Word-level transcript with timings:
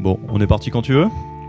Bon, 0.00 0.20
on 0.28 0.40
est 0.40 0.46
parti 0.46 0.70
quand 0.70 0.82
tu 0.82 0.92
veux 0.92 1.06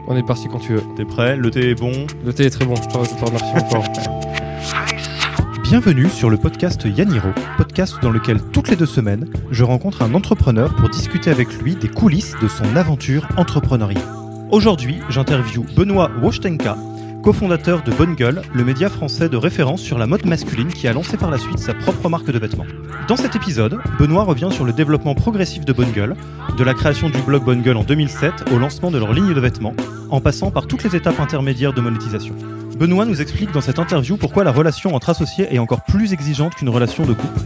On 0.08 0.18
est 0.18 0.26
parti 0.26 0.48
quand 0.48 0.58
tu 0.58 0.74
veux. 0.74 0.84
T'es 0.98 1.06
prêt? 1.06 1.38
Le 1.38 1.52
thé 1.52 1.70
est 1.70 1.76
bon? 1.76 1.92
Le 2.26 2.34
thé 2.34 2.46
est 2.46 2.50
très 2.50 2.66
bon, 2.66 2.74
je 2.76 2.82
te, 2.82 3.26
remercie 3.26 3.54
encore. 3.64 3.84
Bienvenue 5.64 6.10
sur 6.10 6.32
le 6.32 6.38
podcast 6.38 6.84
Yaniro, 6.84 7.30
podcast 7.58 7.98
dans 8.02 8.10
lequel 8.10 8.42
toutes 8.52 8.70
les 8.70 8.76
deux 8.76 8.88
semaines, 8.88 9.30
je 9.52 9.64
rencontre 9.64 10.02
un 10.02 10.16
entrepreneur 10.16 10.76
pour 10.76 10.90
discuter 10.90 11.30
avec 11.30 11.62
lui 11.62 11.76
des 11.76 11.90
coulisses 11.90 12.36
de 12.42 12.48
son 12.48 12.76
aventure 12.76 13.28
entrepreneuriale. 13.38 14.02
Aujourd'hui, 14.50 14.98
j'interview 15.10 15.64
Benoît 15.76 16.10
Wostenka, 16.20 16.76
cofondateur 17.24 17.84
de 17.84 17.92
Bonne 17.92 18.16
Gueule, 18.16 18.42
le 18.54 18.64
média 18.64 18.90
français 18.90 19.30
de 19.30 19.38
référence 19.38 19.82
sur 19.82 19.98
la 19.98 20.08
mode 20.08 20.26
masculine 20.26 20.70
qui 20.70 20.88
a 20.88 20.94
lancé 20.94 21.18
par 21.18 21.30
la 21.30 21.38
suite 21.38 21.60
sa 21.60 21.74
propre 21.74 22.10
marque 22.10 22.32
de 22.32 22.40
vêtements. 22.40 22.66
Dans 23.08 23.18
cet 23.18 23.36
épisode, 23.36 23.78
Benoît 24.00 24.24
revient 24.24 24.50
sur 24.52 24.64
le 24.64 24.74
développement 24.74 25.16
progressif 25.16 25.66
de 25.66 25.74
Bonne 25.74 25.92
Gueule, 25.92 26.16
de 26.58 26.64
la 26.64 26.74
création 26.74 27.10
du 27.10 27.20
blog 27.22 27.44
Bonne 27.44 27.62
Gueule 27.62 27.78
en 27.78 27.84
2007 27.84 28.52
au 28.54 28.58
lancement 28.58 28.92
de 28.92 28.98
leur 28.98 29.14
ligne 29.14 29.34
de 29.34 29.40
vêtements, 29.40 29.74
en 30.10 30.22
passant 30.22 30.52
par 30.52 30.68
toutes 30.68 30.84
les 30.84 30.96
étapes 30.96 31.20
intermédiaires 31.20 31.74
de 31.74 31.82
monétisation. 31.82 32.36
Benoît 32.78 33.06
nous 33.06 33.22
explique 33.22 33.52
dans 33.52 33.62
cette 33.62 33.80
interview 33.80 34.16
pourquoi 34.16 34.44
la 34.44 34.52
relation 34.52 34.96
entre 34.96 35.10
associés 35.10 35.48
est 35.54 35.60
encore 35.60 35.84
plus 35.84 36.14
exigeante 36.14 36.56
qu'une 36.56 36.70
relation 36.70 37.06
de 37.06 37.14
couple, 37.14 37.42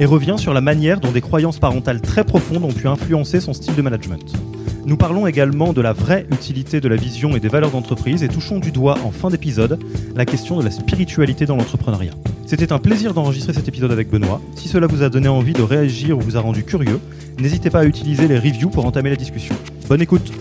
et 0.00 0.04
revient 0.04 0.36
sur 0.36 0.52
la 0.52 0.60
manière 0.60 0.98
dont 0.98 1.12
des 1.12 1.20
croyances 1.20 1.60
parentales 1.60 2.00
très 2.00 2.24
profondes 2.24 2.64
ont 2.64 2.72
pu 2.72 2.88
influencer 2.88 3.40
son 3.40 3.52
style 3.52 3.76
de 3.76 3.82
management. 3.82 4.32
Nous 4.84 4.96
parlons 4.96 5.28
également 5.28 5.72
de 5.72 5.80
la 5.80 5.92
vraie 5.92 6.26
utilité 6.32 6.80
de 6.80 6.88
la 6.88 6.96
vision 6.96 7.36
et 7.36 7.40
des 7.40 7.48
valeurs 7.48 7.70
d'entreprise 7.70 8.24
et 8.24 8.28
touchons 8.28 8.58
du 8.58 8.72
doigt 8.72 8.98
en 9.04 9.12
fin 9.12 9.30
d'épisode 9.30 9.78
la 10.16 10.24
question 10.24 10.58
de 10.58 10.64
la 10.64 10.72
spiritualité 10.72 11.46
dans 11.46 11.54
l'entrepreneuriat. 11.54 12.14
C'était 12.46 12.72
un 12.72 12.80
plaisir 12.80 13.14
d'enregistrer 13.14 13.52
cet 13.52 13.68
épisode 13.68 13.92
avec 13.92 14.10
Benoît. 14.10 14.40
Si 14.56 14.66
cela 14.66 14.88
vous 14.88 15.04
a 15.04 15.08
donné 15.08 15.28
envie 15.28 15.52
de 15.52 15.62
réagir 15.62 16.18
ou 16.18 16.20
vous 16.20 16.36
a 16.36 16.40
rendu 16.40 16.64
curieux, 16.64 16.98
n'hésitez 17.38 17.70
pas 17.70 17.80
à 17.80 17.84
utiliser 17.84 18.26
les 18.26 18.38
reviews 18.38 18.70
pour 18.70 18.84
entamer 18.84 19.10
la 19.10 19.16
discussion. 19.16 19.54
Bonne 19.88 20.02
écoute 20.02 20.32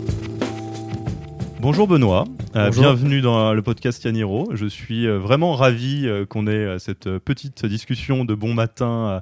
Bonjour 1.59 1.87
Benoît, 1.87 2.23
euh, 2.55 2.69
bienvenue 2.69 3.21
dans 3.21 3.53
le 3.53 3.61
podcast 3.61 4.03
Yaniro. 4.03 4.49
Je 4.53 4.65
suis 4.65 5.07
euh, 5.07 5.17
vraiment 5.17 5.53
ravi 5.55 6.03
euh, 6.05 6.25
qu'on 6.25 6.47
ait 6.47 6.51
euh, 6.51 6.79
cette 6.79 7.07
euh, 7.07 7.17
petite 7.19 7.65
discussion 7.65 8.25
de 8.25 8.33
bon 8.35 8.53
matin 8.53 8.89
euh, 8.89 9.19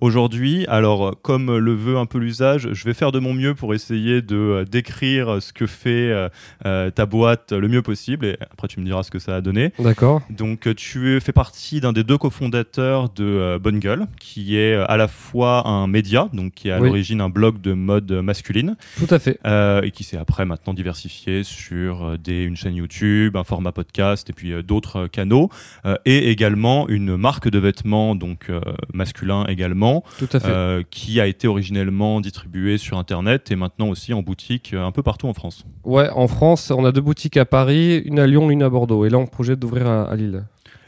aujourd'hui. 0.00 0.66
Alors, 0.66 1.06
euh, 1.06 1.12
comme 1.22 1.56
le 1.58 1.74
veut 1.74 1.96
un 1.96 2.06
peu 2.06 2.18
l'usage, 2.18 2.68
je 2.72 2.84
vais 2.84 2.92
faire 2.94 3.12
de 3.12 3.20
mon 3.20 3.34
mieux 3.34 3.54
pour 3.54 3.72
essayer 3.72 4.20
de 4.20 4.36
euh, 4.36 4.64
décrire 4.64 5.40
ce 5.40 5.52
que 5.52 5.66
fait 5.66 6.10
euh, 6.10 6.28
euh, 6.66 6.90
ta 6.90 7.06
boîte 7.06 7.52
le 7.52 7.68
mieux 7.68 7.82
possible. 7.82 8.26
Et 8.26 8.36
après, 8.50 8.66
tu 8.66 8.80
me 8.80 8.84
diras 8.84 9.04
ce 9.04 9.12
que 9.12 9.20
ça 9.20 9.36
a 9.36 9.40
donné. 9.40 9.72
D'accord. 9.78 10.20
Donc, 10.30 10.66
euh, 10.66 10.74
tu 10.74 11.20
fais 11.20 11.32
partie 11.32 11.80
d'un 11.80 11.92
des 11.92 12.02
deux 12.02 12.18
cofondateurs 12.18 13.10
de 13.10 13.24
euh, 13.24 13.58
Bonne 13.60 13.78
Gueule, 13.78 14.06
qui 14.18 14.56
est 14.56 14.74
euh, 14.74 14.84
à 14.90 14.96
la 14.96 15.06
fois 15.06 15.68
un 15.68 15.86
média, 15.86 16.28
donc 16.32 16.54
qui 16.54 16.68
est 16.68 16.72
à 16.72 16.80
Oui. 16.80 16.88
l'origine 16.88 17.20
un 17.20 17.28
blog 17.28 17.60
de 17.60 17.74
mode 17.74 18.10
masculine, 18.10 18.76
Tout 18.98 19.06
à 19.14 19.20
fait. 19.20 19.38
euh, 19.46 19.82
et 19.82 19.92
qui 19.92 20.02
s'est 20.02 20.16
après 20.18 20.44
maintenant 20.46 20.74
diversifié 20.74 21.44
sur 21.44 22.04
euh, 22.04 22.16
des, 22.18 22.42
une 22.42 22.56
chaîne 22.56 22.71
YouTube, 22.74 23.36
un 23.36 23.44
format 23.44 23.72
podcast 23.72 24.28
et 24.30 24.32
puis 24.32 24.52
euh, 24.52 24.62
d'autres 24.62 25.04
euh, 25.04 25.08
canaux, 25.08 25.50
euh, 25.84 25.96
et 26.04 26.30
également 26.30 26.88
une 26.88 27.16
marque 27.16 27.48
de 27.48 27.58
vêtements, 27.58 28.14
donc 28.14 28.50
masculin 28.92 29.44
également, 29.46 30.04
Tout 30.18 30.28
à 30.32 30.40
fait. 30.40 30.86
qui 30.90 31.20
a 31.20 31.26
été 31.26 31.48
originellement 31.48 32.20
distribuée 32.20 32.78
sur 32.78 32.98
Internet 32.98 33.50
et 33.50 33.56
maintenant 33.56 33.88
aussi 33.88 34.12
en 34.14 34.22
boutique 34.22 34.74
un 34.74 34.90
peu 34.92 35.02
partout 35.02 35.28
en 35.28 35.34
France. 35.34 35.64
Ouais, 35.84 36.08
en 36.10 36.28
France, 36.28 36.70
on 36.70 36.84
a 36.84 36.92
deux 36.92 37.00
boutiques 37.00 37.36
à 37.36 37.44
Paris, 37.44 37.98
une 38.04 38.18
à 38.18 38.26
Lyon, 38.26 38.50
une 38.50 38.62
à 38.62 38.68
Bordeaux. 38.68 39.04
Et 39.04 39.10
là, 39.10 39.18
on 39.18 39.26
projette 39.26 39.58
d'ouvrir 39.58 39.86
à, 39.86 40.04
à 40.04 40.16
Lille. 40.16 40.44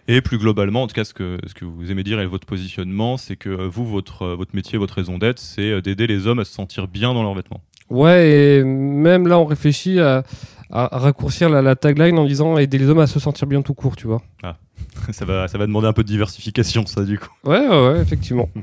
Et 0.06 0.20
plus 0.20 0.38
globalement, 0.38 0.82
en 0.82 0.86
tout 0.86 0.94
cas, 0.94 1.04
ce 1.04 1.14
que, 1.14 1.38
ce 1.46 1.54
que 1.54 1.64
vous 1.64 1.90
aimez 1.90 2.02
dire 2.02 2.20
et 2.20 2.26
votre 2.26 2.46
positionnement, 2.46 3.16
c'est 3.16 3.36
que 3.36 3.48
vous, 3.48 3.86
votre, 3.86 4.26
votre 4.28 4.54
métier, 4.54 4.78
votre 4.78 4.94
raison 4.94 5.18
d'être, 5.18 5.38
c'est 5.38 5.80
d'aider 5.80 6.06
les 6.06 6.26
hommes 6.26 6.40
à 6.40 6.44
se 6.44 6.52
sentir 6.52 6.88
bien 6.88 7.14
dans 7.14 7.22
leurs 7.22 7.34
vêtements. 7.34 7.62
Ouais, 7.90 8.28
et 8.28 8.64
même 8.64 9.26
là, 9.28 9.38
on 9.38 9.44
réfléchit 9.44 10.00
à, 10.00 10.24
raccourcir 10.70 11.48
la, 11.48 11.62
la 11.62 11.76
tagline 11.76 12.18
en 12.18 12.24
disant 12.24 12.58
aider 12.58 12.78
les 12.78 12.88
hommes 12.88 12.98
à 12.98 13.06
se 13.06 13.20
sentir 13.20 13.46
bien 13.46 13.62
tout 13.62 13.74
court, 13.74 13.96
tu 13.96 14.06
vois. 14.06 14.22
ça, 15.10 15.24
va, 15.24 15.48
ça 15.48 15.58
va 15.58 15.66
demander 15.66 15.86
un 15.86 15.92
peu 15.92 16.02
de 16.02 16.08
diversification, 16.08 16.86
ça, 16.86 17.04
du 17.04 17.18
coup. 17.18 17.28
Ouais, 17.44 17.66
ouais, 17.66 17.88
ouais, 17.88 18.00
effectivement. 18.00 18.48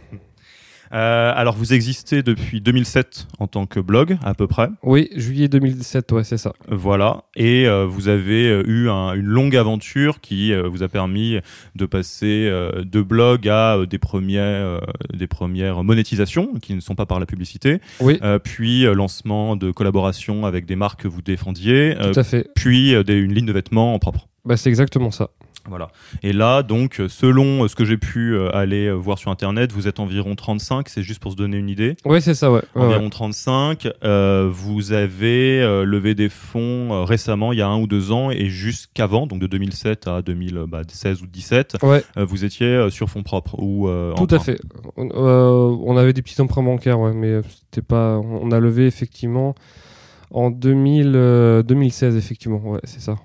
Euh, 0.94 1.31
alors, 1.35 1.56
vous 1.56 1.74
existez 1.74 2.22
depuis 2.24 2.59
2007 2.62 3.28
en 3.40 3.47
tant 3.47 3.66
que 3.66 3.79
blog, 3.79 4.18
à 4.24 4.34
peu 4.34 4.47
près. 4.47 4.69
Oui, 4.84 5.09
juillet 5.16 5.47
2017, 5.47 6.12
ouais, 6.12 6.24
c'est 6.24 6.38
ça. 6.38 6.53
Voilà. 6.68 7.24
Et 7.35 7.68
euh, 7.68 7.85
vous 7.85 8.07
avez 8.09 8.47
euh, 8.50 8.63
eu 8.68 8.90
un- 8.90 9.13
une 9.13 9.25
longue 9.25 9.56
aventure 9.56 10.19
qui 10.22 10.52
euh, 10.53 10.68
vous 10.68 10.84
a 10.84 10.90
permis 10.90 11.38
de 11.75 11.85
passer 11.85 12.50
de 12.52 13.02
blog 13.02 13.47
à 13.47 13.78
des, 13.90 13.97
premières, 14.00 14.81
des 15.13 15.28
premières 15.28 15.84
monétisations, 15.84 16.53
qui 16.62 16.74
ne 16.75 16.79
sont 16.81 16.96
pas 16.96 17.06
par 17.06 17.19
la 17.19 17.25
publicité, 17.25 17.79
Oui, 18.00 18.19
puis 18.44 18.84
lancement 18.84 19.56
de 19.56 19.72
collaborations 19.72 20.46
avec 20.46 20.66
des 20.66 20.75
marques 20.75 21.02
que 21.03 21.08
vous 21.08 21.22
défendiez, 21.22 21.96
tout 22.13 22.19
à 22.19 22.23
fait. 22.23 22.47
puis 22.56 22.94
des- 23.06 23.13
une 23.16 23.34
ligne 23.34 23.46
de 23.46 23.53
vêtements 23.53 23.94
en 23.94 24.00
propre. 24.00 24.28
Bah, 24.46 24.58
c'est 24.58 24.69
exactement 24.69 25.12
ça. 25.12 25.29
Voilà. 25.68 25.90
Et 26.24 26.34
là, 26.34 26.64
donc, 26.64 27.02
selon 27.08 27.64
euh, 27.64 27.68
ce 27.68 27.76
que 27.76 27.86
j'ai 27.86 27.98
pu 27.98 28.34
euh, 28.34 28.50
aller 28.56 28.88
euh, 28.88 28.94
voir 28.94 29.18
sur 29.18 29.30
Internet, 29.32 29.72
vous 29.72 29.88
êtes 29.88 30.00
environ 30.00 30.36
35, 30.36 30.90
c'est 30.90 31.04
juste 31.04 31.20
pour 31.22 31.32
se 31.32 31.38
donner 31.38 31.58
une 31.58 31.70
idée. 31.70 31.96
Ouais, 32.04 32.20
c'est 32.20 32.34
ça, 32.34 32.52
ouais. 32.52 32.62
Ouais, 32.76 32.84
environ 32.84 33.04
ouais. 33.04 33.10
35. 33.10 33.88
Euh, 34.04 34.50
vous 34.52 34.92
avez 34.92 35.62
euh, 35.62 35.86
levé 35.86 36.16
des 36.16 36.30
fonds 36.30 36.94
euh, 36.94 37.04
récemment, 37.04 37.54
il 37.54 37.60
y 37.60 37.62
a 37.62 37.68
un 37.68 37.80
ou 37.80 37.88
deux 37.88 38.12
ans, 38.12 38.32
et 38.32 38.48
jusqu'avant, 38.48 39.28
donc 39.28 39.40
de 39.40 39.48
2007 39.48 40.08
à 40.08 40.22
2016 40.22 41.22
ou 41.22 41.26
2017, 41.26 41.78
Ouais, 41.84 42.04
vous 42.18 42.44
étiez 42.46 42.90
sur 42.90 43.10
fonds 43.10 43.24
propres 43.24 43.60
ou 43.60 43.88
tout 44.16 44.28
à 44.34 44.40
fait. 44.40 44.60
On, 44.98 45.10
on 45.14 45.98
avait 45.98 46.14
des 46.14 46.22
petits 46.22 46.42
emprunts 46.42 46.64
bancaires, 46.64 47.00
ouais, 47.00 47.14
mais 47.14 47.42
c'était 47.44 47.86
pas. 47.86 48.18
On 48.18 48.52
a 48.52 48.60
levé 48.60 48.86
effectivement 48.88 49.56
en 50.32 50.50
2000, 50.50 51.14
euh, 51.16 51.64
2016, 51.64 52.16
effectivement. 52.16 52.62
Ouais, 52.64 52.80
c'est 52.84 53.02
ça. 53.02 53.16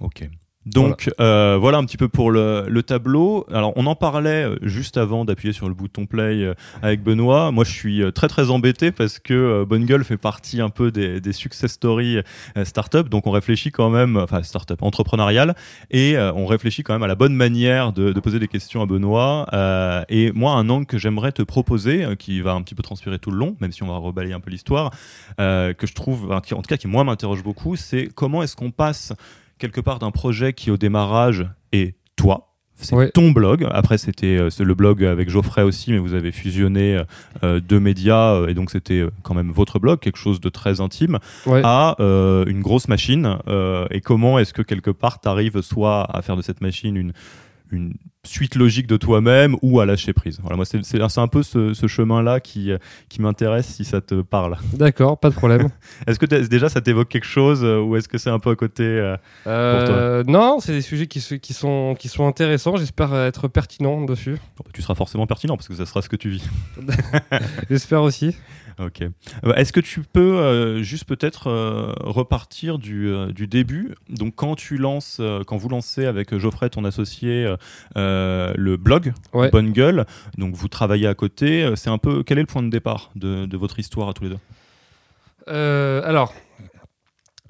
Ok. 0.00 0.28
Donc 0.74 1.10
euh, 1.20 1.56
voilà 1.60 1.78
un 1.78 1.84
petit 1.84 1.96
peu 1.96 2.08
pour 2.08 2.30
le, 2.30 2.66
le 2.68 2.82
tableau. 2.82 3.46
Alors 3.52 3.72
on 3.76 3.86
en 3.86 3.94
parlait 3.94 4.44
euh, 4.44 4.56
juste 4.62 4.96
avant 4.96 5.24
d'appuyer 5.24 5.52
sur 5.52 5.68
le 5.68 5.74
bouton 5.74 6.06
play 6.06 6.42
euh, 6.42 6.54
avec 6.82 7.02
Benoît. 7.02 7.50
Moi 7.52 7.64
je 7.64 7.72
suis 7.72 8.02
très 8.12 8.28
très 8.28 8.50
embêté 8.50 8.92
parce 8.92 9.18
que 9.18 9.64
Bonne 9.64 9.84
Gueule 9.84 10.04
fait 10.04 10.16
partie 10.16 10.60
un 10.60 10.68
peu 10.68 10.90
des, 10.90 11.20
des 11.20 11.32
success 11.32 11.72
stories 11.72 12.18
startup. 12.64 13.08
Donc 13.08 13.26
on 13.26 13.30
réfléchit 13.30 13.70
quand 13.70 13.90
même, 13.90 14.16
enfin 14.16 14.42
startup 14.42 14.82
entrepreneuriale, 14.82 15.54
et 15.90 16.16
on 16.18 16.46
réfléchit 16.46 16.82
quand 16.82 16.92
même 16.92 17.02
à 17.02 17.06
la 17.06 17.14
bonne 17.14 17.34
manière 17.34 17.92
de, 17.92 18.12
de 18.12 18.20
poser 18.20 18.38
des 18.38 18.48
questions 18.48 18.82
à 18.82 18.86
Benoît. 18.86 19.46
Euh, 19.52 20.04
et 20.08 20.32
moi 20.32 20.52
un 20.52 20.68
angle 20.68 20.86
que 20.86 20.98
j'aimerais 20.98 21.32
te 21.32 21.42
proposer, 21.42 22.04
qui 22.18 22.40
va 22.40 22.52
un 22.52 22.62
petit 22.62 22.74
peu 22.74 22.82
transpirer 22.82 23.18
tout 23.18 23.30
le 23.30 23.38
long, 23.38 23.56
même 23.60 23.72
si 23.72 23.82
on 23.82 23.88
va 23.88 23.96
rebalayer 23.96 24.34
un 24.34 24.40
peu 24.40 24.50
l'histoire, 24.50 24.90
euh, 25.40 25.72
que 25.72 25.86
je 25.86 25.94
trouve, 25.94 26.32
en 26.32 26.40
tout 26.40 26.62
cas 26.68 26.76
qui 26.76 26.88
moi 26.88 27.04
m'interroge 27.04 27.42
beaucoup, 27.42 27.76
c'est 27.76 28.08
comment 28.14 28.42
est-ce 28.42 28.56
qu'on 28.56 28.70
passe 28.70 29.12
quelque 29.58 29.80
part 29.80 29.98
d'un 29.98 30.10
projet 30.10 30.52
qui 30.52 30.70
au 30.70 30.76
démarrage 30.76 31.46
est 31.72 31.94
toi. 32.16 32.44
C'est 32.80 32.94
ton 33.12 33.32
blog. 33.32 33.66
Après, 33.72 33.98
c'était 33.98 34.36
euh, 34.38 34.50
le 34.60 34.74
blog 34.74 35.02
avec 35.04 35.28
Geoffrey 35.28 35.62
aussi, 35.62 35.90
mais 35.90 35.98
vous 35.98 36.14
avez 36.14 36.30
fusionné 36.30 37.02
euh, 37.42 37.58
deux 37.58 37.80
médias 37.80 38.34
euh, 38.34 38.46
et 38.46 38.54
donc 38.54 38.70
c'était 38.70 39.00
euh, 39.00 39.10
quand 39.24 39.34
même 39.34 39.50
votre 39.50 39.80
blog, 39.80 39.98
quelque 39.98 40.16
chose 40.16 40.40
de 40.40 40.48
très 40.48 40.80
intime, 40.80 41.18
à 41.64 41.96
euh, 41.98 42.44
une 42.46 42.60
grosse 42.60 42.86
machine. 42.86 43.36
euh, 43.48 43.86
et 43.90 44.00
comment 44.00 44.38
est-ce 44.38 44.52
que 44.54 44.62
quelque 44.62 44.92
part 44.92 45.20
tu 45.20 45.28
arrives 45.28 45.60
soit 45.60 46.04
à 46.16 46.22
faire 46.22 46.36
de 46.36 46.42
cette 46.42 46.60
machine 46.60 46.96
une, 46.96 47.12
une 47.70 47.94
suite 48.24 48.54
logique 48.54 48.86
de 48.86 48.96
toi-même 48.96 49.56
ou 49.62 49.80
à 49.80 49.86
lâcher 49.86 50.12
prise. 50.12 50.38
Voilà, 50.40 50.56
moi 50.56 50.64
c'est 50.64 51.18
un 51.18 51.28
peu 51.28 51.42
ce, 51.42 51.74
ce 51.74 51.86
chemin-là 51.86 52.40
qui, 52.40 52.72
qui 53.08 53.22
m'intéresse 53.22 53.66
si 53.66 53.84
ça 53.84 54.00
te 54.00 54.22
parle. 54.22 54.56
D'accord, 54.74 55.18
pas 55.18 55.30
de 55.30 55.34
problème. 55.34 55.68
Est-ce 56.06 56.18
que 56.18 56.26
déjà 56.26 56.68
ça 56.68 56.80
t'évoque 56.80 57.08
quelque 57.08 57.26
chose 57.26 57.64
euh, 57.64 57.80
ou 57.80 57.96
est-ce 57.96 58.08
que 58.08 58.18
c'est 58.18 58.30
un 58.30 58.38
peu 58.38 58.50
à 58.50 58.56
côté 58.56 58.84
euh, 58.84 59.16
Euh, 59.46 60.24
non, 60.26 60.60
c'est 60.60 60.72
des 60.72 60.82
sujets 60.82 61.06
qui, 61.06 61.20
sont, 61.20 61.94
qui 61.94 62.08
sont 62.08 62.26
intéressants. 62.26 62.76
J'espère 62.76 63.14
être 63.14 63.48
pertinent 63.48 64.04
dessus. 64.04 64.34
Bon, 64.56 64.64
bah, 64.64 64.70
tu 64.72 64.82
seras 64.82 64.94
forcément 64.94 65.26
pertinent 65.26 65.56
parce 65.56 65.68
que 65.68 65.74
ça 65.74 65.86
sera 65.86 66.02
ce 66.02 66.08
que 66.08 66.16
tu 66.16 66.30
vis. 66.30 66.48
J'espère 67.70 68.02
aussi. 68.02 68.36
Ok. 68.78 69.02
Euh, 69.02 69.54
Est-ce 69.54 69.72
que 69.72 69.80
tu 69.80 70.00
peux 70.02 70.38
euh, 70.38 70.82
juste 70.82 71.04
peut-être 71.04 71.48
euh, 71.48 71.92
repartir 72.00 72.78
du, 72.78 73.08
euh, 73.08 73.32
du 73.32 73.46
début? 73.46 73.94
Donc 74.08 74.34
quand 74.36 74.54
tu 74.54 74.76
lances, 74.76 75.20
quand 75.46 75.56
vous 75.56 75.68
lancez 75.68 76.06
avec 76.06 76.36
Geoffrey, 76.36 76.70
ton 76.70 76.84
associé, 76.84 77.52
le 77.96 78.76
blog 78.76 79.12
Ouais. 79.32 79.50
Bonne 79.50 79.72
Gueule, 79.72 80.06
donc 80.36 80.54
vous 80.54 80.68
travaillez 80.68 81.06
à 81.06 81.14
côté. 81.14 81.70
C'est 81.76 81.90
un 81.90 81.98
peu 81.98 82.22
quel 82.22 82.38
est 82.38 82.42
le 82.42 82.46
point 82.46 82.62
de 82.62 82.70
départ 82.70 83.10
de, 83.16 83.46
de 83.46 83.56
votre 83.56 83.78
histoire 83.78 84.08
à 84.08 84.12
tous 84.12 84.24
les 84.24 84.30
deux? 84.30 84.38
Alors, 86.04 86.32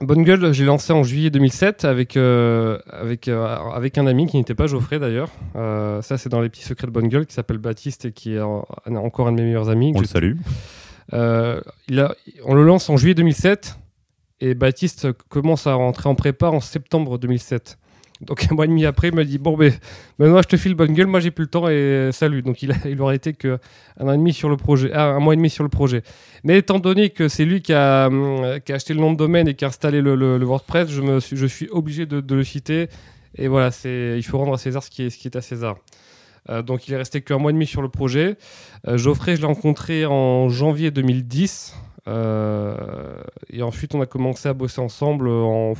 Bonne 0.01 0.23
Gueule, 0.23 0.53
j'ai 0.53 0.65
lancé 0.65 0.93
en 0.93 1.03
juillet 1.03 1.29
2007 1.31 1.85
avec, 1.85 2.17
euh, 2.17 2.79
avec, 2.89 3.27
euh, 3.27 3.45
avec 3.75 3.99
un 3.99 4.07
ami 4.07 4.29
qui 4.29 4.37
n'était 4.37 4.55
pas 4.55 4.69
Geoffrey 4.69 5.01
d'ailleurs. 5.01 5.31
Euh, 5.57 6.01
ça, 6.03 6.17
c'est 6.19 6.29
dans 6.29 6.41
les 6.41 6.49
petits 6.49 6.63
secrets 6.63 6.87
de 6.87 6.93
Bonne 6.93 7.09
Gueule 7.09 7.27
qui 7.27 7.35
s'appelle 7.35 7.59
Baptiste 7.59 8.05
et 8.05 8.13
qui 8.13 8.35
est 8.35 8.41
en- 8.41 8.65
encore 8.87 9.27
un 9.27 9.33
de 9.33 9.39
mes 9.39 9.43
meilleurs 9.47 9.71
amis. 9.71 9.91
On 9.97 10.01
le 10.01 10.07
salue. 10.07 10.35
Euh, 11.15 11.61
on 12.45 12.55
le 12.55 12.65
lance 12.65 12.89
en 12.91 12.97
juillet 12.97 13.15
2007 13.15 13.79
et 14.41 14.55
Baptiste 14.55 15.13
commence 15.29 15.67
à 15.67 15.75
rentrer 15.75 16.09
en 16.09 16.15
prépa 16.15 16.49
en 16.49 16.61
septembre 16.61 17.19
2007. 17.19 17.79
Donc 18.21 18.47
un 18.51 18.55
mois 18.55 18.65
et 18.65 18.69
demi 18.69 18.85
après, 18.85 19.09
il 19.09 19.15
m'a 19.15 19.23
dit 19.23 19.39
bon 19.39 19.57
ben 19.57 19.73
maintenant 20.19 20.43
je 20.43 20.49
te 20.49 20.57
file 20.57 20.75
bonne 20.75 20.93
gueule, 20.93 21.07
moi 21.07 21.21
j'ai 21.21 21.31
plus 21.31 21.45
le 21.45 21.51
temps 21.51 21.69
et 21.69 22.11
salut. 22.13 22.43
Donc 22.43 22.63
il, 22.63 22.73
a, 22.73 22.77
aurait 23.01 23.17
été 23.17 23.33
que 23.33 23.59
un 23.99 24.09
an 24.09 24.13
et 24.13 24.17
demi 24.17 24.33
sur 24.33 24.49
le 24.49 24.57
projet, 24.57 24.91
ah, 24.93 25.11
un 25.11 25.21
mois 25.21 25.35
et 25.35 25.37
demi 25.37 25.51
sur 25.51 25.63
le 25.63 25.71
projet. 25.71 26.03
Mais 26.43 26.59
étant 26.59 26.81
donné 26.81 27.11
que 27.11 27.29
c'est 27.29 27.45
lui 27.45 27.63
qui 27.63 27.73
a, 27.73 28.07
a 28.07 28.73
acheté 28.73 28.93
le 28.93 29.01
nom 29.01 29.13
de 29.13 29.17
domaine 29.17 29.47
et 29.47 29.55
qui 29.55 29.65
a 29.65 29.69
installé 29.69 30.01
le, 30.01 30.45
WordPress, 30.45 30.89
je 30.91 31.01
me 31.01 31.21
suis, 31.21 31.69
obligé 31.71 32.07
de, 32.07 32.35
le 32.35 32.45
citer. 32.45 32.89
Et 33.37 33.47
voilà, 33.47 33.71
il 33.85 34.23
faut 34.25 34.39
rendre 34.39 34.55
à 34.55 34.59
César 34.59 34.83
ce 34.83 34.91
qui 34.91 35.05
est, 35.05 35.11
ce 35.11 35.19
qui 35.19 35.29
est 35.29 35.37
à 35.37 35.41
César. 35.41 35.77
Euh, 36.51 36.63
donc 36.63 36.89
il 36.89 36.95
est 36.95 36.97
resté 36.97 37.21
qu'un 37.21 37.39
mois 37.39 37.51
et 37.51 37.55
demi 37.55 37.67
sur 37.67 37.83
le 37.83 37.89
projet. 37.89 38.37
Euh, 38.87 38.97
Geoffrey, 38.99 39.37
je 39.37 39.41
l'ai 39.41 39.47
rencontré 39.47 40.07
en 40.07 40.49
janvier 40.49 40.91
2010. 40.91 41.75
Euh, 42.07 42.75
et 43.51 43.63
ensuite, 43.63 43.95
on 43.95 44.01
a 44.01 44.07
commencé 44.07 44.49
à 44.49 44.55
bosser 44.55 44.81
ensemble 44.81 45.29
en 45.29 45.75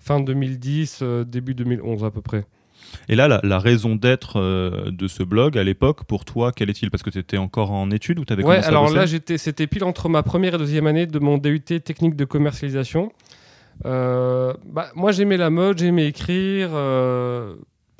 fin 0.00 0.20
2010, 0.20 0.98
euh, 1.02 1.24
début 1.24 1.54
2011 1.54 2.04
à 2.04 2.10
peu 2.10 2.20
près. 2.20 2.44
Et 3.08 3.14
là, 3.16 3.26
la, 3.26 3.40
la 3.42 3.58
raison 3.58 3.96
d'être 3.96 4.38
euh, 4.38 4.90
de 4.90 5.08
ce 5.08 5.22
blog 5.22 5.56
à 5.56 5.64
l'époque, 5.64 6.04
pour 6.04 6.26
toi, 6.26 6.52
quel 6.54 6.68
est-il? 6.68 6.90
Parce 6.90 7.02
que 7.02 7.08
tu 7.08 7.18
étais 7.18 7.38
encore 7.38 7.70
en 7.70 7.90
études 7.90 8.18
ou 8.18 8.24
tu 8.26 8.34
avais 8.34 8.42
Ouais, 8.42 8.56
commencé 8.56 8.66
à 8.66 8.68
alors 8.68 8.90
là, 8.90 9.06
j'étais, 9.06 9.38
c'était 9.38 9.66
pile 9.66 9.84
entre 9.84 10.10
ma 10.10 10.22
première 10.22 10.56
et 10.56 10.58
deuxième 10.58 10.86
année 10.86 11.06
de 11.06 11.18
mon 11.18 11.38
DUT 11.38 11.60
technique 11.62 12.16
de 12.16 12.24
commercialisation. 12.26 13.10
Euh, 13.86 14.52
bah, 14.66 14.88
moi, 14.94 15.10
j'aimais 15.12 15.38
la 15.38 15.48
mode, 15.48 15.78
j'aimais 15.78 16.06
écrire. 16.06 16.68
euh, 16.74 17.54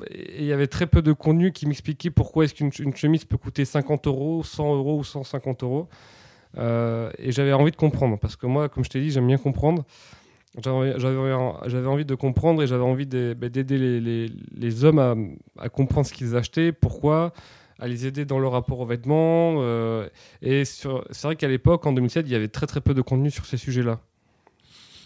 et 0.09 0.39
il 0.39 0.45
y 0.45 0.53
avait 0.53 0.67
très 0.67 0.87
peu 0.87 1.01
de 1.01 1.13
contenu 1.13 1.51
qui 1.51 1.65
m'expliquait 1.65 2.09
pourquoi 2.09 2.45
est-ce 2.45 2.53
qu'une 2.53 2.71
une 2.79 2.95
chemise 2.95 3.25
peut 3.25 3.37
coûter 3.37 3.65
50 3.65 4.07
euros, 4.07 4.43
100 4.43 4.75
euros 4.75 4.99
ou 4.99 5.03
150 5.03 5.63
euros. 5.63 5.87
Euh, 6.57 7.11
et 7.17 7.31
j'avais 7.31 7.53
envie 7.53 7.71
de 7.71 7.75
comprendre, 7.75 8.17
parce 8.19 8.35
que 8.35 8.45
moi, 8.45 8.69
comme 8.69 8.83
je 8.83 8.89
t'ai 8.89 9.01
dit, 9.01 9.11
j'aime 9.11 9.27
bien 9.27 9.37
comprendre. 9.37 9.83
J'avais 10.61 11.87
envie 11.87 12.05
de 12.05 12.15
comprendre 12.15 12.61
et 12.61 12.67
j'avais 12.67 12.83
envie 12.83 13.07
bah, 13.07 13.49
d'aider 13.49 13.77
les, 13.99 14.83
hommes 14.85 15.35
à, 15.57 15.69
comprendre 15.69 16.05
ce 16.05 16.13
qu'ils 16.13 16.35
achetaient, 16.35 16.71
pourquoi, 16.71 17.33
à 17.79 17.87
les 17.87 18.05
aider 18.05 18.23
dans 18.25 18.37
leur 18.37 18.51
rapport 18.51 18.79
aux 18.79 18.85
vêtements. 18.85 19.55
euh, 19.61 20.07
et 20.43 20.63
c'est 20.65 20.87
vrai 21.23 21.35
qu'à 21.35 21.47
l'époque, 21.47 21.85
en 21.87 21.93
2007, 21.93 22.27
il 22.27 22.31
y 22.31 22.35
avait 22.35 22.49
très 22.49 22.67
très 22.67 22.81
peu 22.81 22.93
de 22.93 23.01
contenu 23.01 23.31
sur 23.31 23.45
ces 23.45 23.57
sujets-là. 23.57 23.99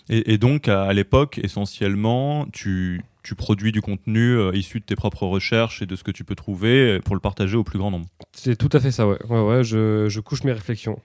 Et, 0.09 0.38
donc, 0.38 0.69
à 0.69 0.93
l'époque, 0.93 1.38
essentiellement, 1.43 2.45
tu, 2.53 3.01
tu 3.27 3.35
produis 3.35 3.74
du 3.74 3.81
contenu 3.81 4.38
euh, 4.38 4.56
issu 4.56 4.79
de 4.79 4.85
tes 4.85 4.95
propres 4.95 5.25
recherches 5.25 5.81
et 5.81 5.85
de 5.85 5.97
ce 5.97 6.03
que 6.06 6.12
tu 6.12 6.24
peux 6.24 6.35
trouver 6.35 6.95
euh, 6.95 7.00
pour 7.01 7.13
le 7.13 7.19
partager 7.19 7.57
au 7.57 7.63
plus 7.65 7.77
grand 7.77 7.91
nombre. 7.91 8.07
C'est 8.31 8.56
tout 8.56 8.69
à 8.71 8.79
fait 8.79 8.91
ça, 8.91 9.06
ouais. 9.06 9.18
ouais, 9.29 9.41
ouais 9.41 9.63
je, 9.65 10.07
je 10.07 10.19
couche 10.21 10.45
mes 10.45 10.53
réflexions. 10.53 10.97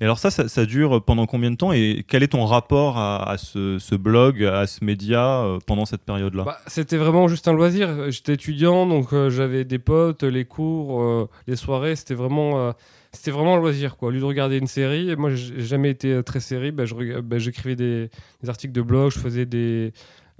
Et 0.00 0.04
alors 0.04 0.20
ça, 0.20 0.30
ça, 0.30 0.46
ça 0.46 0.64
dure 0.66 1.02
pendant 1.04 1.26
combien 1.26 1.50
de 1.50 1.56
temps 1.56 1.72
Et 1.72 2.04
quel 2.06 2.22
est 2.22 2.28
ton 2.28 2.44
rapport 2.44 2.96
à, 2.96 3.28
à 3.28 3.38
ce, 3.38 3.80
ce 3.80 3.96
blog, 3.96 4.44
à 4.44 4.68
ce 4.68 4.84
média 4.84 5.42
euh, 5.42 5.58
pendant 5.66 5.84
cette 5.84 6.02
période-là? 6.02 6.44
Bah, 6.44 6.58
c'était 6.68 6.96
vraiment 6.96 7.26
juste 7.26 7.48
un 7.48 7.52
loisir. 7.52 8.08
J'étais 8.12 8.34
étudiant, 8.34 8.86
donc 8.86 9.12
euh, 9.12 9.28
j'avais 9.28 9.64
des 9.64 9.80
potes, 9.80 10.22
les 10.22 10.44
cours, 10.44 11.28
les 11.48 11.56
soirées. 11.56 11.96
C'était 11.96 12.14
vraiment, 12.14 12.72
c'était 13.10 13.32
vraiment 13.32 13.56
un 13.56 13.58
loisir. 13.58 13.96
Quoi. 13.96 14.08
Au 14.08 14.10
lieu 14.12 14.20
de 14.20 14.24
regarder 14.24 14.58
une 14.58 14.68
série, 14.68 15.10
et 15.10 15.16
moi 15.16 15.34
j'ai 15.34 15.60
jamais 15.62 15.90
été 15.90 16.22
très 16.22 16.38
série, 16.38 16.70
bah, 16.70 16.84
bah, 17.24 17.38
j'écrivais 17.38 17.74
des, 17.74 18.10
des 18.44 18.48
articles 18.48 18.72
de 18.72 18.82
blog, 18.82 19.10
je 19.10 19.18
faisais 19.18 19.46
des. 19.46 19.92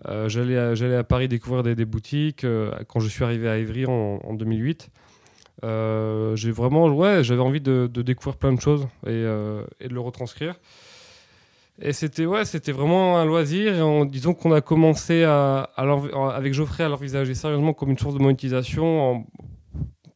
Euh, 0.09 0.29
j'allais, 0.29 0.57
à, 0.57 0.75
j'allais 0.75 0.97
à 0.97 1.05
Paris 1.05 1.29
découvrir 1.29 1.63
des, 1.63 1.85
boutiques. 1.85 2.45
euh, 2.45 2.73
quand 2.89 3.01
je 3.01 3.09
suis 3.09 3.25
arrivé 3.25 3.49
à 3.49 3.59
Ivry 3.59 3.87
en, 3.87 4.21
en 4.23 4.35
2008, 4.35 4.91
euh, 5.65 6.35
j'ai 6.35 6.51
vraiment, 6.51 6.89
ouais, 6.89 7.23
j'avais 7.23 7.41
envie 7.41 7.61
de, 7.61 7.87
découvrir 7.87 8.37
plein 8.37 8.53
de 8.53 8.61
choses 8.61 8.89
et, 9.07 9.11
de 9.11 9.65
le 9.81 10.01
retranscrire. 10.01 10.57
Et 11.81 11.93
c'était 11.93 12.27
ouais, 12.27 12.45
c'était 12.45 12.73
vraiment 12.73 13.19
un 13.19 13.25
loisir. 13.25 13.87
En, 13.87 14.05
disons 14.05 14.35
qu'on 14.35 14.53
a 14.53 14.61
commencé 14.61 15.25
à, 15.25 15.71
avec 15.77 16.53
Geoffrey 16.53 16.85
à 16.85 16.89
l'envisager 16.89 17.35
sérieusement 17.35 17.73
comme 17.73 17.91
une 17.91 17.99
source 17.99 18.15
de 18.15 18.21
monétisation, 18.21 19.27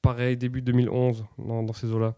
pareil 0.03 0.37
début 0.37 0.63
2011 0.63 1.25
dans, 1.39 1.63
dans 1.63 1.73
ces 1.73 1.91
eaux-là. 1.91 2.15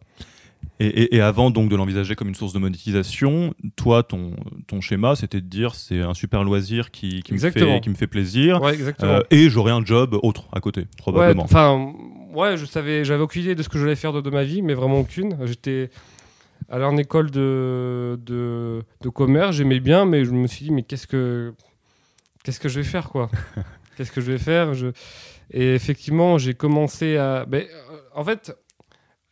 Et, 0.80 0.86
et- 0.86 1.16
et 1.16 1.20
avant 1.20 1.50
donc 1.50 1.68
de 1.70 1.76
l'envisager 1.76 2.14
comme 2.14 2.28
une 2.28 2.34
source 2.34 2.52
de 2.52 2.58
monétisation, 2.58 3.54
toi, 3.76 4.02
ton, 4.02 4.32
ton 4.66 4.80
schéma, 4.80 5.16
c'était 5.16 5.40
de 5.40 5.46
dire 5.46 5.74
c'est 5.74 6.00
un 6.00 6.14
super 6.14 6.44
loisir 6.44 6.90
qui, 6.90 7.22
qui, 7.22 7.32
me, 7.34 7.38
fait, 7.38 7.80
qui 7.80 7.90
me 7.90 7.94
fait 7.94 8.06
plaisir 8.06 8.60
Ouais, 8.62 8.76
euh, 9.02 9.20
et 9.30 9.50
j'aurai 9.50 9.72
un 9.72 9.84
job 9.84 10.18
autre 10.22 10.44
à 10.52 10.60
côté, 10.60 10.86
probablement. 10.96 11.42
enfin, 11.44 11.92
ouais, 12.34 12.56
je 12.56 12.64
savais, 12.64 13.04
j'avais 13.04 13.22
aucune 13.22 13.42
idée 13.42 13.54
de 13.54 13.62
ce 13.62 13.68
que 13.68 13.78
j'allais 13.78 13.96
faire 13.96 14.12
de, 14.12 14.20
de 14.20 14.30
ma 14.30 14.44
vie, 14.44 14.62
mais 14.62 14.74
vraiment 14.74 15.00
aucune. 15.00 15.36
J'étais 15.46 15.90
allé 16.68 16.84
en 16.84 16.96
école 16.96 17.30
de, 17.30 18.18
de, 18.24 18.82
de 19.00 19.08
commerce, 19.08 19.56
j'aimais 19.56 19.80
bien, 19.80 20.04
mais 20.04 20.24
je 20.24 20.30
me 20.32 20.46
suis 20.46 20.64
dit, 20.66 20.70
mais 20.70 20.82
qu'est-ce 20.82 21.06
que, 21.06 21.54
qu'est-ce 22.44 22.60
que 22.60 22.68
je 22.68 22.80
vais 22.80 22.86
faire, 22.86 23.08
quoi? 23.08 23.30
Qu'est-ce 23.96 24.12
que 24.12 24.20
je 24.20 24.30
vais 24.30 24.38
faire? 24.38 24.74
Je... 24.74 24.88
Et 25.50 25.74
effectivement, 25.74 26.38
j'ai 26.38 26.54
commencé 26.54 27.16
à. 27.16 27.44
ben, 27.46 27.64
en 28.14 28.22
fait, 28.22 28.56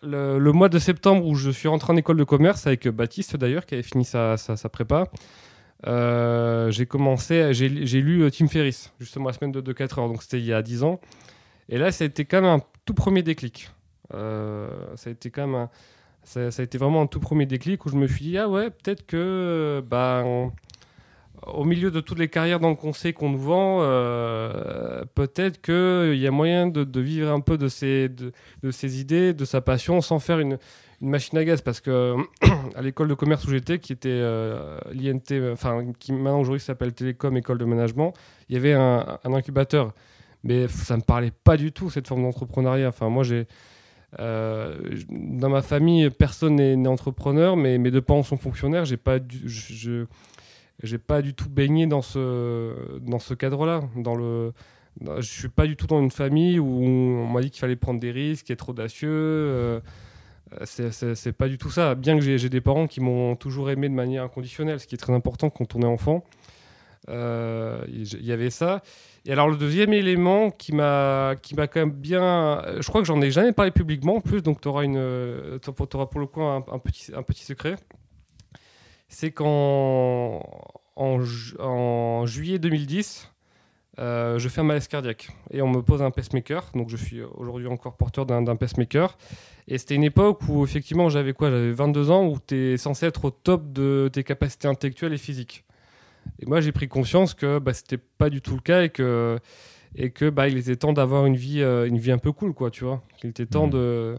le, 0.03 0.53
mois 0.53 0.69
de 0.69 0.79
septembre 0.79 1.27
où 1.27 1.35
je 1.35 1.51
suis 1.51 1.69
rentré 1.69 1.93
en 1.93 1.97
école 1.97 2.17
de 2.17 2.25
commerce 2.25 2.67
avec 2.67 2.89
Baptiste 2.89 3.37
d'ailleurs, 3.37 3.67
qui 3.67 3.75
avait 3.75 3.83
fini 3.83 4.05
sa, 4.05 4.37
prépa, 4.73 5.09
euh, 5.87 6.71
j'ai 6.71 6.87
commencé, 6.87 7.53
j'ai 7.53 7.69
lu 7.69 8.23
euh, 8.23 8.31
Tim 8.31 8.49
Ferriss, 8.49 8.93
justement 8.99 9.27
la 9.29 9.33
semaine 9.35 9.53
de, 9.53 9.61
de 9.61 9.73
4 9.73 9.99
heures, 9.99 10.09
donc 10.09 10.23
c'était 10.23 10.39
il 10.39 10.47
y 10.47 10.53
a 10.53 10.63
10 10.63 10.85
ans. 10.85 11.01
Et 11.69 11.79
là, 11.79 11.93
ça 11.93 12.05
a 12.05 12.07
été 12.07 12.25
quand 12.25 12.41
même 12.41 12.51
un 12.51 12.63
tout 12.85 12.95
premier 12.95 13.23
déclic. 13.23 13.71
Euh, 14.15 14.69
ça 14.95 15.11
a 15.11 15.13
été 15.13 15.31
quand 15.31 15.47
même 15.47 15.57
un- 15.57 15.71
ça, 16.23 16.51
ça 16.51 16.63
a 16.63 16.65
été 16.65 16.79
vraiment 16.79 17.03
un 17.03 17.07
tout 17.07 17.21
premier 17.21 17.47
déclic 17.47 17.85
où 17.87 17.89
je 17.89 17.97
me 17.97 18.07
suis 18.09 18.25
dit 18.25 18.39
ah 18.39 18.49
ouais 18.49 18.71
peut-être 18.71 19.07
que 19.07 19.17
euh, 19.17 19.83
bah, 19.83 20.25
au 21.47 21.65
milieu 21.65 21.91
de 21.91 22.01
toutes 22.01 22.19
les 22.19 22.29
carrières 22.29 22.61
dans 22.61 22.71
le 22.71 22.77
conseil 22.77 23.13
qu'on 23.13 23.31
nous 23.31 23.39
vend, 23.39 23.79
euh, 23.81 25.05
peut-être 25.15 25.61
qu'il 25.61 26.19
y 26.19 26.27
a 26.27 26.31
moyen 26.31 26.67
de, 26.67 27.01
vivre 27.01 27.31
un 27.31 27.41
peu 27.41 27.57
de 27.57 27.69
ses, 27.69 28.09
de, 28.09 28.33
de 28.63 28.87
idées, 28.87 29.33
de 29.33 29.45
sa 29.45 29.61
passion, 29.61 30.01
sans 30.01 30.19
faire 30.19 30.39
une, 30.41 30.59
machine 31.01 31.39
à 31.39 31.45
gaz. 31.45 31.61
Parce 31.61 31.81
que 31.81 32.17
à 32.75 32.83
l'école 32.83 33.09
de 33.09 33.15
commerce 33.15 33.45
où 33.47 33.51
j'étais, 33.51 33.79
qui 33.79 33.93
était 33.93 34.09
euh, 34.11 34.79
l'INT, 34.93 35.53
enfin 35.53 35.93
qui 35.99 36.13
maintenant 36.13 36.41
aujourd'hui 36.41 36.61
s'appelle 36.61 36.93
Télécom 36.93 37.37
École 37.37 37.59
de 37.59 37.65
Management, 37.65 38.13
il 38.49 38.55
y 38.55 38.59
avait 38.59 38.73
un, 38.73 39.19
incubateur. 39.25 39.93
Mais 40.45 40.69
ça 40.69 40.97
me 40.97 41.03
parlait 41.03 41.33
pas 41.45 41.57
du 41.57 41.73
tout 41.73 41.91
cette 41.91 42.07
forme 42.07 42.23
d'entrepreneuriat. 42.23 42.89
Enfin 42.89 43.09
moi 43.09 43.25
j'ai 43.25 43.47
euh, 44.21 44.77
dans 45.11 45.49
ma 45.49 45.63
famille, 45.63 46.09
personne 46.11 46.57
n'est 46.57 46.89
entrepreneur, 46.89 47.57
mais 47.57 47.79
mes 47.79 47.91
deux 47.91 48.01
parents 48.01 48.23
sont 48.23 48.37
fonctionnaires. 48.37 48.85
J'ai 48.85 48.97
pas, 48.97 49.19
j'ai 50.83 50.99
pas 50.99 51.23
du 51.23 51.35
tout 51.35 51.49
baigné 51.49 51.87
dans 51.87 52.03
ce, 52.03 52.99
dans 53.01 53.19
ce 53.19 53.35
cadre-là. 53.35 53.81
Dans 53.97 54.15
le, 54.15 54.53
je 55.19 55.21
suis 55.23 55.49
pas 55.49 55.67
du 55.67 55.77
tout 55.77 55.87
dans 55.87 56.01
une 56.01 56.11
famille 56.11 56.59
où 56.59 56.67
on 56.83 57.27
m'a 57.27 57.41
dit 57.41 57.51
qu'il 57.51 57.61
fallait 57.61 57.77
prendre 57.77 58.01
des 58.01 58.11
risques, 58.11 58.51
être 58.51 58.69
audacieux. 58.71 59.09
euh, 59.11 59.81
c'est- 60.65 61.15
c'est 61.17 61.33
pas 61.33 61.49
du 61.49 61.59
tout 61.59 61.71
ça. 61.71 61.95
Bien 61.97 62.17
que 62.19 62.23
j'ai 62.37 62.49
des 62.49 62.61
parents 62.61 62.87
qui 62.87 63.01
m'ont 63.01 63.35
toujours 63.37 63.69
aimé 63.71 63.89
de 63.89 63.95
manière 63.95 64.23
inconditionnelle, 64.23 64.79
ce 64.81 64.87
qui 64.87 64.95
est 64.95 64.99
très 64.99 65.13
important 65.13 65.51
quand 65.51 65.75
on 65.75 65.81
est 65.83 65.87
enfant. 65.87 66.25
Euh, 67.09 67.85
Il 67.89 68.25
y 68.25 68.33
avait 68.33 68.51
ça. 68.51 68.83
Et 69.27 69.33
alors 69.33 69.49
le 69.49 69.57
deuxième 69.57 69.93
élément 69.93 70.51
qui 70.51 70.73
m'a 70.73 71.35
qui 71.43 71.55
m'a 71.57 71.67
quand 71.67 71.81
même 71.81 71.91
bien, 71.91 72.23
euh, 72.65 72.81
je 72.81 72.87
crois 72.89 73.01
que 73.01 73.07
j'en 73.07 73.21
ai 73.23 73.31
jamais 73.33 73.53
parlé 73.53 73.71
publiquement 73.73 74.17
en 74.17 74.21
plus, 74.21 74.43
donc 74.43 74.61
tu 74.61 74.69
auras 74.69 74.85
une, 74.85 74.97
euh, 74.97 75.59
t'auras 75.59 76.07
pour 76.07 76.21
le 76.21 76.27
coup 76.27 76.43
un 76.43 76.61
petit 76.79 77.13
un 77.15 77.23
petit 77.23 77.45
secret, 77.45 77.75
c'est 79.19 79.31
qu'en 79.31 80.43
en, 80.97 81.21
ju- 81.23 81.57
en 81.59 82.27
juillet 82.27 82.59
2010, 82.59 83.31
euh, 83.99 84.39
je 84.39 84.49
fais 84.51 84.61
un 84.61 84.65
malaise 84.65 84.89
cardiaque 84.89 85.31
et 85.51 85.63
on 85.63 85.69
me 85.69 85.81
pose 85.81 86.03
un 86.03 86.11
pacemaker, 86.11 86.71
donc 86.75 86.91
je 86.91 86.97
suis 86.99 87.23
aujourd'hui 87.23 87.67
encore 87.67 87.97
porteur 87.97 88.27
d'un 88.27 88.57
pacemaker. 88.57 89.17
Et 89.69 89.79
c'était 89.79 89.95
une 89.95 90.05
époque 90.05 90.41
où 90.49 90.65
effectivement 90.65 91.09
j'avais 91.09 91.33
quoi, 91.33 91.51
j'avais 91.51 91.73
22 91.73 92.11
ans 92.11 92.27
où 92.27 92.37
tu 92.47 92.55
es 92.57 92.77
censé 92.77 93.07
être 93.07 93.25
au 93.25 93.31
top 93.31 93.73
de 93.73 94.11
tes 94.13 94.23
capacités 94.23 94.69
intellectuelles 94.69 95.15
et 95.15 95.19
physiques. 95.19 95.65
Et 96.41 96.45
moi, 96.47 96.61
j'ai 96.61 96.73
pris 96.73 96.87
conscience 96.89 97.33
que 97.35 97.59
bah, 97.59 97.73
c'était 97.73 97.97
pas 98.19 98.29
du 98.29 98.43
tout 98.43 98.55
le 98.55 98.61
cas 98.61 98.83
et 98.83 98.91
que, 98.91 99.39
et 99.95 100.11
que 100.11 100.29
bah, 100.29 100.47
il 100.49 100.59
était 100.59 100.77
temps 100.77 100.93
d'avoir 100.93 101.25
une 101.25 101.37
vie, 101.37 101.63
euh, 101.63 101.87
une 101.89 101.99
vie 101.99 102.13
un 102.13 102.19
peu 102.19 102.33
cool, 102.33 102.53
quoi, 102.53 102.71
tu 102.71 102.85
vois. 102.85 103.01
Il 103.23 103.31
était 103.31 103.47
temps 103.47 103.65
Mhm. 103.67 103.73
de. 103.73 103.79
euh, 103.79 104.19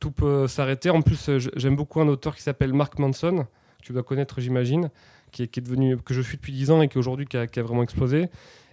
Tout 0.00 0.12
peut 0.12 0.46
s'arrêter. 0.48 0.90
En 0.90 1.02
plus, 1.02 1.28
j'aime 1.56 1.76
beaucoup 1.76 2.00
un 2.00 2.08
auteur 2.08 2.34
qui 2.36 2.42
s'appelle 2.42 2.72
Mark 2.72 2.98
Manson, 2.98 3.46
tu 3.82 3.92
dois 3.92 4.02
connaître, 4.02 4.40
j'imagine, 4.40 4.90
qui 5.32 5.42
est, 5.42 5.60
devenu, 5.60 5.96
que 5.96 6.14
je 6.14 6.22
suis 6.22 6.36
depuis 6.36 6.52
10 6.52 6.70
ans 6.70 6.82
et 6.82 6.88
qui 6.88 6.98
aujourd'hui 6.98 7.26
qui 7.26 7.36
a, 7.36 7.62
vraiment 7.62 7.82
explosé. 7.82 8.28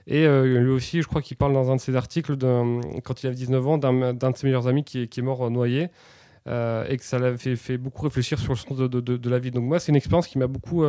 Et 0.08 0.26
euh, 0.26 0.60
lui 0.60 0.72
aussi, 0.72 1.02
je 1.02 1.08
crois 1.08 1.22
qu'il 1.22 1.38
parle 1.38 1.54
dans 1.54 1.72
un 1.72 1.76
de 1.76 1.82
ses 1.82 1.96
articles, 1.96 2.36
quand 3.04 3.24
il 3.24 3.28
avait 3.28 3.36
19 3.36 3.68
ans, 3.68 3.78
d'un 3.78 4.14
de 4.14 4.38
ses 4.38 4.48
meilleurs 4.48 4.68
amis 4.68 4.84
qui 4.84 5.02
est, 5.04 5.18
mort 5.20 5.46
euh, 5.46 5.50
noyé. 5.50 5.90
euh, 6.48 6.86
et 6.90 6.98
que 6.98 7.04
ça 7.04 7.20
l'avait 7.20 7.56
fait, 7.56 7.78
beaucoup 7.78 8.04
réfléchir 8.04 8.40
sur 8.40 8.54
le 8.54 8.58
sens 8.58 8.78
de, 8.78 9.30
la 9.30 9.40
vie. 9.40 9.52
Donc 9.52 9.66
moi, 9.66 9.80
c'est 9.80 9.92
une 9.92 9.98
expérience 9.98 10.28
qui 10.28 10.38
m'a 10.38 10.48
beaucoup, 10.48 10.84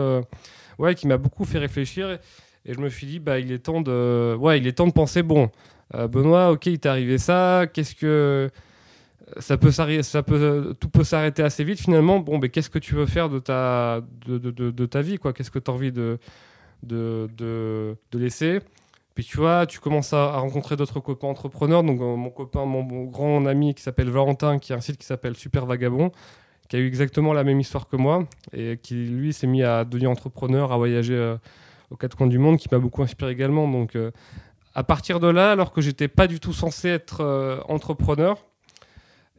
ouais, 0.78 0.94
qui 0.94 1.06
m'a 1.06 1.18
beaucoup 1.18 1.44
fait 1.44 1.58
réfléchir. 1.58 2.18
Et, 2.64 2.74
je 2.74 2.78
me 2.78 2.88
suis 2.88 3.06
dit, 3.06 3.18
bah, 3.18 3.38
il 3.38 3.52
est 3.52 3.58
temps 3.58 3.80
de, 3.80 4.34
ouais, 4.36 4.58
il 4.58 4.66
est 4.66 4.72
temps 4.72 4.86
de 4.86 4.92
penser, 4.92 5.22
bon, 5.22 5.50
Benoît, 5.92 6.52
ok, 6.52 6.66
il 6.66 6.78
t'est 6.78 6.88
arrivé 6.88 7.18
ça, 7.18 7.66
qu'est-ce 7.72 7.94
que 7.94 8.50
ça 9.38 9.56
peut 9.56 9.70
ça 9.70 10.22
tout 10.22 10.88
peut 10.88 11.04
s'arrêter 11.04 11.42
assez 11.42 11.64
vite 11.64 11.80
finalement. 11.80 12.20
Bon, 12.20 12.38
mais 12.38 12.48
qu'est-ce 12.48 12.70
que 12.70 12.78
tu 12.78 12.94
veux 12.94 13.06
faire 13.06 13.28
de 13.28 13.38
ta, 13.38 14.00
vie, 15.00 15.18
quoi? 15.18 15.32
Qu'est-ce 15.32 15.50
que 15.50 15.58
tu 15.58 15.70
as 15.70 15.74
envie 15.74 15.92
de, 15.92 16.18
laisser? 18.12 18.60
Puis 19.14 19.24
tu 19.24 19.36
vois, 19.36 19.66
tu 19.66 19.80
commences 19.80 20.12
à, 20.12 20.38
rencontrer 20.38 20.76
d'autres 20.76 21.00
copains 21.00 21.28
entrepreneurs. 21.28 21.82
Donc 21.82 22.00
euh, 22.00 22.16
mon 22.16 22.30
copain, 22.30 22.64
mon, 22.64 23.04
grand 23.04 23.44
ami 23.46 23.74
qui 23.74 23.82
s'appelle 23.82 24.10
Valentin, 24.10 24.58
qui 24.58 24.72
a 24.72 24.76
un 24.76 24.80
site 24.80 24.98
qui 24.98 25.06
s'appelle 25.06 25.36
Super 25.36 25.66
Vagabond, 25.66 26.12
qui 26.68 26.76
a 26.76 26.78
eu 26.78 26.86
exactement 26.86 27.32
la 27.32 27.44
même 27.44 27.60
histoire 27.60 27.88
que 27.88 27.96
moi 27.96 28.24
et 28.52 28.78
qui 28.82 28.94
lui 28.94 29.32
s'est 29.32 29.46
mis 29.46 29.62
à 29.62 29.84
devenir 29.84 30.10
entrepreneur, 30.10 30.72
à 30.72 30.76
voyager 30.76 31.14
euh, 31.14 31.36
aux 31.90 31.96
quatre 31.96 32.16
coins 32.16 32.28
du 32.28 32.38
monde, 32.38 32.56
qui 32.58 32.68
m'a 32.70 32.78
beaucoup 32.78 33.02
inspiré 33.02 33.32
également. 33.32 33.68
Donc 33.68 33.96
euh, 33.96 34.10
à 34.74 34.84
partir 34.84 35.20
de 35.20 35.26
là, 35.26 35.50
alors 35.52 35.72
que 35.72 35.80
j'étais 35.80 36.08
pas 36.08 36.28
du 36.28 36.40
tout 36.40 36.52
censé 36.52 36.88
être 36.88 37.64
entrepreneur, 37.68 38.38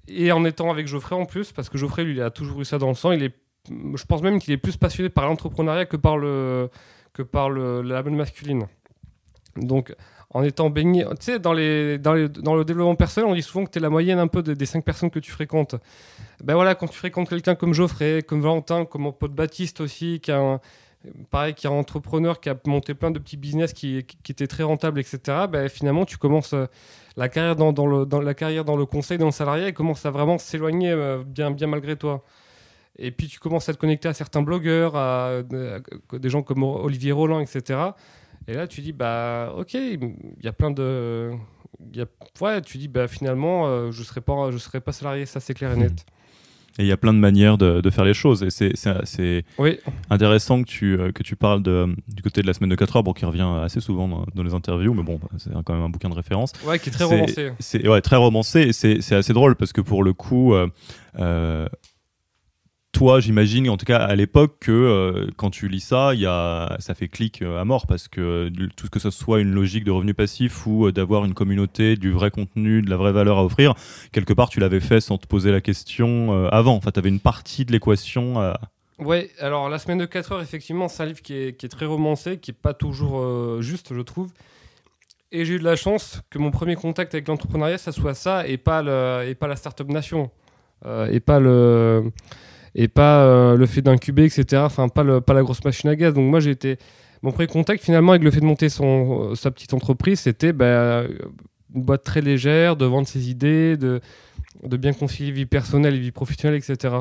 et 0.08 0.32
en 0.32 0.44
étant 0.46 0.72
avec 0.72 0.88
Geoffrey 0.88 1.16
en 1.16 1.26
plus, 1.26 1.52
parce 1.52 1.70
que 1.70 1.78
Geoffrey 1.78 2.04
lui 2.04 2.14
il 2.14 2.22
a 2.22 2.30
toujours 2.30 2.62
eu 2.62 2.66
ça 2.66 2.78
dans 2.78 2.90
le 2.90 2.96
sang, 2.96 3.12
il 3.12 3.24
est, 3.24 3.36
je 3.70 4.06
pense 4.06 4.22
même 4.22 4.40
qu'il 4.40 4.54
est 4.54 4.58
plus 4.58 4.78
passionné 4.78 5.10
par 5.10 5.26
l'entrepreneuriat 5.26 5.86
que 5.86 5.98
par 5.98 6.18
le 6.18 6.70
que 7.14 7.24
par 7.24 7.50
la 7.50 8.04
mode 8.04 8.14
masculine. 8.14 8.68
Donc 9.58 9.94
en 10.34 10.44
étant 10.44 10.70
baigné, 10.70 11.04
tu 11.20 11.26
sais, 11.26 11.40
dans, 11.40 11.54
le 11.54 12.64
développement 12.64 12.96
personnel, 12.96 13.30
on 13.30 13.36
dit 13.36 13.42
souvent 13.42 13.66
que 13.66 13.72
tu 13.72 13.80
es 13.80 13.82
la 13.82 13.90
moyenne 13.90 14.18
un 14.18 14.28
peu 14.28 14.42
de- 14.42 14.54
des 14.54 14.66
cinq 14.66 14.86
personnes 14.86 15.10
que 15.10 15.20
tu 15.20 15.30
fréquentes. 15.30 15.76
Ben 16.42 16.54
voilà, 16.56 16.74
quand 16.74 16.88
tu 16.88 16.98
fréquentes 16.98 17.28
quelqu'un 17.28 17.56
comme 17.56 17.74
Geoffrey, 17.74 18.24
comme 18.24 18.42
Valentin, 18.42 18.86
comme 18.86 19.02
mon 19.02 19.12
pote 19.12 19.34
Baptiste 19.34 19.82
aussi, 19.82 20.22
qui 20.22 20.32
a 20.32 20.40
un, 20.40 20.60
pareil, 21.30 21.54
qui 21.54 21.68
est 21.68 21.70
entrepreneur, 21.70 22.40
qui 22.40 22.50
a 22.50 22.56
monté 22.66 22.94
plein 22.94 23.12
de 23.12 23.20
petits 23.20 23.38
business 23.38 23.74
qui, 23.74 24.04
qui, 24.06 24.18
qui 24.24 24.32
étaient 24.32 24.48
très 24.48 24.64
rentables, 24.64 25.00
etc. 25.00 25.20
Ben 25.50 25.68
finalement, 25.68 26.06
tu 26.06 26.18
commences 26.18 26.54
euh, 26.54 26.68
la 27.18 27.30
carrière 27.30 27.56
dans, 27.56 27.74
dans 27.74 27.88
le, 27.88 28.06
dans 28.06 28.22
la 28.22 28.34
carrière 28.34 28.66
dans 28.66 28.76
le 28.78 28.86
conseil, 28.86 29.18
dans 29.18 29.26
le 29.26 29.32
salariat, 29.32 29.68
et 29.68 29.74
commence 29.74 30.06
à 30.06 30.12
vraiment 30.12 30.38
s'éloigner 30.38 30.92
euh, 30.92 31.24
bien, 31.26 31.52
bien 31.52 31.68
malgré 31.68 31.96
toi. 31.96 32.24
Et 32.98 33.12
puis 33.12 33.28
tu 33.28 33.40
commences 33.40 33.68
à 33.70 33.74
te 33.74 33.78
connecter 33.80 34.08
à 34.10 34.14
certains 34.14 34.42
blogueurs, 34.42 34.96
à, 34.96 35.42
des 35.44 36.30
gens 36.30 36.44
comme 36.44 36.64
Olivier 36.64 37.12
Roland, 37.12 37.40
etc. 37.40 37.80
Et 38.48 38.54
là, 38.54 38.68
tu 38.68 38.82
dis, 38.82 38.92
bah, 38.92 39.54
ok, 39.58 39.74
il 39.74 40.16
y 40.44 40.48
a 40.48 40.54
plein 40.54 40.72
de. 40.72 41.32
Y 41.94 42.02
a, 42.02 42.06
ouais, 42.42 42.62
tu 42.62 42.78
dis, 42.78 42.88
bah, 42.88 43.08
finalement, 43.08 43.68
euh, 43.68 43.92
je 43.92 44.00
ne 44.02 44.06
serai, 44.06 44.22
pas- 44.22 44.52
serai 44.58 44.82
pas 44.82 44.92
salarié, 44.92 45.26
ça 45.26 45.40
c'est 45.40 45.54
clair 45.54 45.72
et 45.72 45.78
net. 45.78 46.06
Et 46.80 46.84
il 46.84 46.88
y 46.88 46.92
a 46.92 46.98
plein 46.98 47.14
de 47.14 47.20
manières 47.20 47.58
de, 47.58 47.82
de 47.82 47.90
faire 47.90 48.06
les 48.06 48.14
choses. 48.14 48.44
Et 48.44 48.50
c'est- 48.50 49.44
Oui, 49.58 49.78
intéressant 50.10 50.64
que 50.64 50.68
tu, 50.68 50.98
euh, 50.98 51.12
que 51.12 51.22
tu 51.22 51.36
parles 51.36 51.62
de, 51.62 51.94
du 52.08 52.22
côté 52.24 52.42
de 52.42 52.48
la 52.48 52.54
semaine 52.54 52.70
de 52.70 52.76
4 52.76 52.96
heures, 52.96 53.04
bon, 53.04 53.14
qui 53.14 53.26
revient 53.26 53.48
assez 53.62 53.82
souvent 53.82 54.08
dans, 54.08 54.26
dans 54.34 54.44
les 54.44 54.54
interviews, 54.54 54.94
mais 54.94 55.04
bon, 55.04 55.20
bah, 55.22 55.28
c'est 55.38 55.52
quand 55.66 55.74
même 55.74 55.84
un 55.84 55.90
bouquin 55.90 56.10
de 56.10 56.16
référence. 56.16 56.54
ouais, 56.66 56.80
qui 56.80 56.90
est 56.90 56.94
très 56.94 57.04
romancé. 57.04 57.52
C'est 57.60 57.88
ouais, 57.88 58.02
très 58.02 58.16
romancé 58.16 58.62
et 58.62 58.74
c'est 58.74 59.02
c'est 59.02 59.16
assez 59.16 59.34
drôle 59.34 59.56
parce 59.56 59.74
que 59.74 59.82
pour 59.82 60.04
le 60.04 60.14
coup, 60.14 60.54
euh, 60.54 60.68
euh, 61.20 61.68
toi, 62.92 63.20
j'imagine, 63.22 63.70
en 63.70 63.78
tout 63.78 63.86
cas 63.86 64.00
à 64.00 64.16
l'époque, 64.16 64.58
que 64.60 64.72
euh, 64.72 65.28
quand 65.38 65.50
tu 65.50 65.70
lis 65.70 65.80
ça, 65.80 66.14
y 66.14 66.26
a, 66.26 66.76
ça 66.80 66.94
fait 66.94 67.08
clic 67.08 67.42
euh, 67.42 67.60
à 67.60 67.66
mort 67.66 67.88
parce 67.88 68.08
que 68.08 68.22
euh, 68.22 68.68
tout 68.76 68.88
ce 68.88 68.92
que 68.92 69.00
ce 69.00 69.10
soit 69.10 69.40
une 69.40 69.54
logique 69.54 69.86
de 69.86 69.92
revenu 69.92 70.14
passif 70.14 70.68
ou 70.68 70.92
d'avoir 70.92 71.24
une 71.24 71.34
communauté, 71.34 71.96
du 71.96 72.12
vrai 72.12 72.32
contenu, 72.32 72.82
de 72.82 72.90
la 72.90 72.98
vraie 72.98 73.14
valeur 73.14 73.38
à 73.38 73.46
offrir, 73.46 73.76
quelque 74.12 74.34
part 74.34 74.50
tu 74.50 74.60
l'avais 74.60 74.82
fait 74.82 75.00
sans 75.00 75.18
te 75.18 75.26
poser 75.26 75.52
la 75.52 75.62
question 75.62 76.48
avant. 76.50 76.76
Enfin, 76.76 76.92
tu 76.92 77.00
avais 77.00 77.10
une 77.10 77.20
partie 77.20 77.66
de 77.66 77.72
l'équation. 77.72 78.54
Ouais, 79.00 79.32
alors 79.40 79.70
la 79.70 79.80
semaine 79.80 79.98
de 79.98 80.06
4 80.06 80.34
heures, 80.34 80.42
effectivement, 80.42 80.88
c'est 80.88 81.04
un 81.04 81.06
livre 81.06 81.22
qui 81.22 81.34
est, 81.34 81.72
très 81.72 81.86
romancé, 81.86 82.38
qui 82.38 82.52
est 82.52 82.60
pas 82.60 82.74
toujours 82.74 83.62
juste, 83.62 83.94
je 83.96 84.02
trouve. 84.02 84.32
Et 85.32 85.46
j'ai 85.46 85.56
eu 85.56 85.60
de 85.60 85.64
la 85.64 85.78
chance 85.78 86.22
que 86.30 86.38
mon 86.38 86.52
premier 86.52 86.76
contact 86.76 87.16
avec 87.16 87.28
l'entrepreneuriat, 87.28 87.78
ça 87.78 87.94
soit 87.94 88.14
ça, 88.14 88.46
et 88.48 88.58
pas, 88.58 88.82
le, 88.84 89.28
et 89.28 89.36
pas 89.36 89.48
la 89.48 89.56
Startup 89.56 89.88
Nation. 89.88 90.30
Et 91.10 91.20
pas 91.20 91.40
le, 91.40 92.12
et 92.76 92.88
pas 92.88 93.24
euh, 93.24 93.56
le 93.56 93.66
fait 93.66 93.82
d'incuber, 93.82 94.26
etc. 94.26 94.64
Enfin, 94.66 94.88
pas, 94.90 95.04
le, 95.04 95.22
pas 95.22 95.34
la 95.34 95.44
grosse 95.44 95.64
machine 95.64 95.90
à 95.90 95.96
gaz. 95.96 96.14
Donc 96.14 96.30
moi, 96.30 96.40
j'ai 96.40 96.52
été... 96.52 96.78
Mon 97.22 97.32
premier 97.32 97.48
contact, 97.48 97.84
finalement, 97.84 98.14
avec 98.14 98.24
le 98.24 98.32
fait 98.32 98.40
de 98.40 98.46
monter 98.46 98.70
son, 98.70 99.32
euh, 99.32 99.36
sa 99.36 99.52
petite 99.52 99.74
entreprise, 99.74 100.22
c'était 100.22 100.54
bah, 100.54 101.04
une 101.76 101.84
boîte 101.84 102.04
très 102.04 102.22
légère, 102.22 102.76
de 102.76 102.86
vendre 102.86 103.08
ses 103.08 103.30
idées, 103.30 103.78
de, 103.78 104.02
de 104.64 104.78
bien 104.78 104.94
concilier 104.94 105.32
vie 105.32 105.46
personnelle 105.46 105.96
et 105.96 106.00
vie 106.00 106.12
professionnelle, 106.12 106.60
etc. 106.60 106.96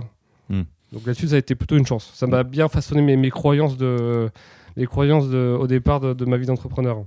Hmm. 0.51 0.63
Donc 0.93 1.07
là-dessus, 1.07 1.29
ça 1.29 1.37
a 1.37 1.39
été 1.39 1.55
plutôt 1.55 1.77
une 1.77 1.87
chance. 1.87 2.11
Ça 2.15 2.27
m'a 2.27 2.43
bien 2.43 2.69
façonné 2.69 3.01
mes, 3.01 3.17
mes 3.17 3.31
croyances, 3.31 3.79
de, 3.79 4.29
mes 4.77 4.87
croyances 4.87 5.31
de, 5.31 5.57
au 5.59 5.67
départ 5.67 6.01
de, 6.01 6.13
de 6.13 6.25
ma 6.27 6.37
vie 6.37 6.47
d'entrepreneur. 6.47 7.05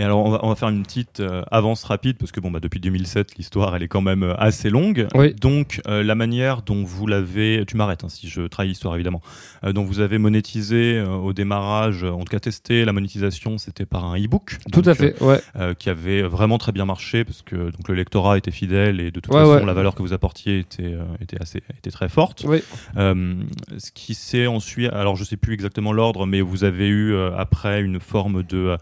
Et 0.00 0.02
alors, 0.02 0.24
on 0.24 0.30
va, 0.30 0.40
on 0.42 0.48
va 0.48 0.54
faire 0.54 0.70
une 0.70 0.82
petite 0.82 1.20
euh, 1.20 1.42
avance 1.50 1.84
rapide 1.84 2.16
parce 2.16 2.32
que 2.32 2.40
bon, 2.40 2.50
bah, 2.50 2.58
depuis 2.58 2.80
2007, 2.80 3.36
l'histoire 3.36 3.76
elle 3.76 3.82
est 3.82 3.88
quand 3.88 4.00
même 4.00 4.22
euh, 4.22 4.34
assez 4.38 4.70
longue. 4.70 5.06
Oui. 5.14 5.34
Donc, 5.34 5.82
euh, 5.86 6.02
la 6.02 6.14
manière 6.14 6.62
dont 6.62 6.84
vous 6.84 7.06
l'avez, 7.06 7.64
tu 7.66 7.76
m'arrêtes 7.76 8.02
hein, 8.02 8.08
si 8.08 8.26
je 8.26 8.40
trahis 8.46 8.68
l'histoire 8.68 8.94
évidemment, 8.94 9.20
euh, 9.62 9.74
dont 9.74 9.84
vous 9.84 10.00
avez 10.00 10.16
monétisé 10.16 11.02
au 11.02 11.34
démarrage, 11.34 12.02
en 12.04 12.20
tout 12.20 12.30
cas 12.30 12.40
testé 12.40 12.86
la 12.86 12.94
monétisation, 12.94 13.58
c'était 13.58 13.84
par 13.84 14.06
un 14.06 14.16
e-book. 14.18 14.56
Tout 14.72 14.80
Donc, 14.80 14.86
à 14.88 14.94
fait, 14.94 15.22
ouais. 15.22 15.38
qui 15.78 15.90
avait 15.90 16.22
vraiment 16.22 16.56
très 16.56 16.72
bien 16.72 16.86
marché 16.86 17.24
parce 17.26 17.42
que 17.42 17.56
donc 17.56 17.86
le 17.88 17.94
lectorat 17.94 18.38
était 18.38 18.50
fidèle 18.50 19.00
et 19.00 19.10
de 19.10 19.20
toute 19.20 19.34
Ouais, 19.34 19.40
façon 19.40 19.56
ouais. 19.56 19.66
la 19.66 19.74
valeur 19.74 19.94
que 19.94 20.00
vous 20.02 20.14
apportiez 20.14 20.60
était, 20.60 20.94
était 21.20 21.40
assez 21.42 21.62
était 21.78 21.90
très 21.90 22.08
forte. 22.08 22.44
Oui. 22.46 22.62
Ce 22.96 23.90
qui 23.92 24.14
s'est 24.14 24.46
ensuite, 24.46 24.90
alors 24.94 25.16
je 25.16 25.24
sais 25.24 25.36
plus 25.36 25.52
exactement 25.52 25.92
l'ordre, 25.92 26.24
mais 26.26 26.40
vous 26.40 26.64
avez 26.64 26.88
eu 26.88 27.14
après 27.36 27.82
une 27.82 28.00
forme 28.00 28.42
de 28.44 28.78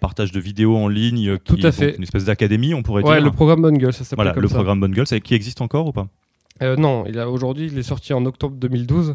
partage 0.00 0.32
de 0.34 0.40
vidéos 0.40 0.76
en 0.76 0.88
ligne, 0.88 1.38
qui, 1.38 1.56
Tout 1.56 1.66
à 1.66 1.72
fait. 1.72 1.94
une 1.96 2.02
espèce 2.02 2.24
d'académie, 2.26 2.74
on 2.74 2.82
pourrait 2.82 3.02
Ouais, 3.02 3.14
dire. 3.16 3.24
le 3.24 3.30
programme 3.30 3.62
Bonne 3.62 3.78
Gueule, 3.78 3.92
ça 3.92 4.04
s'appelle 4.04 4.24
voilà, 4.26 4.38
le 4.40 4.48
ça. 4.48 4.54
programme 4.56 4.80
Bonne 4.80 4.92
Gueule, 4.92 5.06
c'est- 5.06 5.20
qui 5.20 5.34
existe 5.34 5.60
encore 5.60 5.86
ou 5.86 5.92
pas? 5.92 6.06
Euh, 6.62 6.76
non, 6.76 7.04
il 7.08 7.18
a 7.18 7.28
aujourd'hui, 7.30 7.68
il 7.72 7.78
est 7.78 7.82
sorti 7.82 8.12
en 8.12 8.24
octobre 8.26 8.56
2012. 8.56 9.14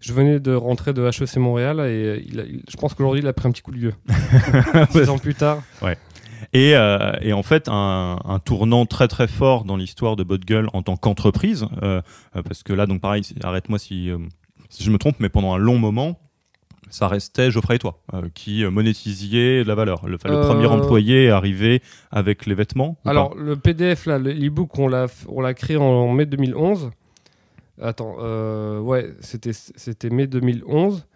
Je 0.00 0.12
venais 0.12 0.38
de 0.40 0.52
rentrer 0.54 0.92
de 0.92 1.02
HEC 1.04 1.36
Montréal 1.38 1.80
et 1.80 2.22
il 2.28 2.38
a- 2.40 2.44
il- 2.44 2.62
je 2.70 2.76
pense 2.76 2.94
qu'aujourd'hui, 2.94 3.22
il 3.22 3.26
a 3.26 3.32
pris 3.32 3.48
un 3.48 3.50
petit 3.52 3.62
coup 3.62 3.72
de 3.72 3.78
vieux. 3.78 3.94
Six 4.90 5.08
ans 5.08 5.18
plus 5.18 5.34
tard. 5.34 5.62
Et, 6.52 6.76
euh, 6.76 7.12
et 7.22 7.32
en 7.32 7.42
fait, 7.42 7.68
un, 7.68 8.18
un 8.24 8.38
tournant 8.38 8.86
très 8.86 9.08
très 9.08 9.26
fort 9.26 9.64
dans 9.64 9.76
l'histoire 9.76 10.16
de 10.16 10.22
Bonne 10.22 10.44
Gueule 10.44 10.68
en 10.74 10.82
tant 10.82 10.96
qu'entreprise, 10.96 11.66
euh, 11.82 12.02
euh, 12.36 12.42
parce 12.42 12.62
que 12.62 12.72
là, 12.72 12.86
donc 12.86 13.00
pareil, 13.00 13.22
arrête-moi 13.42 13.78
si, 13.78 14.10
euh, 14.10 14.18
si 14.68 14.84
je 14.84 14.90
me 14.90 14.98
trompe, 14.98 15.16
mais 15.18 15.28
pendant 15.28 15.54
un 15.54 15.58
long 15.58 15.78
moment, 15.78 16.18
ça 16.88 17.08
restait 17.08 17.50
Geoffrey 17.50 17.76
et 17.76 17.78
toi, 17.78 17.98
euh, 18.14 18.22
qui 18.34 18.64
euh, 18.64 18.70
monétisiez 18.70 19.64
la 19.64 19.74
valeur. 19.74 20.06
Le, 20.06 20.18
le 20.24 20.30
Euh, 20.32 20.46
premier 20.46 20.66
employé 20.66 21.24
est 21.26 21.30
arrivé 21.30 21.82
avec 22.10 22.46
les 22.46 22.54
vêtements. 22.54 22.96
Alors, 23.04 23.34
le 23.36 23.56
PDF, 23.56 24.06
là, 24.06 24.18
le- 24.18 24.32
l'e-book, 24.32 24.78
on 24.78 24.88
l'a, 24.88 25.06
on 25.28 25.40
l'a 25.40 25.54
créé 25.54 25.76
en, 25.76 25.82
en 25.84 26.12
mai 26.12 26.26
2011. 26.26 26.90
Attends, 27.80 28.16
ouais, 28.80 29.12
c'était, 29.20 29.52
c'était 29.52 30.10
mai 30.10 30.26
2011. 30.26 31.06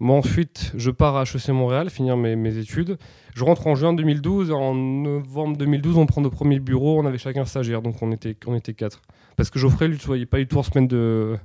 Moi, 0.00 0.16
ensuite, 0.16 0.72
je 0.76 0.90
pars 0.90 1.16
à 1.16 1.22
HEC 1.22 1.48
Montréal, 1.50 1.88
finir 1.88 2.16
mes, 2.16 2.34
mes 2.34 2.58
études. 2.58 2.98
Je 3.34 3.44
rentre 3.44 3.66
en 3.68 3.76
juin 3.76 3.92
2012. 3.94 4.50
En 4.50 4.74
novembre 4.74 5.56
2012, 5.56 5.96
on 5.96 6.06
prend 6.06 6.20
nos 6.20 6.28
premiers 6.30 6.58
bureaux. 6.58 6.98
On 7.00 7.06
avait 7.06 7.18
chacun 7.18 7.44
stagiaire, 7.44 7.82
donc 7.82 8.02
on 8.02 8.10
était, 8.10 8.36
on 8.46 8.54
était 8.56 8.74
quatre. 8.74 9.00
Parce 9.36 9.48
que 9.48 9.58
Geoffrey, 9.60 9.86
lui, 9.88 9.96
tu 9.98 10.06
vois, 10.06 10.18
il 10.18 10.26
pas 10.26 10.38
du 10.38 10.46
tout 10.48 10.58
en 10.58 10.62
semaine 10.64 10.88
de, 10.88 11.36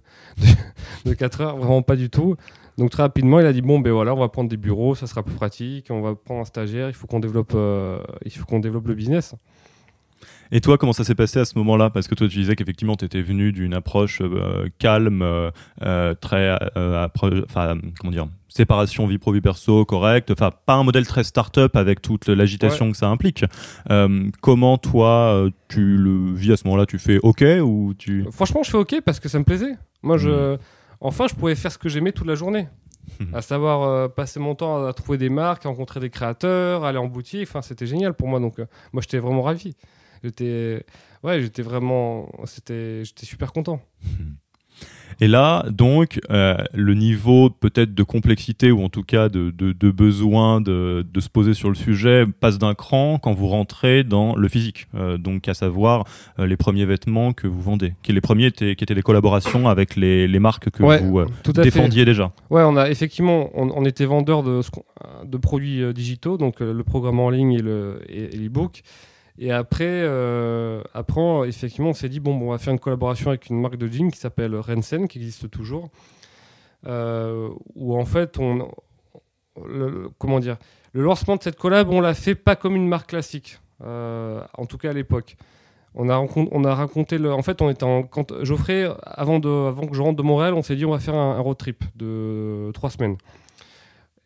de, 1.06 1.14
4 1.14 1.42
heures, 1.42 1.58
vraiment 1.58 1.82
pas 1.84 1.96
du 1.96 2.10
tout. 2.10 2.36
Donc 2.78 2.92
très 2.92 3.04
rapidement, 3.04 3.40
il 3.40 3.46
a 3.46 3.54
dit 3.54 3.62
bon, 3.62 3.80
ben 3.80 3.92
voilà, 3.92 4.14
on 4.14 4.20
va 4.20 4.30
prendre 4.30 4.50
des 4.50 4.58
bureaux, 4.58 4.96
ça 4.96 5.08
sera 5.08 5.24
plus 5.24 5.36
pratique. 5.36 5.88
On 5.90 6.02
va 6.02 6.16
prendre 6.16 6.42
un 6.42 6.46
stagiaire. 6.46 6.90
Il 6.90 6.94
faut 6.94 7.08
qu'on 7.08 7.20
développe, 7.20 7.54
euh, 7.56 8.00
il 8.26 8.32
faut 8.32 8.46
qu'on 8.46 8.60
développe 8.60 8.88
le 8.88 8.96
business. 8.96 9.36
Et 10.52 10.62
toi, 10.62 10.78
comment 10.78 10.94
ça 10.94 11.04
s'est 11.04 11.16
passé 11.16 11.40
à 11.40 11.46
ce 11.46 11.58
moment-là? 11.58 11.90
Parce 11.90 12.08
que 12.08 12.16
toi, 12.16 12.28
tu 12.28 12.38
disais 12.38 12.56
qu'effectivement, 12.56 12.96
tu 12.96 13.06
étais 13.06 13.22
venu 13.22 13.52
d'une 13.52 13.74
approche 13.74 14.22
euh, 14.22 14.68
calme, 14.80 15.22
euh, 15.22 15.52
euh, 15.82 16.14
très, 16.16 16.58
enfin, 16.76 17.78
comment 18.00 18.12
dire, 18.12 18.28
séparation 18.48 19.06
vie 19.08 19.18
pro 19.18 19.34
vie 19.34 19.42
perso 19.42 19.86
correcte, 19.86 20.32
enfin, 20.32 20.52
pas 20.66 20.76
un 20.76 20.84
modèle 20.84 21.06
très 21.06 21.24
start-up 21.24 21.76
avec 21.76 22.02
toute 22.02 22.28
l'agitation 22.28 22.92
que 22.92 22.98
ça 22.98 23.08
implique. 23.08 23.46
Comment 24.42 24.78
toi, 24.78 25.50
tu 25.68 25.98
le 25.98 26.34
vis 26.34 26.54
à 26.54 26.58
ce 26.58 26.66
moment-là? 26.66 26.86
Tu 26.86 26.98
fais 26.98 27.20
OK 27.22 27.44
ou 27.62 27.94
tu 27.98 28.26
Franchement, 28.32 28.64
je 28.64 28.72
fais 28.72 28.78
OK 28.78 28.96
parce 29.06 29.20
que 29.20 29.30
ça 29.30 29.40
me 29.40 29.44
plaisait. 29.44 29.76
Moi, 30.02 30.18
je... 30.18 30.58
enfin, 31.00 31.27
je 31.27 31.36
pouvais 31.36 31.56
faire 31.56 31.72
ce 31.72 31.77
que 31.77 31.89
j'aimais 31.89 32.12
toute 32.12 32.27
la 32.27 32.36
journée. 32.36 32.68
Mhm. 33.20 33.34
À 33.34 33.42
savoir 33.42 33.84
euh, 33.84 34.08
passer 34.08 34.39
mon 34.39 34.56
temps 34.56 34.86
à 34.86 34.94
trouver 34.94 35.18
des 35.18 35.30
marques, 35.30 35.66
à 35.66 35.70
rencontrer 35.70 36.00
des 36.00 36.10
créateurs, 36.10 36.84
aller 36.84 36.98
en 36.98 37.08
boutique. 37.08 37.48
Enfin, 37.48 37.62
c'était 37.62 37.88
génial 37.88 38.13
pour 38.13 38.27
moi. 38.27 38.39
Donc, 38.39 38.60
euh, 38.60 38.66
moi, 38.94 39.01
j'étais 39.01 39.20
vraiment 39.20 39.42
ravi. 39.42 39.75
J'étais, 40.24 40.86
ouais, 41.24 41.42
j'étais 41.42 41.62
vraiment, 41.62 42.30
c'était, 42.46 43.04
j'étais 43.06 43.25
super 43.25 43.54
content. 43.54 43.82
Et 45.20 45.28
là, 45.28 45.66
donc, 45.72 46.20
euh, 46.30 46.56
le 46.74 46.94
niveau 46.94 47.50
peut-être 47.50 47.96
de 47.96 48.04
complexité 48.04 48.72
ou 48.72 48.84
en 48.84 48.90
tout 48.90 49.04
cas 49.04 49.30
de, 49.30 49.50
de, 49.52 49.72
de 49.72 49.92
besoin 49.92 50.62
de, 50.62 51.06
de 51.12 51.20
se 51.20 51.30
poser 51.30 51.54
sur 51.54 51.70
le 51.70 51.76
sujet 51.76 52.26
passe 52.40 52.60
d'un 52.60 52.76
cran 52.76 53.18
quand 53.18 53.34
vous 53.34 53.48
rentrez 53.48 54.04
dans 54.04 54.36
le 54.36 54.48
physique. 54.48 54.88
Euh, 54.96 55.18
donc, 55.18 55.48
à 55.48 55.54
savoir 55.54 56.06
euh, 56.40 56.46
les 56.46 56.58
premiers 56.58 56.86
vêtements 56.86 57.34
que 57.34 57.48
vous 57.48 57.62
vendez. 57.62 57.94
Qui 58.04 58.14
les 58.14 58.22
premiers 58.22 58.46
étaient, 58.48 58.76
qui 58.76 58.84
étaient 58.84 58.96
des 58.96 59.02
collaborations 59.02 59.68
avec 59.68 59.96
les, 59.96 60.28
les 60.28 60.40
marques 60.40 60.70
que 60.70 60.84
Ouais, 60.84 61.00
vous 61.00 61.24
Tout 61.44 61.52
à 61.52 61.56
fait. 61.56 61.62
défendiez 61.64 62.06
déjà. 62.06 62.32
Ouais, 62.50 62.62
on 62.64 62.78
a 62.78 62.90
effectivement, 62.90 63.50
on, 63.56 63.72
on 63.76 63.86
était 63.86 64.06
vendeur 64.06 64.44
de, 64.44 64.62
produits 65.38 65.94
digitaux, 65.94 66.38
donc 66.38 66.60
le 66.60 66.84
programme 66.84 67.20
en 67.20 67.30
ligne 67.30 67.54
et 67.54 67.62
le 67.62 68.02
et, 68.10 68.36
et 68.36 68.38
l'e-book. 68.38 68.84
Et 69.39 69.51
après, 69.51 69.86
euh, 69.88 70.82
après, 70.94 71.48
effectivement, 71.48 71.89
on 71.89 71.94
s'est 71.94 72.10
dit 72.10 72.20
bon, 72.20 72.36
bon, 72.36 72.48
on 72.48 72.51
va 72.51 72.58
faire 72.58 72.74
une 72.74 72.79
collaboration 72.79 73.29
avec 73.29 73.50
une 73.50 73.62
marque 73.62 73.77
de 73.77 73.88
jeans 73.88 74.12
qui 74.12 74.20
s'appelle 74.20 74.56
Rensen, 74.56 75.08
qui 75.08 75.20
existe 75.20 75.50
toujours, 75.51 75.89
euh, 76.88 77.50
en 77.79 78.06
fait, 78.06 78.38
on, 78.39 78.70
le- 79.65 80.10
comment 80.17 80.39
dire, 80.39 80.58
Le 80.94 81.03
lancement 81.03 81.36
de 81.36 81.44
cette 81.44 81.58
collab, 81.58 81.89
on 81.89 82.01
l'a 82.01 82.13
fait 82.13 82.36
pas 82.36 82.56
comme 82.56 82.75
une 82.75 82.88
marque 82.88 83.10
classique, 83.10 83.60
en 83.84 84.65
tout 84.67 84.77
cas 84.77 84.89
à 84.89 84.94
l'époque. 84.94 85.36
On 86.00 86.10
a, 86.10 86.17
on 86.20 86.63
a 86.63 86.75
raconté. 86.75 87.17
En 87.27 87.41
fait, 87.41 87.60
on 87.60 87.70
était 87.72 87.84
en. 87.84 88.03
Quand 88.03 88.44
Geoffrey, 88.44 88.88
avant, 89.03 89.39
de, 89.39 89.50
avant 89.50 89.88
que 89.88 89.96
je 89.96 90.01
rentre 90.01 90.15
de 90.17 90.22
Montréal, 90.22 90.53
on 90.53 90.62
s'est 90.62 90.75
dit 90.75 90.86
on 90.86 90.91
va 90.91 91.00
faire 91.00 91.15
un, 91.15 91.39
road 91.39 91.58
trip 91.58 91.84
de 91.96 92.70
trois 92.74 92.91
semaines. 92.91 93.17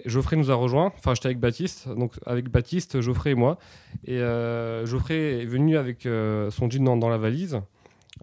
Geoffrey 0.05 0.35
nous 0.35 0.51
a 0.51 0.55
rejoint. 0.55 0.91
Enfin, 0.97 1.13
j'étais 1.13 1.27
avec 1.27 1.39
Baptiste. 1.39 1.87
Donc, 1.89 2.13
avec 2.25 2.49
Baptiste, 2.49 3.01
Geoffrey 3.01 3.31
et 3.31 3.35
moi. 3.35 3.57
Et 4.05 4.17
euh, 4.19 4.85
Geoffrey 4.85 5.41
est 5.41 5.45
venu 5.45 5.77
avec 5.77 6.05
euh, 6.05 6.49
son 6.51 6.69
jean 6.69 6.97
dans, 6.97 7.09
la 7.09 7.17
valise, 7.17 7.61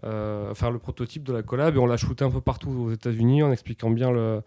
euh, 0.03 0.53
faire 0.53 0.71
le 0.71 0.79
prototype 0.79 1.23
de 1.23 1.33
la 1.33 1.43
collab. 1.43 1.75
Et 1.75 1.79
on 1.79 1.85
l'a 1.85 1.97
shooté 1.97 2.23
un 2.23 2.31
peu 2.31 2.41
partout 2.41 2.69
aux 2.69 2.91
États-Unis 2.91 3.43
en 3.43 3.51
expliquant 3.51 3.89
bien 3.89 4.11
le. 4.11 4.41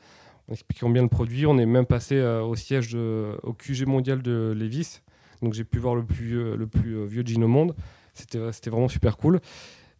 Expliquant 0.50 0.90
bien 0.90 1.02
le 1.02 1.08
produit, 1.08 1.46
on 1.46 1.56
est 1.56 1.64
même 1.64 1.86
passé 1.86 2.20
au 2.20 2.56
siège 2.56 2.92
de, 2.92 3.38
au 3.44 3.52
QG 3.52 3.86
mondial 3.86 4.22
de 4.22 4.52
Levis. 4.54 5.00
Donc 5.40 5.54
j'ai 5.54 5.62
pu 5.62 5.78
voir 5.78 5.94
le 5.94 6.04
plus, 6.04 6.56
le 6.56 6.66
plus 6.66 7.06
vieux 7.06 7.22
jean 7.24 7.44
au 7.44 7.48
monde. 7.48 7.76
C'était 8.12 8.68
vraiment 8.68 8.88
super 8.88 9.16
cool. 9.16 9.40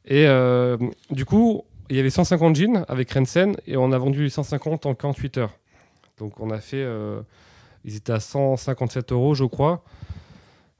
Et 0.04 0.26
du 1.10 1.24
coup, 1.24 1.64
il 1.90 1.96
y 1.96 2.00
avait 2.00 2.10
150 2.10 2.56
jeans 2.56 2.84
avec 2.88 3.12
Rensen 3.12 3.54
et 3.66 3.76
on 3.76 3.92
a 3.92 3.98
vendu 3.98 4.24
les 4.24 4.30
150 4.30 4.84
en 4.84 4.94
48 4.94 5.38
heures. 5.38 5.58
Donc 6.22 6.38
on 6.38 6.50
a 6.50 6.60
fait. 6.60 6.82
Euh, 6.82 7.20
ils 7.84 7.96
étaient 7.96 8.12
à 8.12 8.20
157 8.20 9.10
euros, 9.10 9.34
je 9.34 9.44
crois. 9.44 9.82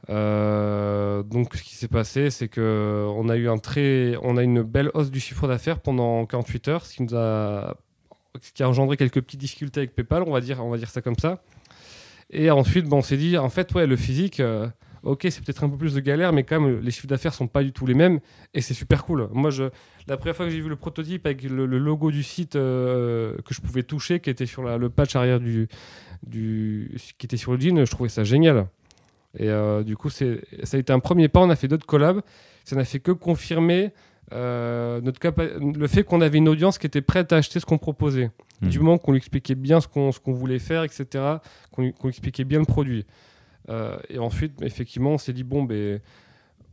Euh, 0.09 1.25
donc 1.25 1.57
ce 1.57 1.63
qui 1.65 1.75
s'est 1.75 1.89
passé, 1.89 2.31
c'est 2.31 2.47
que 2.47 3.09
on 3.17 3.29
a 3.29 3.37
eu 3.37 3.49
un 3.49 3.59
très, 3.59 4.15
on 4.23 4.37
a 4.37 4.45
une 4.45 4.63
belle 4.63 4.91
hausse 4.95 5.11
du 5.11 5.19
chiffre 5.19 5.49
d'affaires 5.49 5.81
pendant 5.81 6.25
48 6.27 6.69
heures, 6.69 6.87
ce 6.87 6.95
qui 6.95 8.63
a, 8.63 8.69
engendré 8.69 8.97
quelques 8.97 9.21
petites 9.21 9.41
difficultés 9.41 9.81
avec 9.81 9.97
PayPal, 9.97 10.23
on 10.23 10.31
va 10.31 10.41
dire, 10.41 10.61
ça 10.89 11.03
comme 11.03 11.19
ça. 11.19 11.43
Et 12.31 12.53
ensuite, 12.53 12.87
bon, 12.87 12.99
on 12.99 13.03
s'est 13.03 13.17
dit, 13.17 13.37
en 13.37 13.51
fait, 13.51 13.75
ouais, 13.75 13.87
le 13.87 13.97
physique, 13.97 14.41
ok, 15.03 15.27
c'est 15.31 15.45
peut-être 15.45 15.65
un 15.65 15.69
peu 15.69 15.77
plus 15.77 15.95
de 15.95 16.01
galère, 16.01 16.33
mais 16.33 16.45
quand 16.45 16.61
même, 16.61 16.81
les 16.81 16.91
chiffres 16.91 17.07
d'affaires 17.07 17.35
sont 17.35 17.49
pas 17.49 17.63
du 17.63 17.73
tout 17.73 17.87
les 17.87 17.95
mêmes 17.95 18.21
et 18.55 18.61
c'est 18.61 18.75
super 18.75 19.05
cool. 19.05 19.29
Moi, 19.33 19.51
je, 19.51 19.65
la 20.07 20.17
première 20.17 20.37
fois 20.37 20.47
que 20.47 20.53
j'ai 20.53 20.61
vu 20.61 20.69
le 20.69 20.77
prototype 20.77 21.27
avec 21.27 21.43
le, 21.43 21.67
logo 21.67 22.11
du 22.11 22.23
site 22.23 22.57
euh, 22.57 23.37
que 23.45 23.55
je 23.55 23.61
pouvais 23.61 23.83
toucher, 23.83 24.21
qui 24.21 24.31
était 24.31 24.47
sur 24.47 24.63
le 24.63 24.89
patch 24.91 25.17
arrière 25.17 25.41
du, 25.41 25.69
du, 26.27 26.97
qui 27.19 27.27
était 27.27 27.37
sur 27.37 27.53
le 27.53 27.61
jean, 27.61 27.85
je 27.85 27.91
trouvais 27.91 28.09
ça 28.09 28.25
génial. 28.25 28.67
Et 29.39 29.49
euh, 29.49 29.83
du 29.83 29.97
coup, 29.97 30.11
ça 30.11 30.25
a 30.73 30.77
été 30.77 30.93
un 30.93 31.01
premier 31.01 31.29
pas. 31.29 31.41
On 31.41 31.51
a 31.51 31.57
fait 31.57 31.69
d'autres 31.69 31.87
collabs. 31.87 32.21
Ça 32.65 32.77
n'a 32.77 32.85
fait 32.85 33.01
que 33.01 33.13
confirmer 33.13 33.93
euh, 34.33 35.01
notre 35.01 35.21
le 35.59 35.87
fait 35.87 36.05
qu'on 36.05 36.21
avait 36.21 36.39
une 36.39 36.49
audience 36.49 36.79
qui 36.79 36.87
était 36.87 37.03
prête 37.03 37.33
à 37.33 37.37
acheter 37.37 37.61
ce 37.61 37.67
qu'on 37.67 37.79
proposait. 37.79 38.31
Mmh. 38.61 38.69
Du 38.69 38.79
moment 38.79 38.99
qu'on 38.99 39.13
lui 39.13 39.19
expliquait 39.19 39.55
bien 39.55 39.81
ce 39.81 39.89
qu'on 39.89 40.33
voulait 40.33 40.59
faire, 40.59 40.85
etc., 40.85 41.07
qu'on 41.71 41.83
lui, 41.83 41.95
expliquait 42.05 42.45
bien 42.45 42.61
le 42.61 42.65
produit. 42.65 43.05
Euh, 43.69 43.99
et 44.09 44.19
ensuite, 44.19 44.61
effectivement, 44.63 45.11
on 45.11 45.19
s'est 45.19 45.33
dit, 45.33 45.45
bon, 45.45 45.63
ben, 45.63 46.01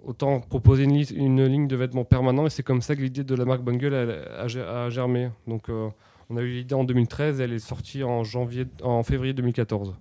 autant 0.06 0.40
proposer 0.40 0.84
une, 0.84 1.46
ligne 1.46 1.68
de 1.68 1.76
vêtements 1.76 2.06
permanents. 2.06 2.46
Et 2.46 2.50
c'est 2.50 2.64
comme 2.64 2.82
ça 2.82 2.96
que 2.96 3.02
l'idée 3.02 3.24
de 3.24 3.36
la 3.36 3.46
marque 3.46 3.62
Bungle 3.62 3.94
a, 3.94 4.90
germé. 4.90 5.30
Donc, 5.48 5.70
euh, 5.70 5.90
on 6.30 6.38
a 6.38 6.42
eu 6.42 6.52
l'idée 6.52 6.76
en 6.76 6.84
2013 6.84 7.40
et 7.40 7.44
elle 7.44 7.54
est 7.54 7.60
sortie 7.60 8.04
en, 8.04 8.24
janvier, 8.24 8.66
en 8.84 9.04
février 9.04 9.34
2014. 9.34 9.96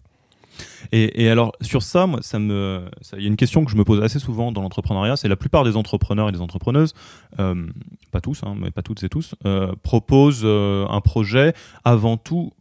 Et, 0.91 1.29
alors 1.29 1.53
sur 1.61 1.85
ça, 1.85 2.09
moi, 2.09 2.19
ça 2.21 2.41
me, 2.41 2.87
il 3.13 3.23
y 3.23 3.25
a 3.27 3.29
une 3.29 3.37
question 3.37 3.65
que 3.65 3.71
je 3.71 3.77
me 3.77 3.85
pose 3.85 4.03
assez 4.03 4.19
souvent 4.19 4.51
dans 4.51 4.61
l'entrepreneuriat, 4.63 5.17
c'est 5.17 5.29
la 5.29 5.37
plupart 5.37 5.63
des 5.63 5.77
entrepreneurs 5.77 6.29
et 6.29 6.33
des 6.33 6.41
entrepreneuses, 6.41 6.95
euh, 7.39 7.67
pas 8.11 8.21
tous, 8.21 8.43
hein, 8.43 8.57
mais 8.59 8.73
pas 8.73 8.83
toutes 8.83 9.05
et 9.05 9.09
tous, 9.09 9.37
proposent 9.85 10.45
un 10.45 11.01
projet 11.01 11.55
avant 11.85 12.17
tout 12.17 12.53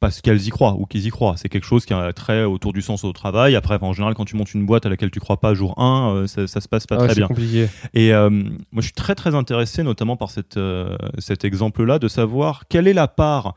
parce 0.00 0.20
qu'elles 0.20 0.46
y 0.46 0.50
croient 0.50 0.76
ou 0.78 0.86
qu'ils 0.86 1.06
y 1.06 1.10
croient. 1.10 1.34
C'est 1.36 1.48
quelque 1.48 1.66
chose 1.66 1.84
qui 1.84 1.92
a 1.92 2.12
trait 2.12 2.44
autour 2.44 2.72
du 2.72 2.82
sens 2.82 3.04
au 3.04 3.12
travail. 3.12 3.56
Après, 3.56 3.78
en 3.80 3.92
général, 3.92 4.14
quand 4.14 4.24
tu 4.24 4.36
montes 4.36 4.54
une 4.54 4.64
boîte 4.64 4.86
à 4.86 4.88
laquelle 4.88 5.10
tu 5.10 5.20
crois 5.20 5.40
pas 5.40 5.54
jour 5.54 5.74
1, 5.78 6.14
euh, 6.14 6.26
ça, 6.26 6.46
ça, 6.46 6.60
se 6.60 6.68
passe 6.68 6.86
pas 6.86 6.96
ah 7.00 7.06
très 7.06 7.14
bien. 7.14 7.26
Compliqué. 7.26 7.68
Et 7.94 8.14
euh, 8.14 8.30
moi, 8.30 8.52
je 8.76 8.82
suis 8.82 8.92
très 8.92 9.14
très 9.14 9.34
intéressé, 9.34 9.82
notamment 9.82 10.16
par 10.16 10.30
cette, 10.30 10.56
euh, 10.56 10.96
cet 11.18 11.44
exemple-là, 11.44 11.98
de 11.98 12.08
savoir 12.08 12.64
quelle 12.68 12.86
est 12.86 12.92
la 12.92 13.08
part 13.08 13.54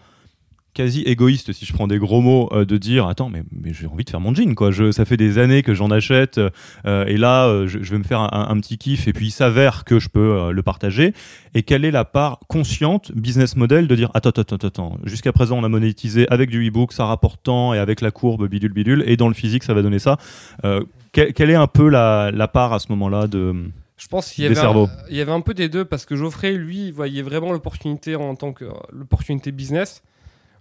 quasi 0.73 1.01
égoïste, 1.01 1.51
si 1.51 1.65
je 1.65 1.73
prends 1.73 1.87
des 1.87 1.97
gros 1.97 2.21
mots, 2.21 2.49
euh, 2.51 2.65
de 2.65 2.77
dire 2.77 3.07
attends, 3.07 3.29
mais, 3.29 3.43
mais 3.51 3.73
j'ai 3.73 3.87
envie 3.87 4.03
de 4.03 4.09
faire 4.09 4.19
mon 4.19 4.33
jean, 4.33 4.55
quoi. 4.55 4.71
Je, 4.71 4.91
ça 4.91 5.05
fait 5.05 5.17
des 5.17 5.37
années 5.37 5.63
que 5.63 5.73
j'en 5.73 5.91
achète, 5.91 6.39
euh, 6.85 7.05
et 7.05 7.17
là, 7.17 7.47
euh, 7.47 7.67
je, 7.67 7.77
vais 7.79 7.97
me 7.97 8.03
faire 8.03 8.21
un, 8.33 8.59
petit 8.59 8.77
kiff, 8.77 9.07
et 9.07 9.13
puis 9.13 9.27
il 9.27 9.31
s'avère 9.31 9.83
que 9.83 9.99
je 9.99 10.09
peux 10.09 10.51
le 10.51 10.63
partager. 10.63 11.13
Et 11.53 11.63
quelle 11.63 11.83
est 11.83 11.91
la 11.91 12.05
part 12.05 12.39
consciente, 12.47 13.11
business 13.13 13.55
model, 13.55 13.87
de 13.87 13.95
dire 13.95 14.09
attends, 14.13 14.29
attends, 14.29 14.55
attends, 14.55 14.67
attends. 14.67 14.97
Jusqu'à 15.03 15.33
présent, 15.33 15.57
on 15.57 15.63
a 15.63 15.69
monétisé 15.69 16.27
avec 16.29 16.49
du 16.49 16.67
e-book, 16.67 16.93
ça 16.93 17.05
rapporte 17.05 17.41
tant, 17.43 17.73
et 17.73 17.79
avec 17.79 18.01
la 18.01 18.11
courbe 18.11 18.47
bidule 18.47 18.73
bidule, 18.73 19.03
et 19.07 19.17
dans 19.17 19.27
le 19.27 19.33
physique, 19.33 19.63
ça 19.63 19.73
va 19.73 19.81
donner 19.81 19.99
ça. 19.99 20.17
quelle 21.11 21.49
est 21.49 21.55
un 21.55 21.67
peu 21.67 21.89
la, 21.89 22.31
la 22.31 22.47
part 22.47 22.73
à 22.73 22.79
ce 22.79 22.87
moment-là 22.89 23.27
de 23.27 23.71
je 24.01 24.07
pense 24.07 24.31
qu'il 24.31 24.45
y, 24.45 24.47
avait 24.47 24.57
un, 24.57 24.87
il 25.11 25.15
y 25.15 25.21
avait 25.21 25.31
un 25.31 25.41
peu 25.41 25.53
des 25.53 25.69
deux 25.69 25.85
parce 25.85 26.07
que 26.07 26.15
Geoffrey, 26.15 26.53
lui, 26.53 26.89
voyait 26.89 27.21
vraiment 27.21 27.51
l'opportunité 27.51 28.15
en 28.15 28.33
tant 28.33 28.51
que 28.51 28.65
l'opportunité 28.91 29.51
business. 29.51 30.01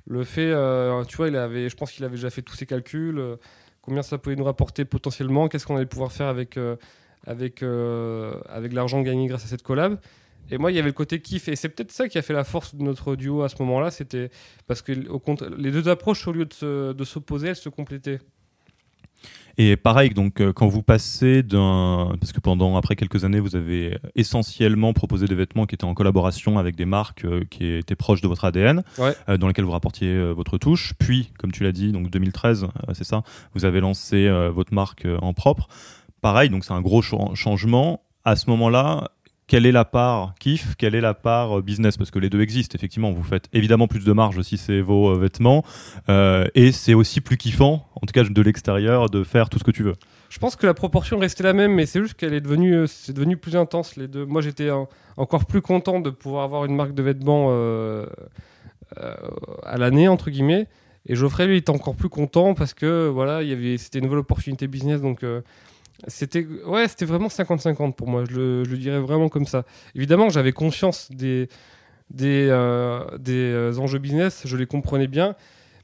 Le 0.07 0.25
fait, 0.25 0.51
euh, 0.51 1.05
tu 1.05 1.17
vois, 1.17 1.29
il 1.29 1.37
avait, 1.37 1.69
je 1.69 1.77
pense 1.77 1.93
qu'il 1.93 2.05
avait 2.05 2.17
déjà 2.17 2.31
fait 2.31 2.43
tous 2.43 2.55
ses 2.55 2.67
calculs, 2.67 3.19
euh, 3.19 3.37
combien 3.83 4.03
ça 4.03 4.19
pouvait 4.19 4.37
nous 4.37 4.45
rapporter 4.45 4.85
potentiellement, 4.85 5.49
qu'est-ce 5.49 5.67
qu'on 5.67 5.77
allait 5.77 5.87
pouvoir 5.87 6.13
faire 6.13 6.27
avec, 6.27 6.57
euh, 6.57 6.77
avec, 7.27 7.63
avec 7.63 8.73
l'argent 8.73 9.03
gagné 9.03 9.27
grâce 9.27 9.45
à 9.45 9.49
cette 9.49 9.63
collab. 9.63 9.99
Et 10.51 10.59
moi, 10.59 10.73
il 10.73 10.75
y 10.75 10.79
avait 10.81 10.89
le 10.89 10.95
côté 10.95 11.21
kiff. 11.21 11.49
Et 11.49 11.55
c'est 11.55 11.69
peut-être 11.69 11.93
ça 11.93 12.09
qui 12.09 12.19
a 12.19 12.23
fait 12.23 12.33
la 12.33 12.43
force 12.43 12.75
de 12.75 12.83
notre 12.83 13.15
duo 13.15 13.43
à 13.43 13.49
ce 13.49 13.55
moment-là. 13.61 13.93
C'était 13.93 14.31
parce 14.67 14.83
que 14.83 15.09
au 15.09 15.23
les 15.57 15.71
deux 15.71 15.89
approches, 15.89 16.27
au 16.27 16.33
lieu 16.33 16.45
de 16.45 17.05
s'opposer, 17.05 17.49
elles 17.49 17.57
se 17.57 17.69
complétaient. 17.69 18.19
Et 19.63 19.77
pareil, 19.77 20.11
donc 20.11 20.41
euh, 20.41 20.55
quand 20.55 20.69
vous 20.69 20.83
passez 20.83 21.43
d'un, 21.43 22.15
parce 22.19 22.33
que 22.33 22.41
pendant 22.41 22.79
après 22.79 22.97
quelques 22.97 23.25
années, 23.25 23.41
vous 23.41 23.57
avez 23.57 23.99
essentiellement 24.15 24.95
proposé 24.95 25.27
des 25.27 25.35
vêtements 25.35 25.67
qui 25.67 25.75
étaient 25.75 25.85
en 25.85 25.93
collaboration 25.93 26.59
avec 26.59 26.77
des 26.77 26.87
marques 26.87 27.27
euh, 27.27 27.45
qui 27.51 27.67
étaient 27.75 27.95
proches 27.95 28.23
de 28.23 28.29
votre 28.29 28.47
ADN, 28.47 28.83
euh, 28.99 29.37
dans 29.37 29.49
lesquelles 29.49 29.67
vous 29.67 29.71
rapportiez 29.71 30.33
votre 30.33 30.57
touche. 30.57 30.95
Puis, 30.99 31.31
comme 31.39 31.53
tu 31.53 31.63
l'as 31.63 31.73
dit, 31.73 31.93
donc 31.93 32.09
2013, 32.11 32.69
c'est 32.95 33.05
ça, 33.05 33.23
vous 33.55 33.67
avez 33.67 33.81
lancé 33.81 34.31
votre 34.51 34.73
marque 34.73 35.07
en 35.21 35.35
propre. 35.35 35.69
Pareil, 36.23 36.49
donc 36.49 36.65
c'est 36.65 36.73
un 36.73 36.81
gros 36.81 37.03
changement. 37.03 38.03
À 38.25 38.37
ce 38.37 38.49
moment-là, 38.49 39.11
quelle 39.51 39.67
est 39.67 39.73
la 39.73 39.85
part 39.85 40.37
kiff, 40.39 40.77
quelle 40.77 40.95
est 40.95 41.01
la 41.01 41.13
part 41.13 41.59
euh, 41.59 41.61
business? 41.61 41.97
Parce 41.97 42.13
que 42.13 42.21
les 42.21 42.31
deux 42.31 42.41
existent, 42.41 42.77
effectivement. 42.77 43.11
Vous 43.11 43.25
faites 43.25 43.49
évidemment 43.53 43.89
plus 43.89 44.05
de 44.05 44.13
marge 44.13 44.41
si 44.43 44.57
c'est 44.57 44.81
vos 44.81 45.11
euh, 45.11 45.19
vêtements. 45.19 45.65
Euh, 46.09 46.47
et 46.55 46.71
c'est 46.71 46.95
aussi 46.95 47.21
plus 47.21 47.37
kiffant, 47.37 47.85
en 47.97 48.07
tout 48.07 48.13
cas 48.13 48.23
de 48.23 48.43
l'extérieur, 48.43 49.11
de 49.11 49.25
faire 49.25 49.51
tout 49.51 49.59
ce 49.59 49.65
que 49.65 49.73
tu 49.73 49.83
veux. 49.83 49.97
Je 50.29 50.39
pense 50.39 50.55
que 50.55 50.69
la 50.69 50.75
proportion 50.75 51.19
restait 51.19 51.43
la 51.43 51.53
même, 51.53 51.75
mais 51.75 51.87
c'est 51.87 52.01
juste 52.01 52.15
qu'elle 52.15 52.33
est 52.33 52.41
devenue, 52.41 52.87
c'est 52.87 53.13
devenu 53.13 53.37
plus 53.37 53.57
intense. 53.57 53.97
Les 53.97 54.07
deux. 54.07 54.25
Moi, 54.25 54.41
j'étais 54.41 54.71
encore 55.17 55.45
plus 55.47 55.63
content 55.63 55.99
de 55.99 56.11
pouvoir 56.11 56.45
avoir 56.45 56.65
une 56.65 56.77
marque 56.77 56.95
de 56.95 57.03
vêtements 57.03 57.51
à 58.97 59.79
l'année, 59.79 60.07
entre 60.07 60.31
guillemets. 60.31 60.69
Et 61.07 61.17
Geoffrey, 61.17 61.49
lui, 61.49 61.57
était 61.57 61.71
encore 61.71 61.97
plus 61.97 62.09
content 62.09 62.55
parce 62.55 62.73
que 62.73 63.09
voilà, 63.09 63.43
il 63.43 63.51
avait, 63.51 63.79
c'était 63.79 63.99
une 63.99 64.05
nouvelle 64.05 64.21
opportunité 64.21 64.69
business. 64.69 65.01
Donc, 65.01 65.25
c'était 66.07 66.47
ouais, 66.67 66.89
c'était 66.89 67.05
vraiment 67.05 67.29
50-50 67.29 67.95
pour 67.95 68.09
moi, 68.09 68.25
je 68.29 68.37
le, 68.37 68.65
je 68.65 68.71
le, 68.71 68.79
dirais 68.79 69.01
vraiment 69.01 69.29
comme 69.29 69.47
ça. 69.47 69.65
Évidemment, 69.95 70.29
j'avais 70.29 70.53
conscience 70.53 71.11
des, 71.11 71.49
des, 72.11 72.49
euh, 72.51 73.05
des 73.19 73.53
euh, 73.53 73.79
enjeux 73.79 73.99
business, 73.99 74.43
je 74.45 74.57
les 74.57 74.67
comprenais 74.67 75.07
bien, 75.07 75.35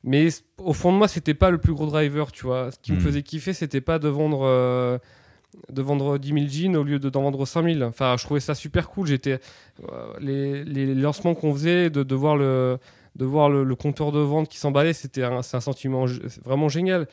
mais 0.05 0.29
au 0.59 0.73
fond 0.73 0.93
de 0.93 0.99
moi, 0.99 1.09
c'était 1.09 1.35
pas 1.35 1.51
le 1.51 1.59
plus 1.59 1.73
gros 1.73 1.87
driver, 1.87 2.33
tu 2.33 2.45
vois. 2.45 2.71
Ce 2.71 2.79
qui 2.79 2.93
me 2.93 2.99
hmm. 2.99 3.01
faisait 3.01 3.23
kiffer, 3.23 3.53
c'était 3.53 3.81
pas 3.81 3.99
de 3.99 4.09
vendre, 4.09 4.43
euh, 4.45 4.99
de 5.71 5.83
vendre 5.83 6.19
10 6.19 6.29
000 6.29 6.47
jeans 6.49 6.77
au 6.77 6.83
lieu 6.83 6.99
d'en 6.99 7.23
vendre 7.23 7.47
5 7.47 7.65
000. 7.65 7.83
Enfin, 7.83 8.17
je 8.19 8.25
trouvais 8.25 8.41
ça 8.41 8.55
super 8.55 8.89
cool. 8.89 9.07
J'étais, 9.07 9.39
les, 10.21 10.65
les, 10.65 10.95
lancements 10.95 11.35
qu'on 11.35 11.53
faisait, 11.53 11.91
de, 11.91 12.03
de 12.03 12.15
voir 12.15 12.37
le 12.37 12.79
de 13.17 13.25
voir 13.25 13.49
le, 13.49 13.75
compteur 13.75 14.13
de 14.13 14.19
vente 14.19 14.47
qui 14.47 14.59
s'emballait, 14.59 14.93
c'était 14.93 15.23
un, 15.23 15.39
un 15.39 15.61
sentiment 15.61 16.05
vraiment 16.45 16.69
génial. 16.69 17.09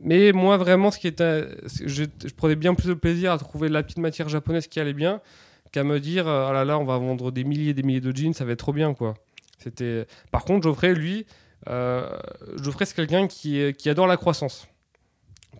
Mais 0.00 0.32
moi, 0.32 0.56
vraiment, 0.56 0.90
ce 0.90 0.98
qui 0.98 1.06
était, 1.06 1.46
je, 1.84 2.04
prenais 2.36 2.56
bien 2.56 2.74
plus 2.74 2.88
de 2.88 2.94
plaisir 2.94 3.32
à 3.32 3.38
trouver 3.38 3.68
la 3.68 3.82
petite 3.82 3.98
matière 3.98 4.28
japonaise 4.28 4.66
qui 4.66 4.78
allait 4.78 4.92
bien 4.92 5.20
qu'à 5.72 5.84
me 5.84 6.00
dire, 6.00 6.28
ah 6.28 6.52
là 6.52 6.64
là, 6.64 6.78
on 6.78 6.84
va 6.84 6.98
vendre 6.98 7.30
des 7.30 7.44
milliers 7.44 7.70
et 7.70 7.74
des 7.74 7.82
milliers 7.82 8.00
de 8.00 8.14
jeans, 8.14 8.34
ça 8.34 8.44
va 8.44 8.52
être 8.52 8.58
trop 8.58 8.72
bien, 8.72 8.94
quoi. 8.94 9.14
C'était. 9.58 10.06
Par 10.30 10.44
contre, 10.44 10.64
Geoffrey, 10.64 10.94
lui, 10.94 11.26
euh, 11.68 12.08
Geoffrey, 12.62 12.84
c'est 12.84 12.94
quelqu'un 12.94 13.26
qui, 13.26 13.74
adore 13.86 14.06
la 14.06 14.16
croissance. 14.16 14.68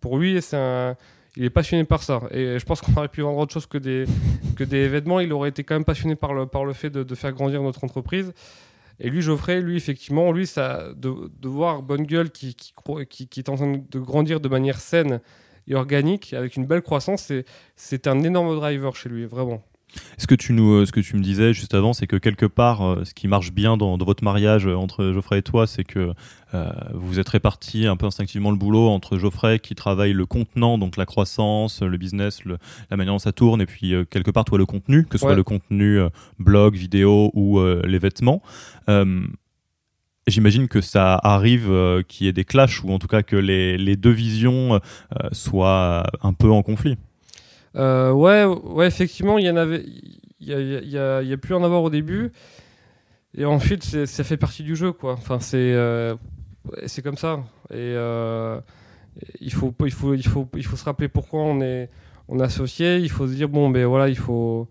Pour 0.01 0.19
lui, 0.19 0.41
c'est 0.43 0.57
un 0.57 0.97
il 1.39 1.45
est 1.45 1.51
passionné 1.51 1.85
par 1.85 2.03
ça. 2.03 2.23
Et 2.31 2.59
je 2.59 2.65
pense 2.65 2.81
qu'on 2.81 2.95
aurait 2.95 3.09
pu 3.09 3.21
vendre 3.21 3.39
autre 3.39 3.53
chose 3.53 3.67
que 3.67 3.77
des, 3.77 4.07
que 4.57 4.65
des 4.65 4.89
vêtements. 4.89 5.21
Il 5.21 5.31
aurait 5.35 5.51
été 5.51 5.65
quand 5.65 5.75
même 5.75 5.85
passionné 5.85 6.17
par 6.17 6.33
le, 6.33 6.47
par 6.47 6.65
le 6.65 6.73
fait 6.73 6.89
de 6.89 7.15
faire 7.15 7.33
grandir 7.33 7.63
notre 7.63 7.85
entreprise. 7.85 8.33
Et 8.99 9.11
lui, 9.11 9.21
Geoffrey, 9.21 9.61
lui, 9.61 9.77
effectivement, 9.77 10.33
lui, 10.33 10.47
ça, 10.47 10.93
de, 10.95 11.49
voir 11.49 11.83
Bonne 11.83 12.05
Gueule 12.05 12.31
qui, 12.31 12.55
qui, 12.55 13.29
qui, 13.29 13.41
est 13.41 13.49
en 13.49 13.57
train 13.57 13.73
de 13.91 13.99
grandir 13.99 14.41
de 14.41 14.49
manière 14.49 14.81
saine 14.81 15.21
et 15.69 15.75
organique, 15.75 16.33
avec 16.33 16.57
une 16.57 16.65
belle 16.65 16.83
croissance, 16.83 17.33
c'est 17.75 18.07
un 18.07 18.23
énorme 18.23 18.55
driver 18.57 18.95
chez 18.97 19.09
lui, 19.09 19.27
vraiment. 19.27 19.63
Ce 20.19 20.27
que 20.27 20.35
tu 20.35 20.53
nous, 20.53 20.85
ce 20.87 20.93
que 20.93 21.01
tu 21.01 21.17
me 21.17 21.23
disais 21.23 21.53
juste 21.53 21.75
avant, 21.75 21.93
c'est 21.93 22.07
que 22.07 22.17
quelque 22.17 22.47
part, 22.47 22.83
euh, 22.83 23.05
ce 23.05 23.15
qui 23.15 23.29
marche 23.29 23.53
bien 23.53 23.77
dans, 23.77 23.99
dans 23.99 24.05
votre 24.05 24.25
mariage 24.25 24.67
euh, 24.67 24.75
entre 24.75 25.13
Geoffrey 25.13 25.39
et 25.39 25.43
toi, 25.43 25.67
c'est 25.67 25.85
que 25.85 26.13
euh, 26.55 26.71
vous 26.95 27.09
vous 27.09 27.19
êtes 27.19 27.29
répartis 27.29 27.87
un 27.87 27.97
peu 27.97 28.07
instinctivement 28.07 28.51
le 28.51 28.57
boulot 28.57 28.89
entre 28.89 29.19
Geoffrey 29.19 29.59
qui 29.59 29.75
travaille 29.75 30.13
le 30.13 30.27
contenant, 30.27 30.79
donc 30.79 30.97
la 30.97 31.05
croissance, 31.07 31.83
le 31.83 31.97
business, 31.99 32.45
le- 32.45 32.59
la 32.91 32.97
manière 32.97 33.15
dont 33.15 33.19
ça 33.19 33.33
tourne, 33.33 33.61
et 33.61 33.67
puis 33.67 33.95
euh, 33.95 34.05
quelque 34.05 34.31
part 34.31 34.45
toi 34.45 34.59
le 34.59 34.67
contenu, 34.67 35.05
que 35.07 35.19
ce 35.19 35.23
soit 35.23 35.31
le 35.37 35.43
contenu 35.45 35.99
euh, 35.99 36.09
blog, 36.39 36.75
vidéo 36.77 37.31
ou 37.35 37.59
euh, 37.59 37.83
les 37.87 37.99
vêtements. 37.99 38.43
Euh, 38.89 39.27
J'imagine 40.29 40.67
que 40.67 40.81
ça 40.81 41.21
arrive 41.23 41.71
euh, 41.71 42.03
qu'il 42.03 42.27
y 42.27 42.29
ait 42.29 42.33
des 42.33 42.45
clashs 42.45 42.83
ou 42.83 42.91
en 42.91 42.99
tout 42.99 43.07
cas 43.07 43.23
que 43.23 43.37
les, 43.37 43.79
les 43.79 43.95
deux 43.95 44.11
visions 44.11 44.75
euh, 44.75 45.29
soient 45.31 46.03
un 46.21 46.33
peu 46.33 46.51
en 46.51 46.65
conflit. 46.65 46.97
Euh, 47.77 48.13
ouais, 48.13 48.45
ouais, 48.45 48.87
effectivement, 48.87 49.39
il 49.39 49.47
y 49.47 49.51
en 49.51 49.57
avait, 49.57 49.85
il 50.41 50.49
y 50.49 50.55
a, 50.55 50.61
il 50.61 50.89
y 50.91 50.99
a- 51.35 51.57
en 51.57 51.65
avoir 51.65 51.83
au 51.83 51.91
début, 51.91 52.33
et 53.37 53.45
ensuite 53.45 53.85
ça 54.07 54.25
fait 54.25 54.37
partie 54.37 54.63
du 54.63 54.77
jeu, 54.77 54.93
quoi. 54.93 55.13
Enfin, 55.15 55.41
c'est 55.41 55.57
euh, 55.59 56.15
c'est 56.87 57.03
comme 57.03 57.19
ça, 57.19 57.41
et 57.71 57.75
euh, 57.77 58.61
il 59.41 59.53
faut 59.53 59.75
il 59.85 59.93
faut 59.93 60.15
il 60.15 60.27
faut 60.27 60.49
il 60.57 60.65
faut 60.65 60.77
se 60.77 60.85
rappeler 60.85 61.09
pourquoi 61.09 61.43
on 61.43 61.61
est 61.61 61.91
on 62.29 62.41
associé. 62.41 62.99
Il 62.99 63.11
faut 63.11 63.27
se 63.27 63.35
dire 63.35 63.49
bon, 63.49 63.71
ben 63.71 63.87
voilà, 63.87 64.09
il 64.09 64.17
faut 64.19 64.69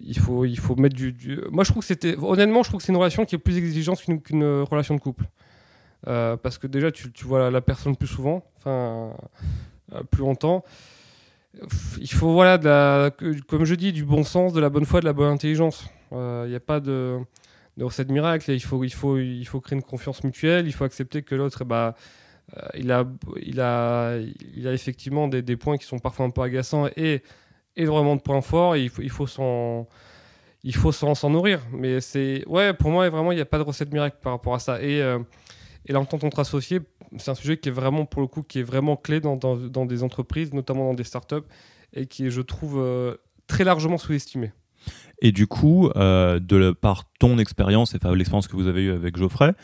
il 0.00 0.18
faut 0.18 0.44
il 0.44 0.58
faut 0.58 0.76
mettre 0.76 0.96
du, 0.96 1.16
Moi, 1.50 1.64
je 1.64 1.70
trouve 1.70 1.82
que 1.82 1.86
c'était 1.88 2.16
honnêtement, 2.18 2.62
je 2.62 2.68
trouve 2.70 2.80
que 2.80 2.86
c'est 2.86 2.92
une 2.92 2.98
relation 2.98 3.24
qui 3.24 3.34
est 3.36 3.38
plus 3.38 3.56
exigeante 3.58 4.02
qu'une 4.24 4.44
relation 4.70 4.94
de 4.94 5.00
couple, 5.00 5.24
parce 6.04 6.58
que 6.58 6.66
déjà 6.66 6.92
tu, 6.92 7.12
tu 7.12 7.24
vois 7.26 7.38
la, 7.40 7.50
la 7.50 7.60
personne 7.60 7.96
plus 7.96 8.08
souvent, 8.08 8.44
enfin 8.58 9.12
plus 10.10 10.22
longtemps 10.22 10.64
il 11.98 12.10
faut 12.10 12.32
voilà 12.32 12.58
comme 13.48 13.64
je 13.64 13.74
dis 13.74 13.92
du 13.92 14.04
bon 14.04 14.24
sens 14.24 14.52
de 14.52 14.60
la 14.60 14.68
bonne 14.68 14.84
foi 14.84 15.00
de 15.00 15.06
la 15.06 15.12
bonne 15.12 15.32
intelligence. 15.32 15.88
Il 16.12 16.48
n'y 16.48 16.54
a 16.54 16.60
pas 16.60 16.80
de, 16.80 17.18
de 17.76 17.84
recette 17.84 18.10
miracle. 18.10 18.50
Il 18.50 18.60
faut 18.60 18.84
il 18.84 18.92
faut 18.92 19.18
il 19.18 19.44
faut 19.46 19.60
créer 19.60 19.76
une 19.76 19.82
confiance 19.82 20.22
mutuelle. 20.24 20.66
Il 20.66 20.72
faut 20.72 20.84
accepter 20.84 21.22
que 21.22 21.34
l'autre 21.34 21.60
eh 21.62 21.64
ben, 21.64 21.94
euh, 22.56 22.66
il 22.74 22.92
a 22.92 23.04
il 23.42 23.60
a 23.60 24.18
il 24.54 24.68
a 24.68 24.72
effectivement 24.72 25.28
des, 25.28 25.42
des 25.42 25.56
points 25.56 25.76
qui 25.76 25.86
sont 25.86 25.98
parfois 25.98 26.26
un 26.26 26.30
peu 26.30 26.42
agaçants 26.42 26.88
et 26.96 27.22
énormément 27.76 28.16
de 28.16 28.20
points 28.22 28.42
forts. 28.42 28.76
Il 28.76 28.90
faut 28.90 29.26
s'en 29.26 29.88
il 30.62 30.74
faut 30.74 30.92
s'en 30.92 31.30
nourrir. 31.30 31.60
Mais 31.72 32.00
c'est 32.00 32.44
ouais 32.46 32.72
pour 32.74 32.90
moi 32.90 33.08
vraiment 33.08 33.32
il 33.32 33.36
n'y 33.36 33.40
a 33.40 33.46
pas 33.46 33.58
de 33.58 33.64
recette 33.64 33.92
miracle 33.92 34.18
par 34.22 34.32
rapport 34.32 34.54
à 34.54 34.58
ça. 34.58 34.82
Et 34.82 35.02
euh, 35.02 35.18
et 35.86 35.92
l'entente 35.92 36.24
entre 36.24 36.38
associés 36.40 36.80
c'est 37.18 37.30
un 37.30 37.34
sujet 37.34 37.56
qui 37.56 37.68
est 37.68 37.72
vraiment, 37.72 38.04
pour 38.04 38.20
le 38.20 38.26
coup, 38.26 38.42
qui 38.42 38.58
est 38.58 38.62
vraiment 38.64 38.96
clé 38.96 39.20
dans, 39.20 39.36
dans, 39.36 39.86
des 39.86 40.02
entreprises, 40.02 40.52
notamment 40.52 40.88
dans 40.88 40.94
des 40.94 41.04
startups, 41.04 41.46
et 41.92 42.06
qui 42.06 42.26
est, 42.26 42.30
je 42.30 42.40
trouve, 42.40 42.78
euh, 42.78 43.14
très 43.46 43.62
largement 43.64 43.96
sous-estimé. 43.96 44.52
Et 45.22 45.30
du 45.32 45.46
coup, 45.46 45.88
euh, 45.96 46.40
de 46.40 46.72
par 46.72 47.04
ton 47.20 47.38
expérience 47.38 47.94
et 47.94 47.98
l'expérience 48.14 48.48
que 48.48 48.56
vous 48.56 48.66
avez 48.66 48.82
eue 48.82 48.92
avec 48.92 49.16
Geoffrey, 49.16 49.54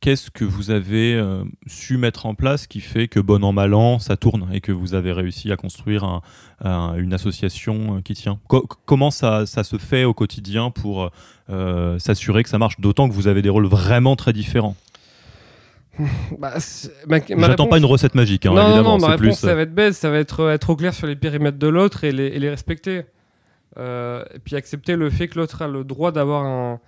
qu'est-ce 0.00 0.30
que 0.30 0.44
vous 0.44 0.70
avez 0.70 1.14
euh, 1.14 1.42
su 1.66 1.96
mettre 1.96 2.26
en 2.26 2.34
place 2.34 2.66
qui 2.66 2.80
fait 2.80 3.08
que 3.08 3.18
bon 3.18 3.42
an 3.44 3.52
mal 3.52 3.72
an 3.72 3.98
ça 3.98 4.16
tourne 4.16 4.48
et 4.52 4.60
que 4.60 4.72
vous 4.72 4.94
avez 4.94 5.12
réussi 5.12 5.50
à 5.52 5.56
construire 5.56 6.04
un- 6.04 6.20
un- 6.60 6.94
une 6.96 7.14
association 7.14 8.02
qui 8.02 8.14
tient? 8.14 8.40
Co- 8.48 8.68
Comment 8.84 9.10
ça, 9.10 9.46
ça 9.46 9.64
se 9.64 9.78
fait 9.78 10.04
au 10.04 10.12
quotidien 10.14 10.70
pour 10.70 11.10
s'assurer 11.98 12.42
que 12.42 12.48
ça 12.48 12.58
marche? 12.58 12.78
D'autant 12.78 13.08
que 13.08 13.14
vous 13.14 13.26
avez 13.26 13.42
des 13.42 13.48
rôles 13.50 13.66
vraiment 13.66 14.16
très 14.16 14.32
différents. 14.32 14.76
Bah, 16.38 16.54
ma- 17.06 17.18
ma 17.36 17.46
J'attends 17.48 17.66
pas 17.66 17.78
une 17.78 17.84
recette 17.84 18.14
magique, 18.14 18.46
hein, 18.46 18.50
non, 18.50 18.56
non, 18.56 18.66
évidemment. 18.68 18.98
non, 18.98 18.98
ma 18.98 19.06
réponse, 19.08 19.18
plus, 19.18 19.30
euh, 19.30 19.48
ça 19.50 19.54
va 19.54 19.62
être 19.62 19.74
bête, 19.74 19.94
ça 19.94 20.10
va 20.10 20.18
être 20.18 20.48
être 20.50 20.70
au 20.70 20.76
clair 20.76 20.94
sur 20.94 21.06
les 21.06 21.16
périmètres 21.16 21.58
de 21.58 21.66
l'autre 21.68 22.04
et 22.04 22.12
les, 22.12 22.26
et 22.28 22.38
les 22.38 22.48
respecter. 22.50 23.02
Euh, 23.78 24.22
et 24.34 24.38
puis 24.38 24.54
accepter 24.56 24.96
le 24.96 25.08
fait 25.10 25.28
que 25.28 25.38
l'autre 25.38 25.62
a 25.62 25.68
le 25.68 25.84
droit 25.84 26.12
d'avoir 26.12 26.44
un, 26.44 26.80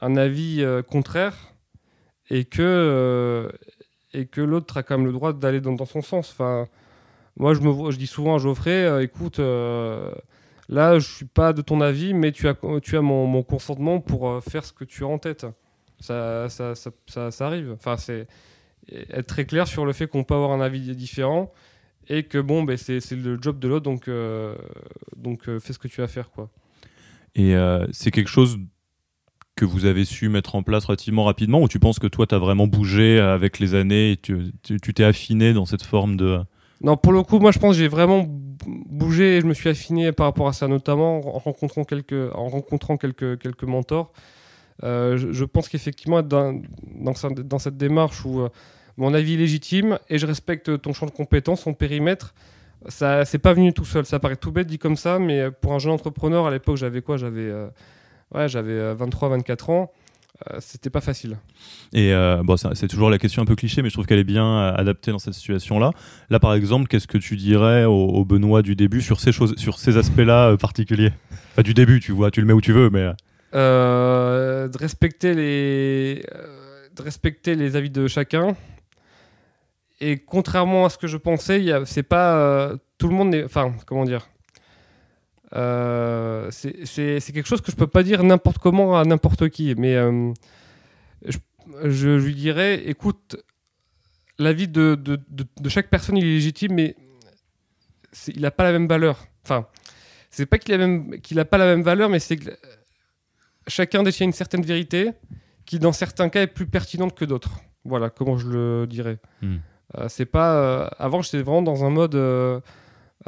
un 0.00 0.16
avis 0.16 0.62
euh, 0.62 0.82
contraire 0.82 1.34
et 2.30 2.44
que, 2.44 2.60
euh, 2.62 3.48
et 4.12 4.26
que 4.26 4.40
l'autre 4.40 4.76
a 4.76 4.82
quand 4.82 4.96
même 4.98 5.06
le 5.06 5.12
droit 5.12 5.32
d'aller 5.32 5.60
dans, 5.60 5.72
dans 5.74 5.86
son 5.86 6.02
sens. 6.02 6.30
Enfin, 6.32 6.66
moi, 7.36 7.54
je, 7.54 7.60
me, 7.60 7.90
je 7.90 7.98
dis 7.98 8.06
souvent 8.08 8.34
à 8.36 8.38
Geoffrey, 8.38 9.02
écoute, 9.04 9.38
là, 9.40 10.98
je 10.98 11.08
suis 11.08 11.24
pas 11.26 11.52
de 11.52 11.62
ton 11.62 11.80
avis, 11.80 12.14
mais 12.14 12.32
tu 12.32 12.48
as, 12.48 12.54
tu 12.82 12.96
as 12.96 13.00
mon, 13.00 13.26
mon 13.26 13.42
consentement 13.42 14.00
pour 14.00 14.42
faire 14.42 14.64
ce 14.64 14.72
que 14.72 14.84
tu 14.84 15.04
as 15.04 15.08
en 15.08 15.18
tête. 15.18 15.46
Ça, 16.04 16.48
ça, 16.50 16.74
ça, 16.74 16.90
ça- 17.06 17.30
ça 17.30 17.46
arrive. 17.46 17.72
Enfin, 17.72 17.96
c'est 17.96 18.26
être 18.92 19.26
très 19.26 19.46
clair 19.46 19.66
sur 19.66 19.86
le 19.86 19.92
fait 19.92 20.06
qu'on 20.06 20.24
peut 20.24 20.34
avoir 20.34 20.50
un 20.52 20.60
avis 20.60 20.94
différent 20.94 21.52
et 22.08 22.24
que 22.24 22.38
bon, 22.38 22.62
ben, 22.64 22.76
c'est 22.76 23.00
c'est 23.00 23.16
le 23.16 23.38
job 23.40 23.58
de 23.58 23.68
l'autre, 23.68 23.84
donc, 23.84 24.08
euh, 24.08 24.54
donc 25.16 25.48
euh, 25.48 25.58
fais 25.60 25.72
ce 25.72 25.78
que 25.78 25.88
tu 25.88 26.02
as 26.02 26.04
à 26.04 26.08
faire. 26.08 26.30
Quoi. 26.30 26.50
Et 27.34 27.54
euh, 27.56 27.86
c'est 27.92 28.10
quelque 28.10 28.28
chose 28.28 28.58
que 29.56 29.64
vous 29.64 29.86
avez 29.86 30.04
su 30.04 30.28
mettre 30.28 30.56
en 30.56 30.62
place 30.62 30.84
relativement 30.84 31.24
rapidement 31.24 31.62
ou 31.62 31.68
tu 31.68 31.78
penses 31.78 31.98
que 31.98 32.08
toi, 32.08 32.26
tu 32.26 32.34
as 32.34 32.38
vraiment 32.38 32.66
bougé 32.66 33.20
avec 33.20 33.58
les 33.60 33.74
années 33.74 34.12
et 34.12 34.16
tu 34.18 34.52
t'es 34.94 35.04
affiné 35.04 35.52
dans 35.54 35.64
cette 35.64 35.84
forme 35.84 36.16
de... 36.16 36.40
Non, 36.82 36.96
pour 36.98 37.12
le 37.12 37.22
coup, 37.22 37.38
moi 37.38 37.52
je 37.52 37.58
pense 37.60 37.76
que 37.76 37.78
j'ai 37.80 37.88
vraiment 37.88 38.24
bou- 38.24 38.84
bougé 38.90 39.36
et 39.36 39.40
je 39.40 39.46
me 39.46 39.54
suis 39.54 39.70
affiné 39.70 40.10
par 40.12 40.26
rapport 40.26 40.48
à 40.48 40.52
ça, 40.52 40.66
notamment 40.68 41.18
en 41.34 41.38
rencontrant 41.38 41.84
quelques, 41.84 42.34
en 42.34 42.48
rencontrant 42.48 42.96
quelques, 42.98 43.38
quelques 43.38 43.62
mentors. 43.64 44.12
Euh, 44.82 45.16
je, 45.16 45.44
pense 45.44 45.68
qu'effectivement, 45.68 46.22
dans, 46.22 46.60
dans, 46.84 47.58
cette 47.58 47.76
démarche 47.76 48.24
où 48.24 48.40
euh, 48.40 48.48
mon 48.96 49.14
avis 49.14 49.34
est 49.34 49.38
légitime 49.38 49.98
et 50.08 50.18
je 50.18 50.26
respecte 50.26 50.80
ton 50.80 50.92
champ 50.92 51.06
de 51.06 51.12
compétences, 51.12 51.64
ton 51.64 51.74
périmètre, 51.74 52.34
ça 52.88 53.24
c'est 53.24 53.38
pas 53.38 53.52
venu 53.52 53.72
tout 53.72 53.84
seul. 53.84 54.04
Ça 54.04 54.18
paraît 54.18 54.36
tout 54.36 54.50
bête 54.50 54.66
dit 54.66 54.78
comme 54.78 54.96
ça, 54.96 55.18
mais 55.18 55.50
pour 55.50 55.74
un 55.74 55.78
jeune 55.78 55.92
entrepreneur, 55.92 56.46
à 56.46 56.50
l'époque, 56.50 56.76
j'avais 56.76 57.02
quoi? 57.02 57.16
J'avais 57.16 57.42
euh, 57.42 57.68
ouais, 58.34 58.48
j'avais 58.48 58.94
23-24 58.94 59.70
ans. 59.70 59.92
Euh, 60.50 60.58
C'était 60.60 60.90
pas 60.90 61.00
facile. 61.00 61.38
Et 61.92 62.12
euh, 62.12 62.42
bon, 62.42 62.56
c'est 62.56 62.88
toujours 62.88 63.08
la 63.08 63.18
question 63.18 63.42
un 63.42 63.44
peu 63.44 63.54
cliché, 63.54 63.82
mais 63.82 63.88
je 63.88 63.94
trouve 63.94 64.06
qu'elle 64.06 64.18
est 64.18 64.24
bien 64.24 64.44
euh, 64.44 64.74
adaptée 64.74 65.12
dans 65.12 65.18
cette 65.18 65.34
situation-là. 65.34 65.92
Là, 66.28 66.40
par 66.40 66.54
exemple, 66.54 66.88
qu'est-ce 66.88 67.06
que 67.06 67.18
tu 67.18 67.36
dirais 67.36 67.84
au, 67.84 68.24
Benoît 68.24 68.62
du 68.62 68.74
début 68.74 69.00
sur 69.00 69.20
ces 69.20 69.30
choses, 69.30 69.54
sur 69.56 69.78
ces 69.78 69.96
aspects-là 69.96 70.50
euh, 70.50 70.56
particuliers? 70.56 71.12
Enfin, 71.52 71.62
du 71.62 71.72
début, 71.72 72.00
tu 72.00 72.10
vois, 72.10 72.32
tu 72.32 72.40
le 72.40 72.46
mets 72.46 72.52
où 72.52 72.60
tu 72.60 72.72
veux, 72.72 72.90
mais 72.90 73.10
euh, 73.54 74.68
de 74.68 74.78
respecter 74.78 75.34
les 75.34 76.24
euh, 76.34 76.88
de 76.94 77.02
respecter 77.02 77.54
les 77.54 77.76
avis 77.76 77.90
de 77.90 78.06
chacun. 78.06 78.56
Et 80.00 80.18
contrairement 80.18 80.86
à 80.86 80.90
ce 80.90 80.98
que 80.98 81.06
je 81.06 81.16
pensais 81.16 81.64
c'est 81.86 82.02
pas 82.02 82.36
euh, 82.36 82.76
tout 82.98 83.08
le 83.08 83.14
monde 83.14 83.34
enfin 83.44 83.72
comment 83.86 84.04
dire 84.04 84.28
c'est 86.50 87.32
quelque 87.32 87.46
chose 87.46 87.60
que 87.60 87.70
je 87.70 87.76
peux 87.76 87.86
pas 87.86 88.02
dire 88.02 88.24
n'importe 88.24 88.58
comment 88.58 88.98
à 88.98 89.04
n'importe 89.04 89.48
qui 89.50 89.72
mais 89.76 89.94
je, 91.24 91.38
je 91.84 92.08
lui 92.08 92.34
dirais 92.34 92.82
écoute 92.86 93.36
l'avis 94.38 94.68
de, 94.68 94.96
de, 94.96 95.18
de, 95.28 95.68
chaque 95.68 95.88
personne 95.88 96.16
il 96.16 96.24
est 96.24 96.34
légitime 96.34 96.74
mais 96.74 96.96
il 98.28 98.40
n'a 98.40 98.50
pas 98.50 98.64
la 98.64 98.72
même 98.72 98.88
valeur. 98.88 99.26
Enfin 99.44 99.66
c'est 100.30 100.46
pas 100.46 100.58
qu'il 100.58 100.74
a, 100.74 100.78
même, 100.78 101.20
qu'il 101.20 101.38
a 101.38 101.44
pas 101.44 101.58
la 101.58 101.66
même 101.66 101.82
valeur 101.82 102.08
mais 102.08 102.18
c'est 102.18 102.38
chacun 103.66 104.02
détient 104.02 104.26
une 104.26 104.32
certaine 104.32 104.62
vérité 104.62 105.10
qui, 105.66 105.78
dans 105.78 105.92
certains 105.92 106.28
cas, 106.28 106.42
est 106.42 106.46
plus 106.46 106.66
pertinente 106.66 107.14
que 107.14 107.24
d'autres. 107.24 107.50
Voilà 107.84 108.10
comment 108.10 108.36
je 108.38 108.48
le 108.48 108.86
dirais. 108.86 109.18
Hmm. 109.42 109.56
Euh, 109.98 110.06
c'est 110.08 110.24
pas. 110.26 110.54
euh, 110.56 110.88
avant, 110.98 111.22
j'étais 111.22 111.42
vraiment 111.42 111.62
dans 111.62 111.84
un 111.84 111.90
mode. 111.90 112.14
euh, 112.14 112.60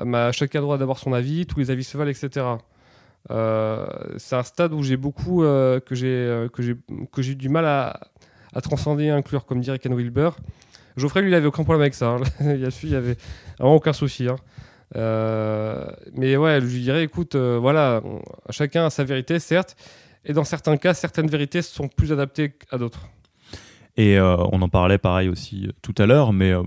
ma- 0.03 0.33
chacun 0.33 0.59
a 0.59 0.61
le 0.61 0.67
droit 0.67 0.79
d'avoir 0.79 0.99
son 0.99 1.13
avis, 1.13 1.47
tous 1.47 1.59
les 1.59 1.71
avis 1.71 1.85
se 1.85 1.97
valent, 1.97 2.11
etc. 2.11 2.47
C'est 3.29 4.37
un 4.37 4.43
stade 4.43 4.73
où 4.73 4.83
j'ai 4.83 4.97
beaucoup. 4.97 5.41
que 5.43 5.81
j'ai 5.93 6.47
que 6.53 6.63
j'ai 6.63 6.77
que 7.13 7.23
j'ai 7.23 7.33
eu 7.33 7.37
du 7.37 7.49
mal 7.49 7.67
à, 7.67 8.01
à 8.55 8.61
transcender 8.61 9.05
et 9.05 9.11
inclure, 9.11 9.47
comme 9.47 9.61
dirait 9.61 9.79
Ken 9.79 9.95
Wilber. 9.95 10.31
Geoffrey, 10.97 11.21
lui, 11.23 11.31
il 11.31 11.35
avait 11.35 11.47
aucun 11.47 11.65
problème 11.65 11.83
avec 11.83 11.95
ça. 11.95 12.09
hein. 12.11 12.21
il 12.41 12.89
y 12.91 12.95
avait 12.95 13.17
vraiment 13.59 13.75
aucun 13.77 13.93
souci. 13.93 14.29
hein. 14.29 14.37
Euh, 14.95 15.85
mais 16.15 16.37
ouais, 16.37 16.61
je 16.61 16.67
lui 16.67 16.81
dirais, 16.81 17.03
écoute, 17.03 17.35
euh, 17.35 17.59
voilà, 17.61 18.01
chacun 18.51 18.87
a 18.87 18.91
sa 18.91 19.03
vérité, 19.05 19.39
certes, 19.41 19.77
et 20.27 20.33
dans 20.33 20.45
certains 20.45 20.77
cas, 20.77 20.93
certaines 20.93 21.29
vérités 21.29 21.63
sont 21.63 21.89
plus 21.89 22.13
adaptées 22.13 22.53
à 22.71 22.79
d'autres. 22.79 23.09
Et 23.97 24.19
euh, 24.19 24.37
on 24.53 24.61
en 24.61 24.69
parlait 24.69 24.99
pareil 24.99 25.29
aussi 25.29 25.67
euh, 25.67 25.73
tout 25.81 25.95
à 25.97 26.07
l'heure, 26.07 26.33
mais 26.33 26.51
euh, 26.51 26.63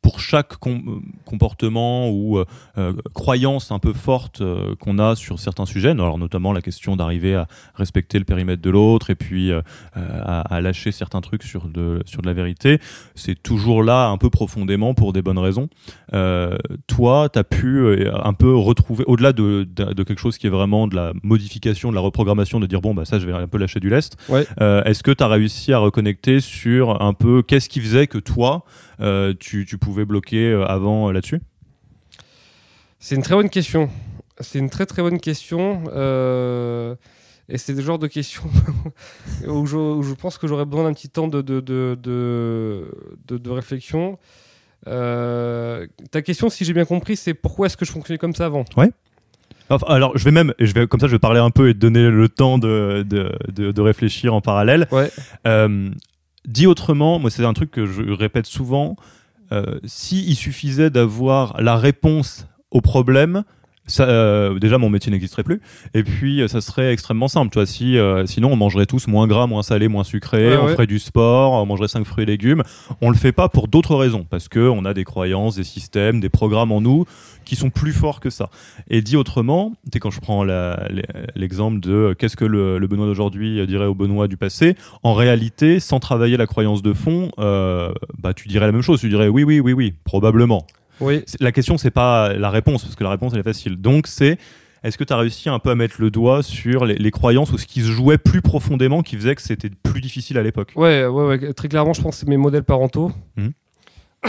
pour 0.00 0.20
chaque 0.20 0.56
com- 0.56 1.02
comportement 1.24 2.08
ou 2.10 2.38
euh, 2.38 2.44
euh, 2.78 2.92
croyance 3.14 3.72
un 3.72 3.78
peu 3.78 3.92
forte 3.92 4.40
euh, 4.40 4.74
qu'on 4.76 4.98
a 4.98 5.16
sur 5.16 5.38
certains 5.38 5.66
sujets, 5.66 5.90
alors 5.90 6.18
notamment 6.18 6.52
la 6.52 6.62
question 6.62 6.96
d'arriver 6.96 7.34
à 7.34 7.46
respecter 7.74 8.18
le 8.18 8.24
périmètre 8.24 8.62
de 8.62 8.70
l'autre 8.70 9.10
et 9.10 9.14
puis 9.14 9.50
euh, 9.50 9.60
à, 9.94 10.40
à 10.54 10.60
lâcher 10.60 10.92
certains 10.92 11.20
trucs 11.20 11.42
sur 11.42 11.68
de, 11.68 12.02
sur 12.06 12.22
de 12.22 12.26
la 12.26 12.32
vérité, 12.32 12.78
c'est 13.14 13.42
toujours 13.42 13.82
là 13.82 14.08
un 14.08 14.16
peu 14.16 14.30
profondément 14.30 14.94
pour 14.94 15.12
des 15.12 15.22
bonnes 15.22 15.38
raisons. 15.38 15.68
Toi, 16.86 17.28
tu 17.28 17.38
as 17.38 17.44
pu 17.44 18.08
un 18.12 18.32
peu 18.32 18.54
retrouver, 18.54 19.04
au-delà 19.06 19.32
de, 19.32 19.68
de, 19.68 19.92
de 19.92 20.02
quelque 20.02 20.20
chose 20.20 20.38
qui 20.38 20.46
est 20.46 20.50
vraiment 20.50 20.86
de 20.86 20.96
la 20.96 21.12
modification, 21.22 21.90
de 21.90 21.94
la 21.94 22.00
reprogrammation, 22.00 22.60
de 22.60 22.66
dire 22.66 22.80
bon, 22.80 22.94
bah 22.94 23.04
ça, 23.04 23.18
je 23.18 23.26
vais 23.26 23.32
un 23.32 23.46
peu 23.46 23.58
lâcher 23.58 23.80
du 23.80 23.90
lest. 23.90 24.16
Ouais. 24.28 24.46
Est-ce 24.58 25.02
que 25.02 25.10
tu 25.10 25.22
as 25.22 25.28
réussi 25.28 25.72
à 25.72 25.78
reconnecter 25.78 26.40
sur 26.40 27.02
un 27.02 27.12
peu 27.12 27.42
qu'est-ce 27.42 27.68
qui 27.68 27.80
faisait 27.80 28.06
que 28.06 28.18
toi, 28.18 28.64
tu, 29.38 29.64
tu 29.66 29.78
pouvais 29.78 30.04
bloquer 30.04 30.50
euh, 30.52 30.64
avant 30.66 31.08
euh, 31.08 31.12
là-dessus? 31.12 31.40
C'est 32.98 33.14
une 33.14 33.22
très 33.22 33.34
bonne 33.34 33.50
question. 33.50 33.88
c'est 34.40 34.58
une 34.58 34.70
très 34.70 34.86
très 34.86 35.02
bonne 35.02 35.20
question. 35.20 35.84
Euh, 35.94 36.94
et 37.48 37.56
c'est 37.58 37.72
le 37.72 37.80
genre 37.80 37.98
de 37.98 38.08
question 38.08 38.42
où, 39.46 39.66
je, 39.66 39.76
où 39.76 40.02
je 40.02 40.14
pense 40.14 40.36
que 40.36 40.46
j'aurais 40.46 40.66
besoin 40.66 40.84
d'un 40.84 40.92
petit 40.92 41.08
temps 41.08 41.28
de, 41.28 41.40
de, 41.40 41.60
de, 41.60 41.96
de, 43.28 43.50
réflexion. 43.50 44.18
Euh, 44.86 45.86
ta 46.10 46.20
question, 46.22 46.50
si 46.50 46.64
j'ai 46.64 46.72
bien 46.74 46.84
compris, 46.84 47.16
c'est 47.16 47.34
pourquoi 47.34 47.66
est-ce 47.66 47.76
que 47.76 47.84
je 47.84 47.92
fonctionnais 47.92 48.18
comme 48.18 48.34
ça 48.34 48.46
avant? 48.46 48.64
Enfin, 49.70 49.86
alors, 49.88 50.16
je 50.16 50.24
vais 50.24 50.30
même, 50.30 50.52
je 50.58 50.72
vais, 50.72 50.86
comme 50.86 51.00
ça, 51.00 51.06
je 51.06 51.12
vais 51.12 51.18
parler 51.18 51.40
un 51.40 51.50
peu 51.50 51.68
et 51.68 51.74
te 51.74 51.78
donner 51.78 52.08
le 52.10 52.28
temps 52.28 52.58
de, 52.58 53.02
de, 53.08 53.32
de- 53.50 53.70
de 53.72 53.80
réfléchir 53.80 54.34
en 54.34 54.40
parallèle. 54.40 54.86
Ouais. 54.90 55.10
Euh, 55.46 55.90
dit 56.46 56.66
autrement, 56.66 57.18
moi, 57.18 57.30
c'est 57.30 57.44
un 57.44 57.52
truc 57.52 57.70
que 57.70 57.86
je 57.86 58.02
répète 58.10 58.46
souvent. 58.46 58.96
Euh, 59.50 59.78
si 59.84 60.24
il 60.26 60.34
suffisait 60.34 60.90
d'avoir 60.90 61.60
la 61.60 61.76
réponse 61.76 62.46
au 62.70 62.80
problème, 62.80 63.44
ça, 63.88 64.04
euh, 64.04 64.58
déjà 64.58 64.78
mon 64.78 64.90
métier 64.90 65.10
n'existerait 65.10 65.42
plus. 65.42 65.60
Et 65.94 66.02
puis, 66.02 66.42
euh, 66.42 66.48
ça 66.48 66.60
serait 66.60 66.92
extrêmement 66.92 67.28
simple. 67.28 67.50
Tu 67.50 67.58
vois, 67.58 67.66
si, 67.66 67.98
euh, 67.98 68.26
sinon, 68.26 68.52
on 68.52 68.56
mangerait 68.56 68.86
tous 68.86 69.08
moins 69.08 69.26
gras, 69.26 69.46
moins 69.46 69.62
salé, 69.62 69.88
moins 69.88 70.04
sucré. 70.04 70.50
Ouais, 70.50 70.56
on 70.56 70.66
ouais. 70.66 70.72
ferait 70.72 70.86
du 70.86 70.98
sport, 70.98 71.52
on 71.52 71.66
mangerait 71.66 71.88
5 71.88 72.04
fruits 72.04 72.24
et 72.24 72.26
légumes. 72.26 72.62
On 73.00 73.10
le 73.10 73.16
fait 73.16 73.32
pas 73.32 73.48
pour 73.48 73.68
d'autres 73.68 73.96
raisons, 73.96 74.26
parce 74.28 74.48
que 74.48 74.60
on 74.60 74.84
a 74.84 74.94
des 74.94 75.04
croyances, 75.04 75.56
des 75.56 75.64
systèmes, 75.64 76.20
des 76.20 76.28
programmes 76.28 76.72
en 76.72 76.80
nous 76.80 77.06
qui 77.48 77.56
sont 77.56 77.70
plus 77.70 77.92
forts 77.92 78.20
que 78.20 78.28
ça. 78.30 78.50
Et 78.90 79.00
dit 79.00 79.16
autrement, 79.16 79.72
quand 80.00 80.10
je 80.10 80.20
prends 80.20 80.44
l'exemple 81.34 81.80
de 81.80 81.92
euh, 81.92 82.14
qu'est-ce 82.14 82.36
que 82.36 82.44
le, 82.44 82.78
le 82.78 82.86
Benoît 82.86 83.06
d'aujourd'hui 83.06 83.66
dirait 83.66 83.86
au 83.86 83.94
Benoît 83.94 84.28
du 84.28 84.36
passé, 84.36 84.76
en 85.02 85.14
réalité, 85.14 85.80
sans 85.80 85.98
travailler 85.98 86.36
la 86.36 86.46
croyance 86.46 86.82
de 86.82 86.92
fond, 86.92 87.30
euh, 87.38 87.90
bah, 88.18 88.34
tu 88.34 88.48
dirais 88.48 88.66
la 88.66 88.72
même 88.72 88.82
chose. 88.82 89.00
Tu 89.00 89.08
dirais 89.08 89.28
oui, 89.28 89.44
oui, 89.44 89.60
oui, 89.60 89.72
oui, 89.72 89.94
probablement. 90.04 90.66
Oui. 91.00 91.24
La 91.40 91.50
question, 91.52 91.78
c'est 91.78 91.90
pas 91.90 92.34
la 92.34 92.50
réponse, 92.50 92.82
parce 92.84 92.96
que 92.96 93.04
la 93.04 93.10
réponse, 93.10 93.32
elle 93.32 93.40
est 93.40 93.44
facile. 93.44 93.76
Donc, 93.76 94.06
c'est 94.08 94.36
est-ce 94.84 94.98
que 94.98 95.04
tu 95.04 95.12
as 95.12 95.16
réussi 95.16 95.48
un 95.48 95.58
peu 95.58 95.70
à 95.70 95.74
mettre 95.74 95.96
le 96.00 96.10
doigt 96.10 96.42
sur 96.42 96.84
les, 96.84 96.96
les 96.96 97.10
croyances 97.10 97.50
ou 97.52 97.58
ce 97.58 97.66
qui 97.66 97.80
se 97.80 97.86
jouait 97.90 98.18
plus 98.18 98.42
profondément 98.42 99.02
qui 99.02 99.16
faisait 99.16 99.34
que 99.34 99.42
c'était 99.42 99.70
plus 99.70 100.00
difficile 100.00 100.36
à 100.38 100.42
l'époque? 100.42 100.72
Ouais, 100.76 101.06
ouais, 101.06 101.24
ouais, 101.26 101.52
très 101.54 101.68
clairement, 101.68 101.94
je 101.94 102.02
pense 102.02 102.14
que 102.16 102.20
c'est 102.20 102.28
mes 102.28 102.36
modèles 102.36 102.64
parentaux. 102.64 103.10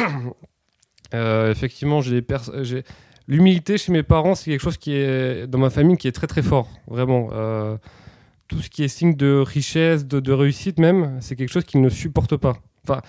Euh, 1.13 1.49
effectivement, 1.51 2.01
j'ai 2.01 2.11
des 2.11 2.21
pers- 2.21 2.51
j'ai- 2.63 2.83
l'humilité 3.29 3.77
chez 3.77 3.93
mes 3.93 4.03
parents, 4.03 4.35
c'est 4.35 4.51
quelque 4.51 4.61
chose 4.61 4.77
qui 4.77 4.93
est 4.93 5.47
dans 5.47 5.59
ma 5.59 5.69
famille 5.69 5.95
qui 5.95 6.07
est 6.07 6.11
très 6.11 6.27
très 6.27 6.41
fort, 6.41 6.67
vraiment. 6.87 7.29
Euh, 7.31 7.77
tout 8.47 8.59
ce 8.61 8.69
qui 8.69 8.83
est 8.83 8.87
signe 8.87 9.15
de 9.15 9.43
richesse, 9.45 10.07
de, 10.07 10.31
réussite 10.33 10.79
même, 10.79 11.17
c'est 11.21 11.35
quelque 11.35 11.51
chose 11.51 11.65
qu'ils 11.65 11.81
ne 11.81 11.89
supportent 11.89 12.35
pas. 12.35 12.57
Enfin, 12.83 13.01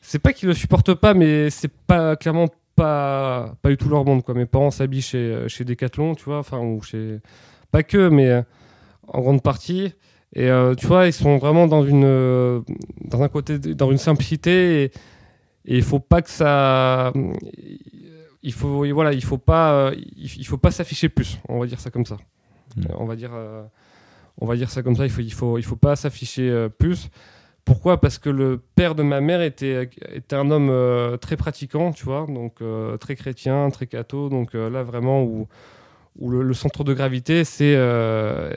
c'est 0.00 0.18
pas 0.18 0.32
qu'ils 0.32 0.48
ne 0.48 0.54
supportent 0.54 0.94
pas, 0.94 1.14
mais 1.14 1.48
c'est 1.48 1.70
pas 1.72 2.16
clairement 2.16 2.48
pas 2.74 3.54
pas 3.62 3.68
du 3.68 3.76
tout 3.76 3.88
leur 3.88 4.04
monde 4.04 4.24
quoi. 4.24 4.34
Mes 4.34 4.46
parents 4.46 4.72
s'habillent 4.72 5.02
chez 5.02 5.44
chez 5.46 5.64
Decathlon, 5.64 6.16
tu 6.16 6.24
vois, 6.24 6.38
enfin 6.38 6.58
ou 6.58 6.82
chez 6.82 7.20
pas 7.70 7.82
que, 7.82 8.08
mais 8.08 8.28
euh, 8.28 8.42
en 9.08 9.20
grande 9.20 9.42
partie. 9.42 9.92
Et 10.34 10.48
euh, 10.48 10.74
tu 10.74 10.86
vois, 10.86 11.06
ils 11.06 11.12
sont 11.12 11.38
vraiment 11.38 11.66
dans 11.66 11.84
une 11.84 12.04
euh, 12.04 12.60
dans 13.04 13.22
un 13.22 13.28
côté 13.28 13.58
dans 13.58 13.90
une 13.90 13.98
simplicité 13.98 14.84
et 14.84 14.90
il 15.64 15.82
faut 15.82 15.98
pas 15.98 16.22
que 16.22 16.30
ça 16.30 17.12
il 18.42 18.52
faut 18.52 18.86
voilà 18.92 19.12
il 19.12 19.24
faut 19.24 19.38
pas 19.38 19.72
euh, 19.72 19.96
il 20.16 20.46
faut 20.46 20.58
pas 20.58 20.70
s'afficher 20.70 21.08
plus 21.08 21.38
on 21.48 21.58
va 21.60 21.66
dire 21.66 21.80
ça 21.80 21.90
comme 21.90 22.06
ça. 22.06 22.16
Mm. 22.76 22.82
Euh, 22.82 22.94
on 22.98 23.04
va 23.06 23.16
dire 23.16 23.30
euh, 23.34 23.62
on 24.40 24.46
va 24.46 24.56
dire 24.56 24.70
ça 24.70 24.82
comme 24.82 24.96
ça 24.96 25.04
il 25.04 25.10
faut 25.10 25.22
il 25.22 25.32
faut 25.32 25.58
il 25.58 25.64
faut 25.64 25.76
pas 25.76 25.96
s'afficher 25.96 26.68
plus. 26.78 27.10
Pourquoi? 27.64 28.00
Parce 28.00 28.18
que 28.18 28.30
le 28.30 28.60
père 28.74 28.94
de 28.94 29.02
ma 29.02 29.20
mère 29.20 29.42
était 29.42 29.90
était 30.12 30.36
un 30.36 30.50
homme 30.50 30.70
euh, 30.70 31.16
très 31.16 31.36
pratiquant 31.36 31.92
tu 31.92 32.04
vois 32.04 32.26
donc 32.28 32.62
euh, 32.62 32.96
très 32.96 33.16
chrétien 33.16 33.68
très 33.70 33.86
catho 33.86 34.28
donc 34.28 34.54
euh, 34.54 34.70
là 34.70 34.82
vraiment 34.82 35.22
où 35.22 35.46
où 36.18 36.30
le, 36.30 36.52
centre 36.54 36.84
de 36.84 36.92
gravité 36.92 37.44
c'est 37.44 37.74
euh, 37.76 38.52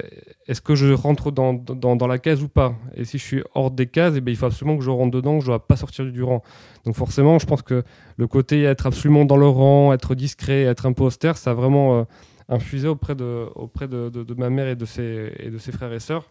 est-ce 0.48 0.60
que 0.60 0.76
je 0.76 0.92
rentre 0.92 1.32
dans, 1.32 1.54
dans, 1.54 2.08
la 2.08 2.18
case 2.18 2.42
ou 2.42 2.50
pas? 2.50 2.76
Et 2.96 3.06
si 3.06 3.18
je 3.18 3.24
suis 3.24 3.44
hors 3.54 3.72
des 3.72 3.88
cases 3.88 4.16
eh 4.18 4.22
ben, 4.22 4.32
il 4.32 4.38
faut 4.38 4.48
absolument 4.48 4.78
que 4.78 4.84
je 4.84 4.90
rentre 4.90 5.12
dedans 5.12 5.38
que 5.38 5.42
je 5.42 5.48
dois 5.48 5.66
pas 5.66 5.76
sortir 5.76 6.06
du 6.06 6.24
rang 6.24 6.44
donc 6.86 6.96
forcément, 6.96 7.40
je 7.40 7.46
pense 7.46 7.62
que 7.62 7.84
le 8.18 8.28
côté 8.28 8.64
être 8.64 8.86
absolument 8.86 9.26
dans 9.26 9.38
le 9.38 9.48
rang, 9.48 9.94
être 9.94 10.16
discret, 10.16 10.64
être 10.64 10.90
austère, 11.02 11.38
ça 11.38 11.52
a 11.52 11.54
vraiment 11.54 12.00
euh, 12.00 12.04
infusé 12.50 12.88
auprès, 12.88 13.16
de, 13.16 13.48
auprès 13.56 13.88
de, 13.88 14.34
ma 14.38 14.50
mère 14.50 14.68
et 14.68 14.76
de 14.76 14.86
ses, 14.86 15.32
et 15.40 15.50
de 15.50 15.58
ses 15.58 15.72
frères 15.72 15.94
et 15.94 16.00
sœurs. 16.00 16.30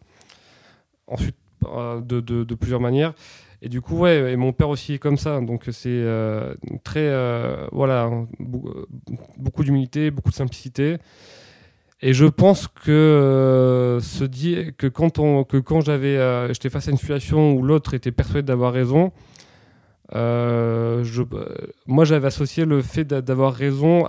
Ensuite, 1.06 1.36
euh, 1.64 2.00
de- 2.00 2.20
de 2.20 2.54
plusieurs 2.54 2.80
manières. 2.80 3.14
Et 3.64 3.68
du 3.68 3.80
coup, 3.80 3.96
ouais, 3.96 4.32
et 4.32 4.36
mon 4.36 4.52
père 4.52 4.68
aussi 4.68 4.94
est 4.94 4.98
comme 4.98 5.16
ça. 5.16 5.40
Donc 5.40 5.64
c'est 5.70 5.88
euh, 5.88 6.52
très, 6.82 7.06
euh, 7.06 7.64
voilà, 7.70 8.10
beaucoup 9.38 9.62
d'humilité, 9.62 10.10
beaucoup 10.10 10.30
de 10.30 10.34
simplicité. 10.34 10.98
Et 12.00 12.12
je 12.12 12.26
pense 12.26 12.66
que 12.66 12.90
euh, 12.90 14.00
se 14.00 14.24
dit 14.24 14.72
que 14.76 14.88
quand 14.88 15.20
on, 15.20 15.44
que 15.44 15.58
quand 15.58 15.80
j'avais, 15.80 16.16
j'étais 16.52 16.70
face 16.70 16.88
à 16.88 16.90
une 16.90 16.96
situation 16.96 17.52
où 17.52 17.62
l'autre 17.62 17.94
était 17.94 18.10
persuadé 18.10 18.42
d'avoir 18.44 18.72
raison, 18.72 19.12
je, 20.12 21.22
euh, 21.32 21.54
moi, 21.86 22.04
j'avais 22.04 22.26
associé 22.26 22.64
le 22.64 22.82
fait 22.82 23.04
d'a- 23.04 23.22
d'avoir 23.22 23.54
raison 23.54 24.06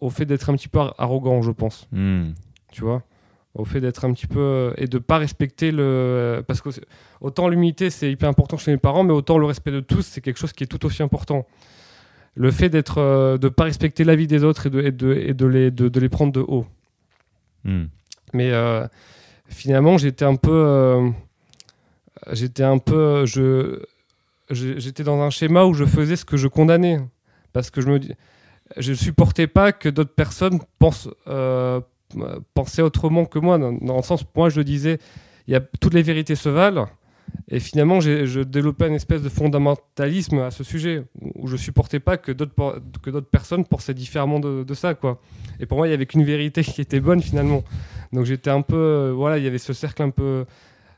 au 0.00 0.10
fait 0.10 0.24
d'être 0.24 0.48
un 0.50 0.54
petit 0.56 0.68
peu 0.68 0.78
ar- 0.78 0.94
arrogant, 0.98 1.42
je 1.42 1.50
pense. 1.50 1.88
Hmm. 1.92 2.30
Tu 2.72 2.82
vois? 2.82 3.02
Au 3.56 3.64
fait 3.64 3.80
d'être 3.80 4.04
un 4.04 4.12
petit 4.12 4.26
peu. 4.26 4.38
euh, 4.38 4.72
et 4.76 4.86
de 4.86 4.98
pas 4.98 5.18
respecter 5.18 5.72
le. 5.72 6.42
Parce 6.46 6.60
que 6.60 6.68
autant 7.20 7.48
l'humilité, 7.48 7.90
c'est 7.90 8.10
hyper 8.10 8.28
important 8.28 8.56
chez 8.58 8.70
mes 8.70 8.76
parents, 8.78 9.02
mais 9.02 9.12
autant 9.12 9.38
le 9.38 9.46
respect 9.46 9.72
de 9.72 9.80
tous, 9.80 10.02
c'est 10.02 10.20
quelque 10.20 10.38
chose 10.38 10.52
qui 10.52 10.64
est 10.64 10.66
tout 10.66 10.84
aussi 10.86 11.02
important. 11.02 11.46
Le 12.34 12.50
fait 12.50 12.68
d'être, 12.68 12.98
euh, 12.98 13.38
de 13.38 13.48
pas 13.48 13.64
respecter 13.64 14.04
l'avis 14.04 14.26
des 14.26 14.44
autres 14.44 14.66
et 14.66 14.70
de, 14.70 14.80
et 14.82 14.92
de, 14.92 15.14
et 15.14 15.32
de 15.32 15.46
les, 15.46 15.70
de, 15.70 15.88
de 15.88 16.00
les 16.00 16.10
prendre 16.10 16.32
de 16.32 16.40
haut. 16.40 16.66
Hmm. 17.64 17.86
Mais 18.34 18.50
euh, 18.52 18.86
finalement, 19.48 19.96
j'étais 19.96 20.26
un 20.26 20.36
peu. 20.36 20.52
euh, 20.52 21.08
j'étais 22.32 22.62
un 22.64 22.78
peu. 22.78 23.24
Je, 23.24 23.80
j'étais 24.50 25.02
dans 25.02 25.20
un 25.22 25.30
schéma 25.30 25.64
où 25.64 25.72
je 25.72 25.86
faisais 25.86 26.16
ce 26.16 26.24
que 26.26 26.36
je 26.36 26.46
condamnais. 26.48 26.98
Parce 27.54 27.70
que 27.70 27.80
je 27.80 27.88
me. 27.88 28.00
Je 28.76 28.90
ne 28.90 28.96
supportais 28.96 29.46
pas 29.46 29.72
que 29.72 29.88
d'autres 29.88 30.14
personnes 30.14 30.58
pensent, 30.80 31.08
euh, 31.28 31.80
pensaient 32.54 32.82
autrement 32.82 33.24
que 33.24 33.38
moi. 33.38 33.58
Dans, 33.58 33.72
dans 33.72 33.96
le 33.96 34.02
sens, 34.02 34.24
moi, 34.34 34.48
je 34.48 34.60
disais, 34.60 34.98
il 35.46 35.52
y 35.52 35.56
a, 35.56 35.60
toutes 35.80 35.94
les 35.94 36.02
vérités 36.02 36.34
se 36.34 36.48
valent. 36.48 36.88
Et 37.48 37.58
finalement, 37.58 38.00
je 38.00 38.40
développais 38.42 38.86
une 38.88 38.94
espèce 38.94 39.20
de 39.22 39.28
fondamentalisme 39.28 40.38
à 40.38 40.50
ce 40.50 40.62
sujet, 40.64 41.04
où 41.34 41.46
je 41.48 41.56
supportais 41.56 41.98
pas 42.00 42.16
que 42.16 42.30
d'autres 42.32 43.20
personnes 43.30 43.64
pensaient 43.64 43.94
différemment 43.94 44.38
de, 44.40 44.62
de 44.62 44.74
ça, 44.74 44.94
quoi. 44.94 45.20
Et 45.60 45.66
pour 45.66 45.76
moi, 45.78 45.88
il 45.88 45.90
y 45.90 45.94
avait 45.94 46.06
qu'une 46.06 46.24
vérité 46.24 46.62
qui 46.62 46.80
était 46.80 47.00
bonne 47.00 47.20
finalement. 47.20 47.62
Donc 48.12 48.24
j'étais 48.26 48.50
un 48.50 48.62
peu, 48.62 48.76
euh, 48.76 49.12
voilà, 49.14 49.38
il 49.38 49.44
y 49.44 49.46
avait 49.48 49.58
ce 49.58 49.72
cercle 49.72 50.02
un 50.02 50.10
peu, 50.10 50.44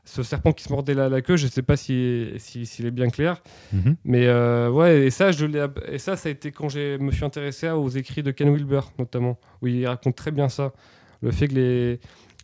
ce 0.05 0.21
serpent 0.21 0.51
qui 0.53 0.63
se 0.63 0.71
mordait 0.71 0.93
la, 0.93 1.09
la 1.09 1.21
queue. 1.21 1.35
Je 1.35 1.47
sais 1.47 1.63
pas 1.63 1.75
si 1.77 2.27
si- 2.37 2.65
s'il 2.67 2.85
est 2.85 2.91
bien 2.91 3.09
clair, 3.09 3.41
Mhm. 3.73 3.95
mais 4.05 4.27
euh, 4.27 4.69
ouais. 4.69 5.05
Et 5.07 5.09
ça, 5.09 5.31
je 5.31 5.45
et 5.91 5.97
ça, 5.97 6.15
ça 6.15 6.29
a 6.29 6.31
été 6.31 6.51
quand 6.51 6.69
je 6.69 6.97
me 6.97 7.11
suis 7.11 7.25
intéressé 7.25 7.69
aux 7.69 7.89
écrits 7.89 8.21
de 8.23 8.31
Ken 8.31 8.49
Wilber 8.53 8.81
notamment, 8.99 9.37
où 9.61 9.67
il 9.67 9.87
raconte 9.87 10.15
très 10.15 10.31
bien 10.31 10.47
ça, 10.49 10.73
le 11.21 11.31
fait 11.31 11.47
que 11.47 11.55
les 11.55 11.99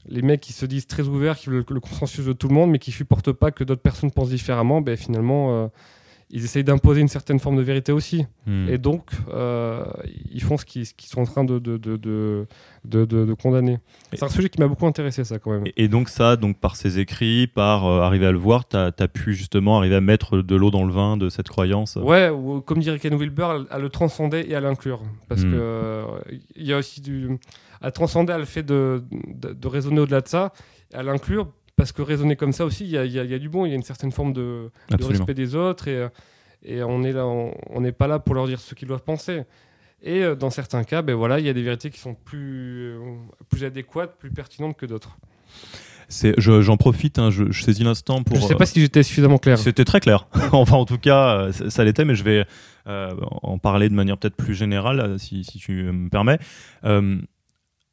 les 0.07 0.21
mecs 0.21 0.41
qui 0.41 0.53
se 0.53 0.65
disent 0.65 0.87
très 0.87 1.07
ouverts, 1.07 1.37
qui 1.37 1.49
veulent 1.49 1.65
le 1.67 1.79
consensus 1.79 2.25
de 2.25 2.33
tout 2.33 2.47
le 2.47 2.53
monde, 2.53 2.71
mais 2.71 2.79
qui 2.79 2.91
supportent 2.91 3.31
pas 3.31 3.51
que 3.51 3.63
d'autres 3.63 3.81
personnes 3.81 4.11
pensent 4.11 4.29
différemment, 4.29 4.81
ben 4.81 4.95
finalement, 4.95 5.63
euh, 5.63 5.67
ils 6.29 6.43
essayent 6.43 6.63
d'imposer 6.63 7.01
une 7.01 7.07
certaine 7.07 7.39
forme 7.39 7.55
de 7.55 7.61
vérité 7.61 7.91
aussi. 7.91 8.25
Hmm. 8.45 8.67
Et 8.67 8.77
donc, 8.77 9.09
euh, 9.29 9.83
ils 10.31 10.41
font 10.41 10.57
ce 10.57 10.65
qu'ils 10.65 10.85
sont 10.85 11.21
en 11.21 11.25
train 11.25 11.43
de, 11.43 11.59
de, 11.59 11.77
de, 11.77 12.45
de, 12.83 13.33
condamner. 13.33 13.79
C'est 14.13 14.23
un 14.23 14.29
sujet 14.29 14.49
qui 14.49 14.59
m'a 14.59 14.67
beaucoup 14.67 14.87
intéressé, 14.87 15.23
ça, 15.23 15.39
quand 15.39 15.51
même. 15.51 15.63
Et, 15.77 15.87
donc 15.87 16.09
ça, 16.09 16.35
donc 16.35 16.57
par 16.59 16.75
ses 16.75 16.99
écrits, 16.99 17.47
par 17.47 17.85
euh, 17.85 18.01
arriver 18.01 18.25
à 18.25 18.31
le 18.31 18.37
voir, 18.37 18.67
tu 18.67 18.75
as, 18.75 19.07
pu 19.07 19.33
justement 19.33 19.77
arriver 19.77 19.95
à 19.95 20.01
mettre 20.01 20.41
de 20.41 20.55
l'eau 20.55 20.71
dans 20.71 20.83
le 20.83 20.91
vin 20.91 21.15
de 21.15 21.29
cette 21.29 21.47
croyance? 21.47 21.95
Ouais, 21.95 22.29
ou 22.29 22.61
comme 22.61 22.79
dirait 22.79 22.99
Ken 22.99 23.15
Wilber, 23.15 23.65
à 23.69 23.79
le 23.79 23.89
transcender 23.89 24.45
et 24.47 24.55
à 24.55 24.59
l'inclure. 24.59 25.01
Parce 25.29 25.43
Hmm. 25.43 25.51
que 25.51 26.03
il 26.55 26.65
y 26.65 26.73
a 26.73 26.77
aussi 26.77 27.01
du. 27.01 27.37
À 27.85 27.91
transcender, 27.91 28.33
à 28.33 28.37
le 28.37 28.45
fait 28.45 28.63
de, 28.63 29.03
de, 29.11 29.53
de 29.53 29.67
raisonner 29.67 29.99
au-delà 29.99 30.21
de 30.21 30.27
ça, 30.27 30.51
à 30.93 31.03
l'inclure, 31.03 31.47
parce 31.75 31.91
que 31.91 32.01
raisonner 32.01 32.35
comme 32.35 32.51
ça 32.53 32.65
aussi, 32.65 32.83
il 32.85 32.89
y 32.91 32.97
a, 32.97 33.05
y 33.05 33.19
a- 33.19 33.23
y 33.23 33.33
a 33.33 33.39
du 33.39 33.49
bon, 33.49 33.65
il 33.65 33.69
y 33.69 33.73
a 33.73 33.75
une 33.75 33.83
certaine 33.83 34.11
forme 34.11 34.33
de, 34.33 34.71
respect 35.09 35.33
des 35.33 35.55
autres 35.55 35.87
et, 35.87 36.07
et 36.63 36.81
on 36.83 37.03
est 37.03 37.11
là, 37.11 37.25
on 37.27 37.81
n'est 37.81 37.91
pas 37.91 38.07
là 38.07 38.17
pour 38.19 38.33
leur 38.35 38.47
dire 38.47 38.59
ce 38.59 38.73
qu'ils 38.75 38.87
doivent 38.87 39.03
penser. 39.03 39.43
Et 40.01 40.23
euh, 40.23 40.35
dans 40.35 40.49
certains 40.49 40.83
cas, 40.83 41.01
ben 41.01 41.15
voilà, 41.15 41.39
il 41.39 41.45
y 41.45 41.49
a 41.49 41.53
des 41.53 41.63
vérités 41.63 41.89
qui 41.89 41.99
sont 41.99 42.15
plus, 42.15 42.91
euh, 42.95 42.99
plus 43.49 43.63
adéquates, 43.63 44.17
plus 44.19 44.29
pertinentes 44.31 44.77
que 44.77 44.85
d'autres. 44.85 45.17
Je- 46.09 46.61
J'en 46.61 46.77
profite, 46.77 47.17
hein, 47.17 47.31
je, 47.31 47.51
je 47.51 47.63
saisis 47.63 47.83
l'instant 47.83 48.21
pour. 48.23 48.35
Je 48.35 48.41
sais 48.41 48.53
euh, 48.53 48.57
pas 48.57 48.65
si 48.67 48.79
j'étais 48.79 49.01
suffisamment 49.03 49.39
clair. 49.39 49.57
C'était 49.57 49.85
très 49.85 49.99
clair. 49.99 50.27
enfin, 50.51 50.75
en 50.77 50.85
tout 50.85 50.99
cas, 50.99 51.37
euh, 51.37 51.51
ça, 51.51 51.69
ça 51.71 51.83
l'était, 51.83 52.05
mais 52.05 52.13
je 52.15 52.23
vais 52.23 52.45
euh, 52.87 53.15
en 53.41 53.57
parler 53.57 53.89
de 53.89 53.95
manière 53.95 54.17
peut-être 54.17 54.35
plus 54.35 54.53
générale, 54.53 55.17
si, 55.17 55.43
si 55.43 55.57
tu 55.57 55.71
me 55.91 56.09
permets. 56.09 56.37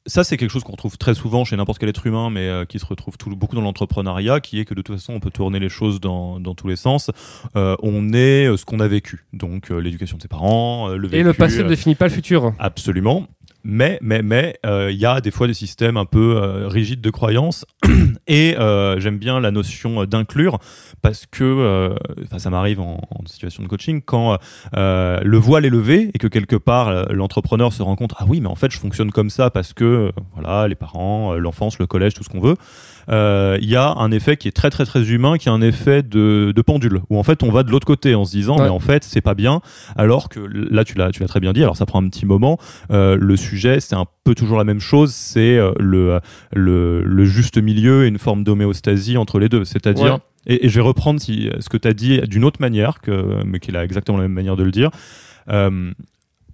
Ça, 0.06 0.24
c'est 0.24 0.36
quelque 0.36 0.50
chose 0.50 0.64
qu'on 0.64 0.72
retrouve 0.72 0.98
très 0.98 1.14
souvent 1.14 1.44
chez 1.44 1.54
n'importe 1.56 1.78
quel 1.78 1.88
être 1.88 2.04
humain, 2.06 2.28
mais 2.28 2.48
euh, 2.48 2.64
qui 2.64 2.80
se 2.80 2.86
retrouve 2.86 3.16
tout- 3.16 3.36
beaucoup 3.36 3.54
dans 3.54 3.62
l'entrepreneuriat, 3.62 4.40
qui 4.40 4.58
est 4.58 4.64
que 4.64 4.74
de 4.74 4.82
toute 4.82 4.96
façon, 4.96 5.12
on 5.14 5.20
peut 5.20 5.30
tourner 5.30 5.60
les 5.60 5.68
choses 5.68 6.00
dans, 6.00 6.40
dans 6.40 6.56
tous 6.56 6.66
les 6.66 6.74
sens. 6.74 7.10
Euh, 7.54 7.76
on 7.84 8.12
est 8.12 8.46
euh, 8.48 8.56
ce 8.56 8.64
qu'on 8.64 8.80
a 8.80 8.88
vécu. 8.88 9.24
Donc, 9.32 9.70
euh, 9.70 9.78
l'éducation 9.78 10.16
de 10.16 10.22
ses 10.22 10.26
parents, 10.28 10.88
euh, 10.90 10.96
le 10.96 11.06
vécu. 11.06 11.20
Et 11.20 11.22
le 11.22 11.32
passé 11.32 11.62
ne 11.62 11.68
définit 11.68 11.94
pas 11.94 12.06
le 12.08 12.12
futur. 12.12 12.52
Absolument. 12.58 13.28
Mais 13.64 13.98
mais 14.02 14.22
mais 14.22 14.58
il 14.64 14.96
y 14.96 15.06
a 15.06 15.20
des 15.20 15.30
fois 15.30 15.46
des 15.46 15.54
systèmes 15.54 15.96
un 15.96 16.04
peu 16.04 16.66
rigides 16.66 17.00
de 17.00 17.10
croyances. 17.10 17.64
Et 18.28 18.54
j'aime 18.98 19.18
bien 19.18 19.40
la 19.40 19.50
notion 19.50 20.04
d'inclure 20.04 20.58
parce 21.02 21.26
que 21.26 21.94
ça 22.38 22.50
m'arrive 22.50 22.80
en, 22.80 23.00
en, 23.10 23.26
situation 23.26 23.62
de 23.62 23.68
coaching 23.68 24.00
quand 24.02 24.38
le 24.74 25.36
voile 25.36 25.64
est 25.64 25.70
levé 25.70 26.10
et 26.14 26.18
que 26.18 26.26
quelque 26.26 26.56
part 26.56 27.12
l'entrepreneur 27.12 27.72
se 27.72 27.82
rend 27.82 27.96
compte 27.96 28.14
ah 28.18 28.24
oui 28.28 28.40
mais 28.40 28.48
en 28.48 28.54
fait 28.54 28.70
je 28.70 28.78
fonctionne 28.78 29.10
comme 29.10 29.30
ça 29.30 29.50
parce 29.50 29.72
que 29.72 30.12
voilà 30.34 30.68
les 30.68 30.74
parents 30.74 31.34
l'enfance 31.34 31.78
le 31.78 31.86
collège 31.86 32.14
tout 32.14 32.24
ce 32.24 32.28
qu'on 32.28 32.40
veut. 32.40 32.56
euh, 33.01 33.01
il 33.08 33.68
y 33.68 33.76
a 33.76 33.94
un 33.94 34.10
effet 34.10 34.36
qui 34.36 34.48
est 34.48 34.52
très 34.52 34.70
très 34.70 34.84
très 34.84 35.10
humain, 35.10 35.38
qui 35.38 35.48
est 35.48 35.52
un 35.52 35.60
effet 35.60 36.02
de, 36.02 36.52
pendule, 36.64 37.00
où 37.10 37.18
en 37.18 37.22
fait 37.22 37.42
on 37.42 37.50
va 37.50 37.62
de 37.62 37.70
l'autre 37.70 37.86
côté 37.86 38.14
en 38.14 38.24
se 38.24 38.32
disant 38.32 38.56
mais 38.58 38.68
en 38.68 38.78
fait 38.78 39.04
c'est 39.04 39.20
pas 39.20 39.34
bien, 39.34 39.60
alors 39.96 40.28
que 40.28 40.40
là 40.40 40.84
tu 40.84 40.96
l'as 40.96 41.10
tu 41.10 41.20
l'as 41.20 41.28
très 41.28 41.40
bien 41.40 41.52
dit, 41.52 41.62
alors 41.62 41.76
ça 41.76 41.86
prend 41.86 42.02
un 42.02 42.08
petit 42.08 42.26
moment. 42.26 42.58
Euh, 42.90 43.16
le 43.20 43.36
sujet 43.36 43.80
c'est 43.80 43.94
un 43.94 44.06
peu 44.24 44.34
toujours 44.34 44.58
la 44.58 44.64
même 44.64 44.80
chose, 44.80 45.12
c'est 45.12 45.56
euh, 45.56 45.72
le, 45.78 46.20
le, 46.52 47.24
juste 47.24 47.58
milieu 47.58 48.04
et 48.04 48.08
une 48.08 48.18
forme 48.18 48.44
d'homéostasie 48.44 49.16
entre 49.16 49.38
les 49.38 49.48
deux, 49.48 49.64
c'est-à-dire 49.64 50.18
et, 50.46 50.68
je 50.68 50.74
vais 50.74 50.84
reprendre 50.84 51.20
si, 51.20 51.48
ce 51.60 51.68
que 51.68 51.76
tu 51.76 51.86
as 51.86 51.94
dit 51.94 52.20
d'une 52.22 52.44
autre 52.44 52.60
manière, 52.60 53.00
que, 53.00 53.44
mais 53.44 53.60
qui 53.60 53.70
est 53.70 53.76
exactement 53.76 54.18
la 54.18 54.24
même 54.24 54.32
manière 54.32 54.56
de 54.56 54.64
le 54.64 54.72
dire 54.72 54.90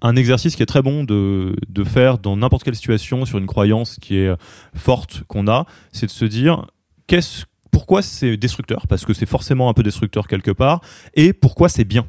un 0.03 0.17
exercice 0.17 0.57
qui 0.57 0.63
est 0.63 0.67
très 0.67 0.83
bon 0.83 1.05
de, 1.05 1.57
de 1.69 1.85
faire 1.85 2.19
dans 2.19 2.37
n'importe 2.37 2.65
quelle 2.65 2.77
situation 2.77 3.25
sur 3.25 3.39
une 3.39 3.47
croyance 3.47 3.97
qui 4.01 4.17
est 4.17 4.33
forte 4.75 5.23
qu'on 5.27 5.49
a, 5.49 5.67
c'est 5.93 6.07
de 6.07 6.11
se 6.11 6.25
dire 6.25 6.67
qu'est-ce, 7.07 7.45
pourquoi 7.71 8.03
c'est 8.03 8.37
destructeur? 8.37 8.87
Parce 8.89 9.05
que 9.05 9.13
c'est 9.13 9.27
forcément 9.27 9.69
un 9.69 9.75
peu 9.75 9.83
destructeur 9.83 10.29
quelque 10.29 10.51
part, 10.51 10.81
et 11.15 11.33
pourquoi 11.33 11.69
c'est 11.69 11.85
bien? 11.85 12.07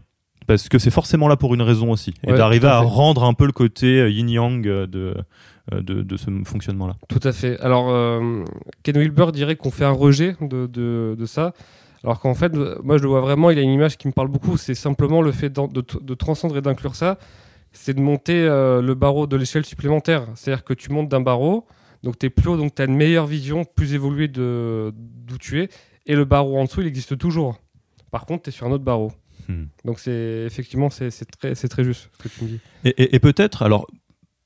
Parce 0.48 0.68
que 0.68 0.80
c'est 0.80 0.92
forcément 0.92 1.28
là 1.28 1.38
pour 1.38 1.54
une 1.54 1.62
raison 1.62 1.92
aussi. 1.92 2.14
Et 2.28 2.34
d'arriver 2.34 2.68
à, 2.68 2.80
rendre 2.80 3.24
un 3.24 3.34
peu 3.34 3.46
le 3.46 3.52
côté 3.52 4.00
euh, 4.00 4.10
yin-yang 4.10 4.64
de, 4.64 4.88
euh, 4.92 5.82
de, 5.82 6.02
de, 6.02 6.18
ce 6.18 6.32
fonctionnement-là. 6.44 6.96
Tout 7.08 7.20
à 7.24 7.32
fait. 7.32 7.60
Alors, 7.60 7.90
euh, 7.92 8.44
Ken 8.82 8.98
Wilber 8.98 9.28
dirait 9.32 9.56
qu'on 9.56 9.70
fait 9.70 9.86
un 9.86 9.92
rejet 9.92 10.36
de, 10.42 10.66
de, 10.66 11.16
de 11.18 11.26
ça. 11.28 11.54
Alors 12.04 12.20
qu'en 12.20 12.34
fait, 12.34 12.52
moi 12.84 12.98
je 12.98 13.04
le 13.04 13.10
vois 13.10 13.22
vraiment, 13.22 13.52
il 13.52 13.60
a 13.60 13.62
une 13.62 13.74
image 13.74 13.98
qui 13.98 14.08
me 14.08 14.14
parle 14.14 14.30
beaucoup, 14.30 14.58
c'est 14.58 14.74
simplement 14.74 15.22
le 15.22 15.32
fait 15.34 15.50
de, 15.50 15.84
de 16.02 16.14
transcendre 16.16 16.58
et 16.58 16.62
d'inclure 16.62 16.96
ça 16.96 17.18
c'est 17.72 17.94
de 17.94 18.02
monter 18.02 18.42
euh, 18.42 18.82
le 18.82 18.94
barreau 18.96 19.28
de 19.28 19.36
l'échelle 19.36 19.66
supplémentaire. 19.66 20.28
C'est-à-dire 20.36 20.64
que 20.64 20.74
tu 20.74 20.92
montes 20.92 21.10
d'un 21.10 21.22
barreau, 21.22 21.66
donc 22.04 22.18
tu 22.18 22.26
es 22.26 22.30
plus 22.30 22.50
haut, 22.50 22.58
donc 22.58 22.76
tu 22.76 22.82
as 22.82 22.86
une 22.86 22.96
meilleure 22.96 23.28
vision, 23.28 23.66
plus 23.66 23.94
évoluée 23.94 24.28
d'où 24.28 25.38
tu 25.40 25.62
es, 25.62 25.70
et 26.06 26.16
le 26.16 26.26
barreau 26.26 26.58
en 26.58 26.66
dessous, 26.66 26.82
il 26.82 26.88
existe 26.88 27.18
toujours. 27.18 27.60
Par 28.12 28.26
contre, 28.26 28.44
tu 28.44 28.50
es 28.50 28.52
sur 28.52 28.68
un 28.68 28.72
autre 28.72 28.84
barreau. 28.84 29.12
Hmm. 29.48 29.66
Donc 29.86 30.00
c'est 30.00 30.44
effectivement, 30.46 30.90
c'est 30.90 31.10
très, 31.40 31.54
très 31.54 31.84
juste 31.84 32.10
ce 32.18 32.24
que 32.24 32.30
tu 32.30 32.44
me 32.44 32.50
dis. 32.50 32.60
Et, 32.84 33.20
peut-être, 33.20 33.64
alors 33.64 33.88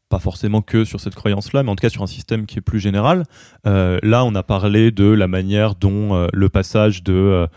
pas 0.09 0.19
forcément 0.19 0.62
que 0.62 0.86
sur 0.86 0.99
cette 0.99 1.15
croyance-là, 1.15 1.63
mais 1.63 1.71
en 1.71 1.75
tout 1.75 1.81
cas 1.81 1.89
sur 1.89 2.03
un 2.03 2.07
système 2.07 2.45
qui 2.45 2.59
est 2.59 2.62
plus 2.62 2.79
général. 2.79 3.23
Euh, 3.65 3.97
là, 4.03 4.23
on 4.25 4.36
a 4.36 4.43
parlé 4.43 4.91
de 4.91 5.05
la 5.05 5.27
manière 5.27 5.73
dont 5.73 6.13
euh, 6.13 6.27
le 6.31 6.49
passage 6.49 7.01
de 7.03 7.47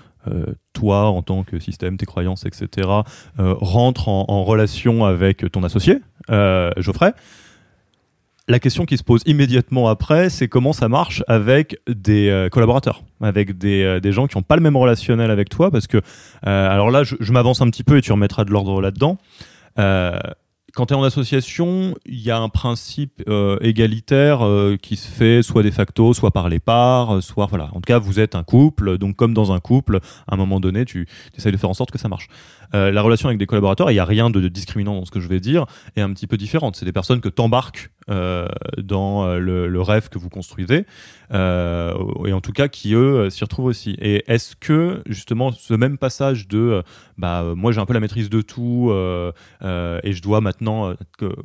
toi, 0.73 1.07
en 1.07 1.23
tant 1.23 1.43
que 1.43 1.59
système, 1.59 1.97
tes 1.97 2.07
croyances, 2.07 2.45
etc., 2.45 2.89
euh, 3.39 3.55
rentre 3.59 4.09
en, 4.09 4.45
relation 4.45 5.05
avec 5.05 5.51
ton 5.51 5.65
associé, 5.65 5.99
euh, 6.31 6.71
Geoffrey. 6.77 7.13
La 8.49 8.61
question 8.61 8.85
qui 8.85 8.97
se 8.97 9.03
pose 9.03 9.23
immédiatement 9.27 9.89
après, 9.89 10.31
c'est 10.31 10.47
comment 10.47 10.73
ça 10.73 10.89
marche 10.89 11.25
avec 11.27 11.81
des 11.89 12.49
collaborateurs, 12.53 13.03
avec 13.21 13.59
des, 13.59 14.13
gens 14.13 14.29
qui 14.29 14.37
n'ont 14.37 14.43
pas 14.43 14.55
le 14.55 14.63
même 14.63 14.77
relationnel 14.77 15.33
avec 15.33 15.49
toi, 15.49 15.73
parce 15.73 15.89
que, 15.89 16.01
alors 16.43 16.93
là, 16.93 17.03
je 17.03 17.33
m'avance 17.33 17.61
un 17.61 17.69
petit 17.71 17.83
peu 17.83 17.97
et 17.97 18.03
tu 18.03 18.13
remettras 18.13 18.45
de 18.45 18.53
l'ordre 18.53 18.81
là-dedans 18.81 19.19
quand 20.77 20.85
tu 20.85 20.95
es 20.95 20.97
en 20.97 21.03
association, 21.05 21.95
il 22.05 22.21
y 22.21 22.31
a 22.31 22.37
un 22.37 22.51
principe 22.51 23.23
euh, 23.29 23.57
égalitaire 23.63 24.45
euh, 24.45 24.77
qui 24.77 24.97
se 24.97 25.09
fait 25.09 25.43
soit 25.43 25.63
de 25.63 25.71
facto, 25.71 26.13
soit 26.13 26.33
par 26.33 26.51
les 26.51 26.61
parts, 26.61 27.23
soit 27.23 27.47
voilà. 27.47 27.71
En 27.73 27.77
tout 27.77 27.87
cas, 27.87 27.99
vous 27.99 28.21
êtes 28.21 28.35
un 28.35 28.45
couple, 28.45 28.99
donc 28.99 29.17
comme 29.17 29.33
dans 29.33 29.53
un 29.53 29.59
couple, 29.59 30.01
à 30.29 30.35
un 30.35 30.37
moment 30.37 30.61
donné, 30.61 30.85
tu, 30.85 31.09
tu 31.33 31.39
essayes 31.39 31.51
de 31.51 31.57
faire 31.57 31.71
en 31.71 31.75
sorte 31.75 31.91
que 31.91 31.99
ça 31.99 32.09
marche. 32.09 32.29
Euh, 32.75 32.91
la 32.91 33.03
relation 33.03 33.29
avec 33.29 33.39
des 33.39 33.47
collaborateurs, 33.47 33.91
il 33.91 33.95
n'y 33.95 34.01
a 34.01 34.05
rien 34.05 34.31
de, 34.31 34.49
discriminant 34.49 34.95
dans 34.95 35.05
ce 35.05 35.11
que 35.11 35.21
je 35.21 35.29
vais 35.29 35.41
dire, 35.41 35.67
est 35.97 36.01
un 36.01 36.13
petit 36.13 36.27
peu 36.27 36.37
différente. 36.37 36.77
C'est 36.77 36.85
des 36.85 36.93
personnes 36.93 37.21
que 37.21 37.29
t'embarques 37.29 37.91
euh, 38.09 38.49
dans 38.79 39.25
euh, 39.25 39.39
le, 39.39 39.81
rêve 39.81 40.09
que 40.09 40.19
vous 40.19 40.29
construisez, 40.29 40.85
et 41.33 42.33
en 42.33 42.41
tout 42.41 42.53
cas 42.53 42.67
qui 42.67 42.95
eux 42.95 43.31
s'y 43.31 43.45
retrouvent 43.45 43.67
aussi. 43.67 43.97
Et 44.01 44.25
est-ce 44.27 44.57
que 44.57 45.03
justement 45.07 45.53
ce 45.53 45.75
même 45.75 45.97
passage 45.97 46.49
de 46.49 46.83
bah 47.19 47.45
moi 47.55 47.71
j'ai 47.71 47.81
un 47.81 47.87
peu 47.87 47.95
la 47.95 48.01
maîtrise 48.01 48.29
de 48.31 48.41
tout 48.41 48.91
et 48.91 50.13
je 50.13 50.23
dois 50.23 50.41
maintenant 50.41 50.95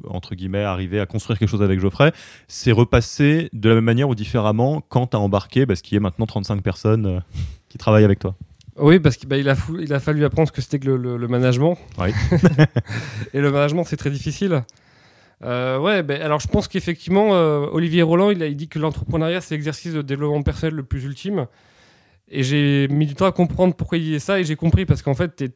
entre 0.07 0.34
guillemets 0.34 0.63
arriver 0.63 0.99
à 0.99 1.05
construire 1.05 1.38
quelque 1.38 1.49
chose 1.49 1.62
avec 1.62 1.79
Geoffrey, 1.79 2.13
c'est 2.47 2.71
repassé 2.71 3.49
de 3.53 3.69
la 3.69 3.75
même 3.75 3.84
manière 3.84 4.10
ou 4.10 4.15
différemment 4.15 4.81
quand 4.89 5.07
tu 5.07 5.17
as 5.17 5.19
embarqué 5.19 5.67
parce 5.67 5.81
qu'il 5.81 5.95
y 5.95 5.97
a 5.97 6.01
maintenant 6.01 6.25
35 6.25 6.63
personnes 6.63 7.21
qui 7.69 7.77
travaillent 7.77 8.05
avec 8.05 8.19
toi? 8.19 8.36
Oui, 8.82 9.00
parce 9.00 9.17
qu'il 9.17 9.30
bah, 9.30 9.36
a, 9.36 9.56
il 9.80 9.94
a 9.94 10.00
fallu 10.00 10.26
apprendre 10.26 10.48
ce 10.48 10.54
que 10.54 10.62
c'était 10.62 10.80
que 10.80 10.89
le, 10.89 11.28
management. 11.28 11.78
Oui. 12.00 12.10
et 13.34 13.39
le 13.39 13.52
management, 13.52 13.84
c'est 13.84 13.98
très 13.98 14.10
difficile. 14.10 14.63
Euh, 15.44 15.80
ouais, 15.80 16.04
ben, 16.04 16.22
alors 16.22 16.39
je 16.39 16.48
pense 16.48 16.67
qu'effectivement, 16.67 17.34
euh, 17.34 17.65
Olivier 17.72 18.04
Roland, 18.04 18.30
il, 18.30 18.44
a, 18.44 18.50
dit 18.50 18.67
que 18.67 18.80
l'entrepreneuriat, 18.80 19.41
c'est 19.41 19.56
l'exercice 19.56 19.94
de 19.94 20.02
développement 20.02 20.44
personnel 20.44 20.76
le 20.76 20.84
plus 20.84 21.04
ultime. 21.06 21.48
Et 22.28 22.44
j'ai 22.44 22.88
mis 22.89 23.08
du 23.08 23.15
temps 23.15 23.26
à 23.26 23.32
comprendre 23.32 23.76
pourquoi 23.76 23.98
il 23.98 24.04
disait 24.04 24.20
ça, 24.20 24.39
et 24.39 24.44
j'ai 24.44 24.56
compris 24.56 24.86
parce 24.86 25.02
qu'en 25.02 25.15
fait, 25.15 25.36
tu 25.36 25.44
es 25.46 25.50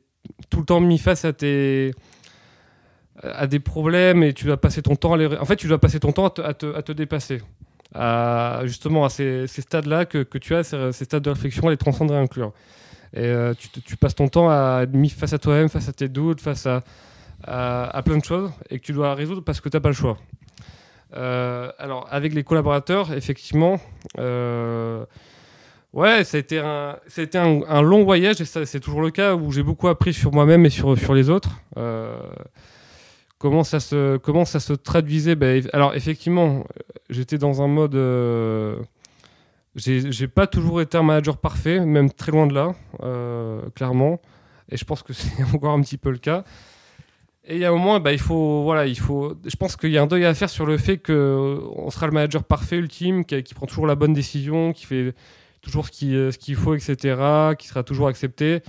tout 0.50 0.60
le 0.60 0.66
temps 0.66 0.80
mis 0.80 0.98
face 0.98 1.26
à 1.26 1.34
tes 1.34 1.92
à 3.24 3.48
des 3.48 3.60
problèmes 3.60 4.24
et 4.24 4.34
tu 4.34 4.46
dois 4.46 4.60
passer 4.60 4.82
ton 4.82 4.96
temps 4.96 5.14
à 5.14 5.18
les... 5.18 5.28
En 5.38 5.46
fait, 5.46 5.56
tu 5.56 5.68
dois 5.68 5.80
passer 5.80 6.00
ton 6.00 6.12
temps 6.12 6.26
à 6.26 6.30
te, 6.32 6.42
à 6.42 6.54
te, 6.54 6.76
à 6.76 6.82
te 6.82 6.92
dépasser. 6.92 7.42
À, 7.94 8.62
justement, 8.66 9.06
à 9.06 9.10
ces, 9.10 9.48
ces 9.48 9.62
stades-là 9.62 10.06
que, 10.06 10.24
que, 10.24 10.38
tu 10.38 10.54
as, 10.54 10.64
ces, 10.64 10.92
ces, 10.92 11.06
stades 11.06 11.24
de 11.24 11.30
réflexion, 11.30 11.68
à 11.68 11.72
les 11.72 11.78
transcender 11.78 12.14
et 12.14 12.18
inclure. 12.18 12.52
Et 13.14 13.24
euh, 13.24 13.54
tu, 13.86 13.96
passes 13.98 14.16
ton 14.16 14.28
temps 14.28 14.50
à 14.50 14.86
mis 14.92 15.10
face 15.10 15.34
à 15.34 15.40
toi-même, 15.40 15.70
face 15.70 15.88
à 15.88 15.94
tes 15.94 16.10
doutes, 16.10 16.42
face 16.42 16.68
à, 16.68 16.82
plein 18.04 18.18
de 18.18 18.24
choses 18.24 18.52
et 18.70 18.80
que 18.80 18.86
tu 18.86 18.94
dois 18.94 19.14
résoudre 19.14 19.42
parce 19.42 19.62
que 19.62 19.70
tu 19.70 19.78
n'as 19.78 19.82
pas 19.82 19.90
le 19.90 19.96
choix. 19.96 20.18
Euh, 21.16 21.72
alors, 21.78 22.08
avec 22.12 22.34
les 22.34 22.44
collaborateurs, 22.44 23.14
effectivement, 23.14 23.80
euh, 24.20 25.06
ouais, 25.94 26.24
ça 26.24 26.38
a 26.38 26.40
été 26.40 26.60
un, 26.60 27.82
long 27.82 28.04
voyage 28.04 28.42
et 28.42 28.46
c'est 28.46 28.80
toujours 28.80 29.02
le 29.02 29.12
cas 29.12 29.36
où 29.36 29.52
j'ai 29.52 29.64
beaucoup 29.64 29.88
appris 29.88 30.14
sur 30.14 30.34
moi-même 30.34 30.66
et 30.66 30.70
sur, 30.70 30.98
sur 30.98 31.14
les 31.14 31.30
autres. 31.30 31.52
comment, 33.38 33.64
ça 33.64 33.80
se, 33.80 34.18
comment 34.18 34.44
ça 34.44 34.60
se 34.60 34.74
traduisait? 34.74 35.36
Ben, 35.36 35.64
Alors, 35.72 35.96
effectivement, 35.96 36.66
j'étais 37.10 37.38
dans 37.38 37.62
un 37.62 37.68
mode 37.68 37.96
j'ai 39.76 40.28
pas 40.28 40.48
toujours 40.48 40.82
été 40.82 40.98
un 40.98 41.04
manager 41.04 41.38
parfait, 41.38 41.80
même 41.82 42.10
très 42.12 42.32
loin 42.32 42.48
de 42.48 42.54
là, 42.54 42.76
euh, 43.04 43.62
clairement. 43.76 44.22
Et 44.70 44.78
je 44.78 44.86
pense 44.86 45.04
que 45.04 45.14
c'est 45.14 45.44
encore 45.54 45.74
un 45.74 45.82
petit 45.82 45.98
peu 45.98 46.12
le 46.12 46.18
cas. 46.18 46.44
Et 47.48 47.56
il 47.56 47.62
y 47.62 47.66
a 47.66 47.70
un 47.70 47.74
moment, 47.74 48.00
bah, 48.00 48.12
il 48.12 48.20
faut, 48.20 48.64
voilà, 48.64 48.88
il 48.88 48.98
faut. 48.98 49.36
Je 49.46 49.56
pense 49.56 49.76
qu'il 49.76 49.92
y 49.92 49.98
a 49.98 50.02
un 50.02 50.08
deuil 50.08 50.26
à 50.26 50.34
faire 50.34 50.50
sur 50.50 50.66
le 50.66 50.78
fait 50.78 50.98
qu'on 50.98 51.90
sera 51.92 52.08
le 52.08 52.12
manager 52.12 52.44
parfait, 52.44 52.78
ultime, 52.78 53.26
qui, 53.26 53.54
prend 53.54 53.68
toujours 53.68 53.86
la 53.86 53.96
bonne 53.96 54.14
décision, 54.14 54.74
qui 54.74 54.86
fait 54.86 55.14
toujours 55.62 55.86
ce 55.86 55.92
qu'il 55.92 56.16
euh, 56.16 56.32
qu'il 56.32 56.56
faut, 56.56 56.74
etc., 56.74 57.54
qui 57.60 57.68
sera 57.68 57.84
toujours 57.84 58.08
accepté. 58.08 58.62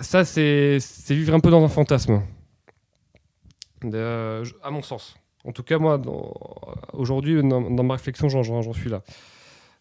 Ça, 0.00 0.24
c'est 0.24 0.78
vivre 1.10 1.34
un 1.34 1.40
peu 1.40 1.50
dans 1.50 1.62
un 1.62 1.68
fantasme, 1.68 2.22
à 3.82 4.70
mon 4.70 4.82
sens. 4.82 5.16
En 5.44 5.52
tout 5.52 5.62
cas, 5.62 5.78
moi, 5.78 6.00
aujourd'hui, 6.92 7.40
dans, 7.42 7.60
ma 7.60 7.94
réflexion, 7.94 8.28
j'en 8.28 8.72
suis 8.72 8.90
là. 8.90 9.02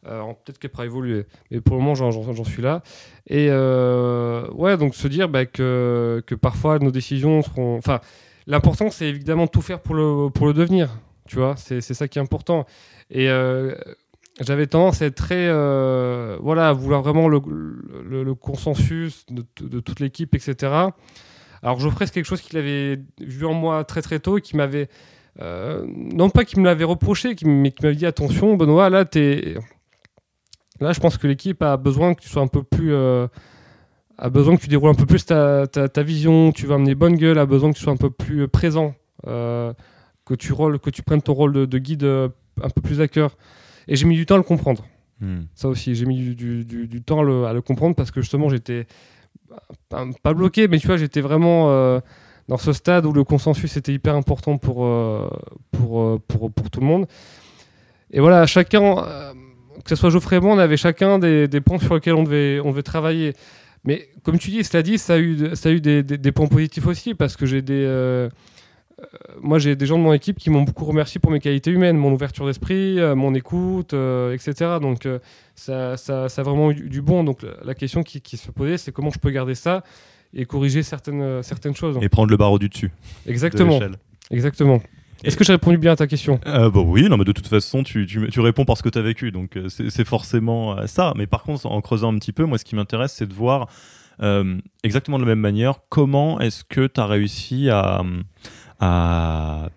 Euh, 0.08 0.34
peut-être 0.44 0.60
qu'elle 0.60 0.72
pourra 0.72 0.86
évoluer. 0.86 1.26
Mais 1.52 1.62
pour 1.62 1.76
le 1.76 1.82
moment, 1.82 1.96
j'en 1.96 2.44
suis 2.44 2.62
là. 2.62 2.84
Et 3.28 3.48
euh, 3.50 4.48
ouais, 4.52 4.78
donc 4.78 4.96
se 4.96 5.08
dire 5.08 5.30
bah, 5.30 5.46
que, 5.46 6.24
parfois 6.42 6.80
nos 6.80 6.92
décisions 6.92 7.42
seront. 7.42 7.78
Enfin, 7.78 8.00
l'important, 8.48 8.92
c'est 8.92 9.08
évidemment 9.08 9.46
de 9.46 9.50
tout 9.50 9.62
faire 9.62 9.80
pour 9.80 9.96
le, 9.96 10.30
pour 10.30 10.48
le 10.48 10.54
devenir. 10.54 11.00
Tu 11.28 11.38
vois, 11.38 11.56
c'est 11.58 11.82
ça 11.82 12.08
qui 12.08 12.20
est 12.20 12.22
important. 12.22 12.66
Et 13.10 13.30
euh, 13.30 13.74
j'avais 14.42 14.68
tendance 14.68 15.02
à 15.02 15.06
être 15.06 15.16
très. 15.16 15.48
voilà, 16.40 16.70
à 16.70 16.74
vouloir 16.74 17.02
vraiment 17.02 17.28
le, 17.28 18.34
consensus 18.36 19.26
de, 19.30 19.80
toute 19.80 20.00
l'équipe, 20.00 20.36
etc. 20.36 20.72
Alors, 21.64 21.80
Geoffrey, 21.80 22.06
c'est 22.06 22.14
quelque 22.14 22.26
chose 22.26 22.42
qu'il 22.42 22.60
avait 22.60 23.00
vu 23.20 23.46
en 23.46 23.54
moi 23.54 23.84
très 23.86 24.04
très 24.04 24.20
tôt 24.20 24.36
qui 24.38 24.56
m'avait. 24.56 24.88
non 25.40 26.30
pas 26.30 26.46
qu'il 26.46 26.60
me 26.60 26.66
l'avait 26.66 26.84
reproché, 26.84 27.36
mais 27.44 27.72
qui 27.72 27.82
m'avait 27.82 27.96
dit 27.96 28.06
attention, 28.06 28.56
Benoît, 28.56 28.92
là, 28.92 29.04
es 29.16 29.56
Là, 30.80 30.92
je 30.92 31.00
pense 31.00 31.18
que 31.18 31.28
l'équipe 31.28 31.62
a 31.62 31.78
besoin 31.78 32.14
que 32.14 32.22
tu 32.22 32.30
sois 32.30 32.42
un 32.42 32.48
peu 32.48 32.64
plus. 32.64 32.94
Euh, 32.94 33.28
a 34.18 34.30
besoin 34.30 34.56
que 34.56 34.62
tu 34.62 34.70
déroules 34.70 34.90
un 34.90 34.96
peu 34.96 35.06
plus 35.06 35.26
ta, 35.26 35.68
ta, 35.68 36.04
vision, 36.04 36.54
tu 36.54 36.66
vas 36.68 36.76
amener 36.76 36.96
bonne 36.96 37.16
gueule, 37.16 37.38
a 37.38 37.46
besoin 37.46 37.72
que 37.72 37.78
tu 37.78 37.84
sois 37.84 37.92
un 37.92 37.98
peu 37.98 38.10
plus 38.10 38.44
euh, 38.44 38.48
présent, 38.48 38.96
euh, 39.28 39.74
que, 40.26 40.34
tu 40.34 40.54
rôle, 40.54 40.80
que 40.80 40.90
tu 40.90 41.04
prennes 41.04 41.22
ton 41.22 41.34
rôle 41.34 41.68
de, 41.68 41.78
guide 41.78 42.06
un 42.06 42.70
peu 42.74 42.82
plus 42.82 43.02
à 43.02 43.10
cœur. 43.10 43.36
Et 43.90 43.98
j'ai 43.98 44.06
mis 44.06 44.16
du 44.16 44.26
temps 44.26 44.36
à 44.36 44.38
le 44.38 44.44
comprendre. 44.44 44.86
Hmm. 45.20 45.44
Ça 45.54 45.68
aussi, 45.68 45.96
j'ai 45.96 46.06
mis 46.06 46.16
du, 46.16 46.64
du, 46.64 46.88
du, 46.88 47.02
temps 47.02 47.20
à 47.20 47.52
le, 47.54 47.62
comprendre 47.62 47.94
parce 47.94 48.10
que 48.10 48.22
justement, 48.22 48.48
j'étais 48.48 48.88
pas, 49.90 50.34
bloqué, 50.34 50.70
mais 50.70 50.80
tu 50.80 50.88
vois, 50.88 50.96
j'étais 50.96 51.22
vraiment 51.22 52.02
dans 52.48 52.58
ce 52.58 52.72
stade 52.72 53.06
où 53.06 53.12
le 53.12 53.26
consensus 53.26 53.76
était 53.76 53.94
hyper 53.94 54.16
important 54.16 54.58
pour, 54.58 54.88
pour, 55.72 56.22
pour, 56.22 56.52
pour, 56.54 56.70
tout 56.70 56.80
le 56.80 56.86
monde. 56.86 57.06
Et 58.12 58.22
voilà, 58.22 58.46
chacun, 58.46 58.96
que 59.86 59.90
ce 59.90 59.96
soit 59.96 60.10
Geoffrey 60.10 60.36
et 60.36 60.40
moi, 60.42 60.54
on 60.54 60.60
avait 60.60 60.76
chacun 60.76 61.20
des, 61.20 61.48
des, 61.48 61.62
points 61.62 61.80
sur 61.80 61.96
lesquels 61.96 62.16
on 62.16 62.24
devait, 62.24 62.60
on 62.60 62.72
devait 62.72 62.84
travailler. 62.84 63.34
Mais 63.86 64.10
comme 64.24 64.38
tu 64.38 64.50
dis, 64.50 64.64
cela 64.66 64.84
dit, 64.84 64.98
ça 64.98 65.14
a 65.14 65.18
eu, 65.18 65.56
ça 65.56 65.70
a 65.70 65.72
eu 65.72 65.80
des, 65.80 66.04
des, 66.04 66.18
des 66.18 66.32
points 66.34 66.48
positifs 66.48 66.86
aussi, 66.88 67.14
parce 67.14 67.38
que 67.38 67.46
j'ai 67.46 67.62
des... 67.62 68.28
moi, 69.42 69.60
j'ai 69.60 69.78
des 69.78 69.86
gens 69.86 69.98
de 69.98 70.04
mon 70.04 70.14
équipe 70.14 70.38
qui 70.38 70.50
m'ont 70.50 70.64
beaucoup 70.64 70.86
remercié 70.86 71.22
pour 71.22 71.32
mes 71.32 71.40
qualités 71.40 71.72
humaines, 71.72 71.96
mon 71.96 72.12
ouverture 72.12 72.46
d'esprit, 72.48 73.00
mon 73.16 73.34
écoute, 73.34 73.94
etc. 73.94 74.78
Donc, 74.82 75.08
ça, 75.56 75.96
ça, 75.98 76.30
ça, 76.30 76.42
a 76.42 76.44
vraiment 76.44 76.72
eu 76.72 76.90
du 76.90 77.02
bon. 77.02 77.24
Donc, 77.24 77.46
la 77.64 77.76
question 77.76 78.04
qui, 78.04 78.22
qui 78.22 78.38
se 78.38 78.52
posait, 78.52 78.78
c'est 78.78 78.92
comment 78.92 79.12
je 79.12 79.20
peux 79.20 79.30
garder 79.30 79.56
ça 79.56 79.84
et 80.36 80.46
corriger 80.46 80.84
certaines, 80.84 81.22
euh, 81.22 81.42
certaines 81.42 81.76
choses. 81.76 81.98
Et 82.02 82.10
prendre 82.10 82.30
le 82.30 82.38
barreau 82.38 82.60
du 82.60 82.70
dessus. 82.70 82.92
Exactement. 83.26 83.80
De 83.80 83.92
Exactement. 84.32 84.82
Est-ce 85.26 85.38
que 85.38 85.44
j'ai 85.44 85.54
répondu 85.54 85.78
bien 85.78 85.92
à 85.92 85.96
ta 85.96 86.08
question? 86.08 86.40
Euh, 86.46 86.70
bah 86.70 86.82
Oui, 86.82 87.10
non, 87.10 87.18
mais 87.18 87.24
de 87.24 87.32
toute 87.32 87.48
façon, 87.48 87.84
tu, 87.84 88.06
tu, 88.06 88.30
tu 88.30 88.40
réponds 88.40 88.64
parce 88.64 88.82
que 88.82 88.90
tu 88.90 89.00
as 89.00 89.02
vécu, 89.02 89.32
donc 89.32 89.58
euh, 89.58 89.68
c'est 89.70 90.06
forcément 90.06 90.78
euh, 90.78 90.86
ça. 90.86 91.14
Mais 91.16 91.26
par 91.26 91.44
contre, 91.44 91.66
en 91.66 91.82
creusant 91.82 92.14
un 92.14 92.18
petit 92.18 92.32
peu, 92.32 92.46
moi, 92.46 92.58
ce 92.58 92.66
qui 92.66 92.76
m'intéresse, 92.76 93.14
c'est 93.14 93.26
de 93.28 93.34
voir 93.34 93.68
euh, 94.22 94.58
exactement 94.84 95.18
de 95.18 95.24
la 95.24 95.30
même 95.30 95.40
manière 95.40 95.80
comment 95.90 96.40
est-ce 96.40 96.64
que 96.64 96.88
tu 96.88 97.00
as 97.02 97.08
réussi 97.08 97.70
à, 97.70 98.04
à 98.80 99.70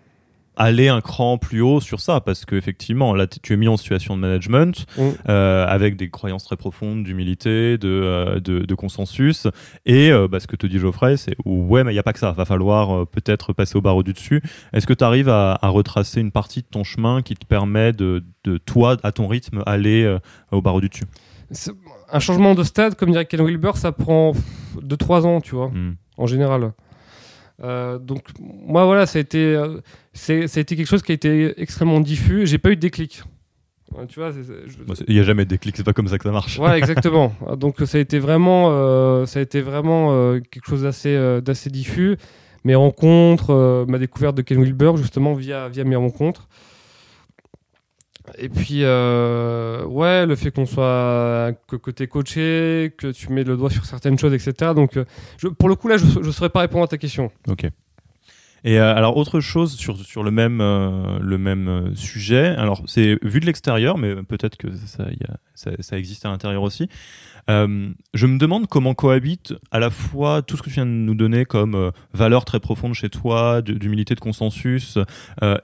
aller 0.59 0.89
un 0.89 0.99
cran 0.99 1.37
plus 1.37 1.61
haut 1.61 1.79
sur 1.79 2.01
ça 2.01 2.19
parce 2.19 2.45
qu'effectivement 2.45 3.15
là 3.15 3.25
tu 3.27 3.53
es 3.53 3.57
mis 3.57 3.69
en 3.69 3.77
situation 3.77 4.15
de 4.15 4.21
management 4.21 4.85
mm. 4.97 5.01
euh, 5.29 5.65
avec 5.65 5.95
des 5.95 6.09
croyances 6.09 6.43
très 6.43 6.57
profondes 6.57 7.03
d'humilité 7.03 7.77
de, 7.77 7.87
euh, 7.87 8.39
de, 8.41 8.59
de, 8.59 8.75
consensus 8.75 9.47
et 9.85 10.11
euh, 10.11 10.27
bah, 10.27 10.41
ce 10.41 10.47
que 10.47 10.57
te 10.57 10.67
dit 10.67 10.77
Geoffrey 10.77 11.15
c'est 11.15 11.35
ouais 11.45 11.83
mais 11.85 11.91
il 11.91 11.95
n'y 11.95 11.99
a 11.99 12.03
pas 12.03 12.11
que 12.11 12.19
ça 12.19 12.33
va 12.33 12.43
falloir 12.43 13.07
peut-être 13.07 13.53
passer 13.53 13.77
au 13.77 13.81
barreau 13.81 14.03
du 14.03 14.11
dessus 14.11 14.43
est-ce 14.73 14.85
que 14.85 14.93
tu 14.93 15.03
arrives 15.03 15.29
à, 15.29 15.57
à, 15.61 15.69
retracer 15.69 16.19
une 16.19 16.31
partie 16.31 16.61
de 16.61 16.67
ton 16.69 16.83
chemin 16.83 17.21
qui 17.21 17.35
te 17.35 17.45
permet 17.45 17.93
de, 17.93 18.25
de 18.43 18.57
toi 18.57 18.97
à 19.03 19.13
ton 19.13 19.27
rythme 19.27 19.63
aller 19.65 20.17
au 20.51 20.61
barreau 20.61 20.81
du 20.81 20.89
dessus? 20.89 21.05
Un 22.11 22.19
changement 22.19 22.53
de 22.53 22.63
stade 22.63 22.95
comme 22.95 23.11
dirait 23.11 23.25
Ken 23.25 23.45
Wilber 23.45 23.71
ça 23.75 23.93
prend 23.93 24.33
2-3 24.81 25.25
ans 25.25 25.39
tu 25.39 25.55
vois 25.55 25.69
mm. 25.69 25.95
en 26.17 26.27
général 26.27 26.73
donc 27.61 28.23
moi 28.39 28.85
voilà 28.85 29.05
ça 29.05 29.19
a 29.19 29.21
été 29.21 29.55
euh, 29.55 29.79
c'est 30.13 30.47
ça 30.47 30.59
a 30.59 30.61
été 30.61 30.75
quelque 30.75 30.87
chose 30.87 31.01
qui 31.01 31.11
a 31.11 31.15
été 31.15 31.59
extrêmement 31.61 31.99
diffus. 31.99 32.45
J'ai 32.45 32.57
pas 32.57 32.71
eu 32.71 32.75
de 32.75 32.81
déclic. 32.81 33.23
Tu 34.07 34.19
vois 34.19 34.31
il 35.07 35.15
n'y 35.15 35.19
a 35.19 35.23
jamais 35.23 35.45
de 35.45 35.49
déclic 35.49 35.75
c'est 35.75 35.83
pas 35.83 35.93
comme 35.93 36.07
ça 36.07 36.17
que 36.17 36.23
ça 36.23 36.31
marche. 36.31 36.59
Ouais 36.59 36.77
exactement. 36.77 37.33
Donc 37.57 37.77
ça 37.85 37.97
a 37.97 38.01
été 38.01 38.19
vraiment 38.19 38.67
euh, 38.69 39.25
ça 39.25 39.39
a 39.39 39.41
été 39.41 39.61
vraiment 39.61 40.09
euh, 40.11 40.39
quelque 40.39 40.67
chose 40.67 40.83
d'assez 40.83 41.15
euh, 41.15 41.41
d'assez 41.41 41.69
diffus. 41.69 42.17
Mes 42.65 42.75
rencontres 42.75 43.85
ma 43.87 43.97
découverte 43.97 44.35
de 44.35 44.41
Ken 44.41 44.61
Wilber 44.61 44.91
justement 44.97 45.33
via 45.33 45.69
via 45.69 45.83
mes 45.85 45.95
rencontres 45.95 46.49
et 48.37 48.49
puis, 48.49 48.83
euh, 48.83 49.83
ouais, 49.85 50.25
le 50.25 50.35
fait 50.35 50.51
qu'on 50.51 50.65
soit 50.65 51.53
que, 51.67 51.91
tu 51.91 52.03
es 52.03 52.07
coaché, 52.07 52.93
que 52.97 53.07
tu 53.11 53.31
mets 53.31 53.43
le 53.43 53.57
doigt 53.57 53.69
sur 53.69 53.85
certaines 53.85 54.17
choses, 54.17 54.33
etc. 54.33 54.73
Donc, 54.75 54.97
euh, 54.97 55.05
pour 55.57 55.69
le 55.69 55.75
coup, 55.75 55.87
là, 55.87 55.97
je 55.97 56.19
ne 56.19 56.31
saurais 56.31 56.49
pas 56.49 56.61
répondre 56.61 56.83
à 56.83 56.87
ta 56.87 56.97
question. 56.97 57.31
Ok. 57.47 57.65
Et 58.65 58.77
euh, 58.77 58.93
alors, 58.93 59.15
autre 59.15 59.39
chose 59.39 59.75
sur, 59.75 59.97
sur 59.97 60.21
le 60.21 60.31
même, 60.31 60.59
le 60.59 61.37
même 61.37 61.93
sujet, 61.95 62.47
alors 62.47 62.83
c'est 62.87 63.17
vu 63.23 63.39
de 63.39 63.45
l'extérieur, 63.45 63.97
mais 63.97 64.15
peut-être 64.23 64.57
que 64.57 64.67
ça, 64.75 65.05
ça, 65.55 65.97
existe 65.97 66.25
à 66.25 66.29
l'intérieur 66.29 66.63
aussi. 66.63 66.89
je 67.47 68.25
me 68.27 68.37
demande 68.37 68.67
comment 68.67 68.93
cohabite 68.93 69.53
à 69.71 69.79
la 69.79 69.89
fois 69.89 70.41
tout 70.41 70.57
ce 70.57 70.61
que 70.61 70.67
tu 70.67 70.75
viens 70.75 70.85
de 70.85 70.91
nous 70.91 71.15
donner 71.15 71.45
comme 71.45 71.93
valeur 72.13 72.43
très 72.43 72.59
profonde 72.59 72.95
chez 72.95 73.09
toi, 73.09 73.61
d'humilité, 73.61 74.13
de 74.13 74.19
consensus, 74.19 74.97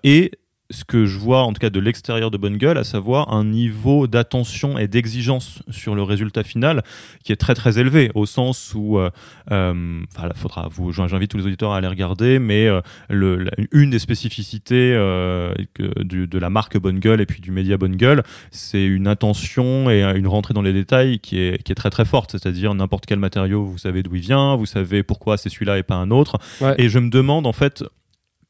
et 0.05 0.32
ce 0.72 0.84
que 0.84 1.05
je 1.05 1.20
vois 1.20 1.43
en 1.43 1.53
tout 1.53 1.59
cas 1.59 1.70
de 1.70 1.80
l'extérieur 1.80 2.32
de 2.32 2.38
Bonne 2.38 2.57
Gueule, 2.57 2.78
à 2.78 2.84
savoir 2.84 3.34
un 3.34 3.45
niveau 3.45 4.07
d'attention 4.07 4.78
et 4.78 4.88
d'exigence 4.88 5.61
sur 5.70 5.93
le 5.93 6.01
résultat 6.01 6.43
final 6.43 6.84
qui 7.24 7.32
est 7.32 7.36
très 7.36 7.53
très 7.53 7.78
élevé, 7.78 8.11
au 8.16 8.26
sens 8.26 8.74
où, 8.76 8.97
euh, 8.97 9.09
euh, 9.51 10.01
enfin, 10.16 10.30
faudra 10.36 10.68
vous, 10.72 10.91
j'invite 10.91 11.30
tous 11.30 11.38
les 11.38 11.45
auditeurs 11.45 11.72
à 11.72 11.78
aller 11.78 11.88
regarder, 11.88 12.39
mais 12.39 12.68
euh, 12.68 12.82
le, 13.09 13.38
la, 13.38 13.51
une 13.72 13.91
des 13.91 13.99
spécificités 13.99 14.93
euh, 14.95 15.53
que, 15.74 16.03
du, 16.03 16.28
de 16.28 16.39
la 16.39 16.49
marque 16.49 16.78
Bonne 16.78 16.99
Gueule 16.99 17.22
et 17.22 17.26
puis 17.26 17.41
du 17.41 17.51
média 17.51 17.78
Bonne 17.78 17.95
Gueule, 17.95 18.24
c'est 18.49 18.86
une 18.86 19.07
attention 19.07 19.89
et 19.89 20.01
une 20.01 20.28
rentrée 20.28 20.53
dans 20.55 20.63
les 20.63 20.74
détails 20.74 21.20
qui 21.20 21.39
est, 21.39 21.61
qui 21.61 21.72
est 21.72 21.76
très 21.76 21.91
très 21.91 22.05
forte, 22.05 22.32
c'est-à-dire 22.32 22.74
n'importe 22.74 23.05
quel 23.05 23.20
matériau, 23.20 23.66
vous 23.66 23.78
savez 23.78 24.01
d'où 24.01 24.16
il 24.16 24.22
vient, 24.22 24.55
vous 24.55 24.66
savez 24.66 25.03
pourquoi 25.03 25.38
c'est 25.38 25.49
celui-là 25.49 25.78
et 25.78 25.84
pas 25.84 25.95
un 25.95 26.09
autre, 26.09 26.38
ouais. 26.61 26.74
et 26.80 26.89
je 26.89 26.97
me 26.97 27.09
demande 27.09 27.45
en 27.45 27.53
fait 27.53 27.84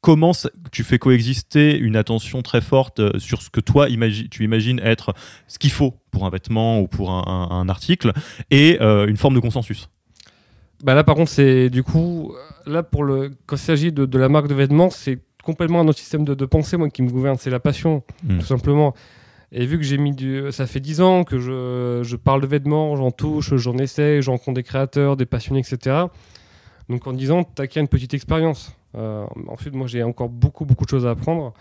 comment 0.00 0.32
tu 0.72 0.84
fais 0.84 0.98
coexister 0.98 1.76
une 1.76 1.96
attention 1.96 2.42
très 2.42 2.60
forte 2.60 3.00
euh, 3.00 3.18
sur 3.18 3.42
ce 3.42 3.50
que 3.50 3.60
toi 3.60 3.88
tu 4.30 4.44
imagines 4.44 4.80
être 4.80 5.14
ce 5.48 5.58
qu'il 5.58 5.70
faut 5.70 5.94
pour 6.10 6.26
un 6.26 6.30
vêtement 6.30 6.80
ou 6.80 6.86
pour 6.86 7.10
un, 7.10 7.24
un, 7.26 7.56
un 7.56 7.68
article 7.68 8.12
et 8.50 8.78
euh, 8.80 9.06
une 9.06 9.16
forme 9.16 9.34
de 9.34 9.40
consensus? 9.40 9.88
Bah 10.84 10.94
Là, 10.94 11.04
par 11.04 11.14
contre, 11.14 11.30
c'est 11.30 11.70
du 11.70 11.82
coup, 11.82 12.34
là, 12.66 12.82
pour 12.82 13.04
le, 13.04 13.32
quand 13.46 13.56
il 13.56 13.60
s'agit 13.60 13.92
de, 13.92 14.04
de, 14.04 14.18
la 14.18 14.28
marque 14.28 14.48
de 14.48 14.54
vêtements, 14.54 14.90
c'est 14.90 15.18
complètement 15.42 15.80
un 15.80 15.88
autre 15.88 15.98
système 15.98 16.24
de, 16.24 16.34
de, 16.34 16.44
pensée, 16.44 16.76
moi, 16.76 16.90
qui 16.90 17.02
me 17.02 17.10
gouverne, 17.10 17.36
c'est 17.38 17.50
la 17.50 17.60
passion, 17.60 18.02
mmh. 18.24 18.38
tout 18.38 18.46
simplement. 18.46 18.94
Et 19.52 19.64
vu 19.64 19.78
que 19.78 19.84
j'ai 19.84 19.96
mis 19.96 20.12
du. 20.12 20.42
Ça 20.50 20.66
fait 20.66 20.80
10 20.80 21.00
ans 21.00 21.24
que 21.24 21.38
je, 21.38 22.00
je 22.02 22.16
parle 22.16 22.42
de 22.42 22.46
vêtements, 22.46 22.96
j'en 22.96 23.10
touche, 23.10 23.54
j'en 23.54 23.78
essaie, 23.78 24.20
j'en 24.20 24.32
rencontre 24.32 24.56
des 24.56 24.64
créateurs, 24.64 25.16
des 25.16 25.24
passionnés, 25.24 25.60
etc. 25.60 26.06
Donc 26.88 27.06
en 27.06 27.12
10 27.12 27.30
ans, 27.30 27.44
tu 27.44 27.62
acquiers 27.62 27.80
une 27.80 27.88
petite 27.88 28.12
expérience. 28.12 28.75
Euh, 28.94 29.26
ensuite, 29.48 29.74
moi, 29.74 29.86
j'ai 29.86 30.02
encore 30.02 30.28
beaucoup, 30.28 30.64
beaucoup 30.64 30.84
de 30.84 30.90
choses 30.90 31.06
à 31.06 31.10
apprendre. 31.10 31.52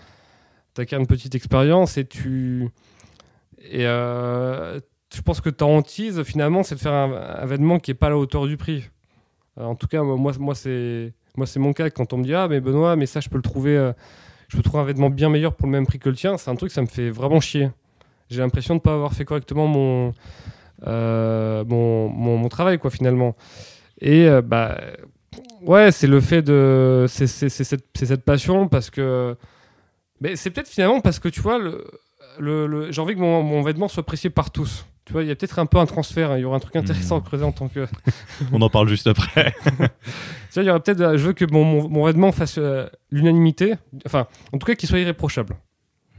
Tu 0.73 0.81
acquiers 0.81 0.97
une 0.97 1.07
petite 1.07 1.35
expérience 1.35 1.97
et 1.97 2.05
tu. 2.05 2.69
Et 3.61 3.87
euh, 3.87 4.79
je 5.13 5.21
pense 5.21 5.41
que 5.41 5.49
ta 5.49 5.65
hantise, 5.65 6.23
finalement, 6.23 6.63
c'est 6.63 6.75
de 6.75 6.79
faire 6.79 6.93
un, 6.93 7.43
événement 7.43 7.79
qui 7.79 7.91
n'est 7.91 7.95
pas 7.95 8.07
à 8.07 8.11
la 8.11 8.17
hauteur 8.17 8.47
du 8.47 8.57
prix. 8.57 8.89
Euh, 9.57 9.63
en 9.63 9.75
tout 9.75 9.87
cas, 9.87 10.03
moi, 10.03 10.33
moi 10.37 10.55
c'est 10.55 11.13
moi 11.37 11.45
c'est 11.45 11.59
mon 11.59 11.73
cas. 11.73 11.89
Quand 11.89 12.13
on 12.13 12.17
me 12.17 12.23
dit 12.23 12.33
ah 12.33 12.47
mais 12.47 12.59
Benoît, 12.59 12.95
mais 12.95 13.05
ça 13.05 13.19
je 13.19 13.29
peux 13.29 13.37
le 13.37 13.41
trouver, 13.41 13.77
euh, 13.77 13.93
je 14.47 14.57
peux 14.57 14.63
trouver 14.63 14.83
un 14.83 14.85
vêtement 14.85 15.09
bien 15.09 15.29
meilleur 15.29 15.53
pour 15.55 15.67
le 15.67 15.71
même 15.71 15.85
prix 15.85 15.99
que 15.99 16.09
le 16.09 16.15
tien. 16.15 16.37
C'est 16.37 16.49
un 16.49 16.55
truc 16.55 16.71
ça 16.71 16.81
me 16.81 16.87
fait 16.87 17.09
vraiment 17.09 17.39
chier. 17.39 17.69
J'ai 18.29 18.41
l'impression 18.41 18.75
de 18.75 18.81
pas 18.81 18.93
avoir 18.93 19.13
fait 19.13 19.25
correctement 19.25 19.67
mon 19.67 20.13
euh, 20.87 21.63
mon, 21.65 22.09
mon, 22.09 22.49
travail 22.49 22.79
quoi 22.79 22.89
finalement. 22.89 23.35
Et 24.01 24.27
euh, 24.27 24.41
bah 24.41 24.77
ouais, 25.61 25.91
c'est 25.91 26.07
le 26.07 26.21
fait 26.21 26.41
de. 26.41 27.05
C'est 27.07 27.27
cette, 27.27 27.83
cette, 27.93 28.23
passion 28.23 28.67
parce 28.67 28.89
que. 28.89 29.35
Mais 30.21 30.35
c'est 30.35 30.49
peut-être 30.49 30.67
finalement 30.67 31.01
parce 31.01 31.19
que 31.19 31.27
tu 31.27 31.41
vois, 31.41 31.57
le, 31.57 31.83
le, 32.39 32.67
le 32.67 32.91
j'ai 32.91 33.01
envie 33.01 33.15
que 33.15 33.19
mon, 33.19 33.43
mon, 33.43 33.61
vêtement 33.61 33.87
soit 33.87 34.01
apprécié 34.01 34.29
par 34.29 34.51
tous. 34.51 34.85
Tu 35.05 35.13
vois, 35.13 35.23
il 35.23 35.27
y 35.27 35.31
a 35.31 35.35
peut-être 35.35 35.59
un 35.59 35.65
peu 35.65 35.77
un 35.77 35.85
transfert. 35.85 36.31
Hein. 36.31 36.37
Il 36.37 36.41
y 36.41 36.45
aura 36.45 36.57
un 36.57 36.59
truc 36.59 36.75
intéressant 36.75 37.17
mmh. 37.17 37.21
à 37.23 37.25
creuser 37.25 37.43
en 37.43 37.51
tant 37.51 37.67
que. 37.67 37.85
On 38.51 38.61
en 38.61 38.69
parle 38.69 38.87
juste 38.87 39.07
après. 39.07 39.53
tu 39.65 39.73
vois, 40.53 40.63
il 40.63 40.65
y 40.65 40.69
aura 40.69 40.79
peut-être. 40.79 41.17
Je 41.17 41.27
veux 41.27 41.33
que 41.33 41.45
mon, 41.45 41.63
mon, 41.63 41.89
mon 41.89 42.05
vêtement 42.05 42.31
fasse 42.31 42.57
euh, 42.57 42.87
l'unanimité. 43.11 43.75
Enfin, 44.05 44.27
en 44.51 44.57
tout 44.57 44.65
cas, 44.65 44.75
qu'il 44.75 44.89
soit 44.89 44.99
irréprochable. 44.99 45.55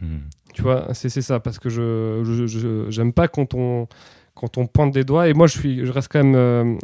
Mmh. 0.00 0.18
Tu 0.54 0.62
vois, 0.62 0.94
c'est 0.94 1.08
ça. 1.08 1.40
Parce 1.40 1.58
que 1.58 1.68
je 1.68 2.22
j'aime 2.24 2.46
je, 2.46 2.90
je, 2.90 3.10
pas 3.10 3.28
quand 3.28 3.54
on 3.54 3.88
quand 4.36 4.58
on 4.58 4.66
pointe 4.66 4.92
des 4.92 5.02
doigts. 5.02 5.28
Et 5.28 5.34
moi, 5.34 5.48
je 5.48 5.58
suis, 5.58 5.84
je 5.84 5.90
reste 5.90 6.12
quand 6.12 6.22
même 6.22 6.36
euh, 6.36 6.76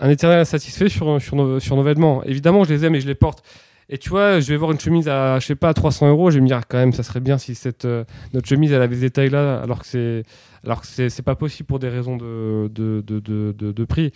un 0.00 0.10
éternel 0.10 0.40
insatisfait 0.40 0.88
sur, 0.88 1.20
sur, 1.20 1.36
nos, 1.36 1.60
sur 1.60 1.76
nos 1.76 1.82
vêtements. 1.82 2.24
Évidemment, 2.24 2.64
je 2.64 2.72
les 2.72 2.84
aime 2.84 2.94
et 2.94 3.00
je 3.00 3.06
les 3.06 3.14
porte. 3.14 3.44
Et 3.92 3.98
tu 3.98 4.08
vois, 4.08 4.38
je 4.38 4.48
vais 4.48 4.56
voir 4.56 4.70
une 4.70 4.78
chemise 4.78 5.08
à, 5.08 5.40
je 5.40 5.46
sais 5.46 5.56
pas, 5.56 5.70
à 5.70 5.74
300 5.74 6.08
euros, 6.08 6.30
je 6.30 6.36
vais 6.36 6.40
me 6.40 6.46
dire, 6.46 6.58
ah, 6.62 6.66
quand 6.66 6.78
même, 6.78 6.92
ça 6.92 7.02
serait 7.02 7.18
bien 7.18 7.38
si 7.38 7.56
cette, 7.56 7.84
euh, 7.84 8.04
notre 8.32 8.48
chemise, 8.48 8.72
elle 8.72 8.82
avait 8.82 8.94
des 8.94 9.00
détails 9.00 9.30
là, 9.30 9.60
alors 9.60 9.80
que 9.80 9.86
c'est, 9.86 10.22
alors 10.64 10.80
que 10.80 10.86
c'est, 10.86 11.22
pas 11.22 11.34
possible 11.34 11.66
pour 11.66 11.80
des 11.80 11.88
raisons 11.88 12.16
de, 12.16 12.70
de, 12.72 13.02
de, 13.04 13.52
de, 13.52 13.84
prix. 13.84 14.12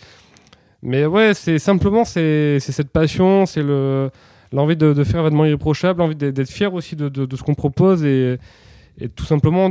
Mais 0.81 1.05
ouais, 1.05 1.33
c'est 1.33 1.59
simplement, 1.59 2.05
c'est, 2.05 2.61
cette 2.61 2.89
passion, 2.89 3.45
c'est 3.45 3.63
le, 3.63 4.11
l'envie 4.53 4.77
de, 4.77 5.03
faire 5.03 5.19
un 5.19 5.23
vêtement 5.23 5.43
irréprochable, 5.43 5.99
l'envie 5.99 6.15
d'être 6.15 6.49
fier 6.49 6.73
aussi 6.73 6.95
de, 6.95 7.27
ce 7.35 7.43
qu'on 7.43 7.55
propose 7.55 8.05
et, 8.05 8.37
et 8.97 9.09
tout 9.09 9.25
simplement, 9.25 9.69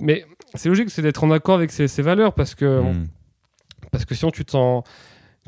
mais 0.00 0.24
c'est 0.54 0.68
logique, 0.68 0.90
c'est 0.90 1.02
d'être 1.02 1.22
en 1.22 1.30
accord 1.30 1.54
avec 1.54 1.70
ses, 1.70 1.86
ses 1.86 2.02
valeurs 2.02 2.34
parce 2.34 2.56
que, 2.56 2.80
mmh. 2.80 3.06
parce 3.92 4.04
que 4.04 4.16
sinon 4.16 4.32
tu 4.32 4.44
te 4.44 4.50
sens, 4.50 4.82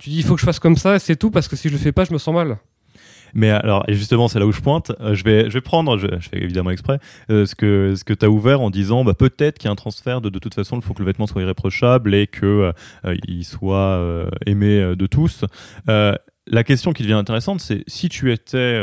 tu 0.00 0.10
dis 0.10 0.18
il 0.18 0.24
faut 0.24 0.34
que 0.34 0.40
je 0.40 0.46
fasse 0.46 0.58
comme 0.58 0.76
ça, 0.76 0.98
c'est 0.98 1.16
tout, 1.16 1.30
parce 1.30 1.48
que 1.48 1.56
si 1.56 1.68
je 1.68 1.72
le 1.72 1.78
fais 1.78 1.92
pas, 1.92 2.04
je 2.04 2.12
me 2.12 2.18
sens 2.18 2.34
mal. 2.34 2.58
Mais 3.34 3.50
alors, 3.50 3.84
et 3.88 3.94
justement, 3.94 4.28
c'est 4.28 4.38
là 4.38 4.46
où 4.46 4.52
je 4.52 4.60
pointe. 4.60 4.92
Euh, 5.00 5.14
je 5.14 5.24
vais, 5.24 5.50
je 5.50 5.54
vais 5.54 5.60
prendre, 5.60 5.98
je, 5.98 6.06
fais 6.20 6.42
évidemment 6.42 6.70
exprès, 6.70 6.98
euh, 7.30 7.44
ce 7.44 7.54
que, 7.54 7.94
ce 7.96 8.04
que 8.04 8.14
tu 8.14 8.24
as 8.24 8.30
ouvert 8.30 8.60
en 8.60 8.70
disant, 8.70 9.04
bah, 9.04 9.14
peut-être 9.14 9.58
qu'il 9.58 9.66
y 9.66 9.68
a 9.68 9.72
un 9.72 9.76
transfert 9.76 10.20
de, 10.20 10.30
de 10.30 10.38
toute 10.38 10.54
façon, 10.54 10.76
il 10.76 10.82
faut 10.82 10.94
que 10.94 11.00
le 11.00 11.06
vêtement 11.06 11.26
soit 11.26 11.42
irréprochable 11.42 12.14
et 12.14 12.26
que 12.26 12.72
euh, 13.04 13.14
il 13.26 13.44
soit 13.44 14.26
aimé 14.46 14.94
de 14.96 15.06
tous. 15.06 15.44
La 15.86 16.62
question 16.62 16.92
qui 16.92 17.02
devient 17.02 17.14
intéressante, 17.14 17.60
c'est 17.60 17.82
si 17.88 18.08
tu 18.08 18.32
étais 18.32 18.80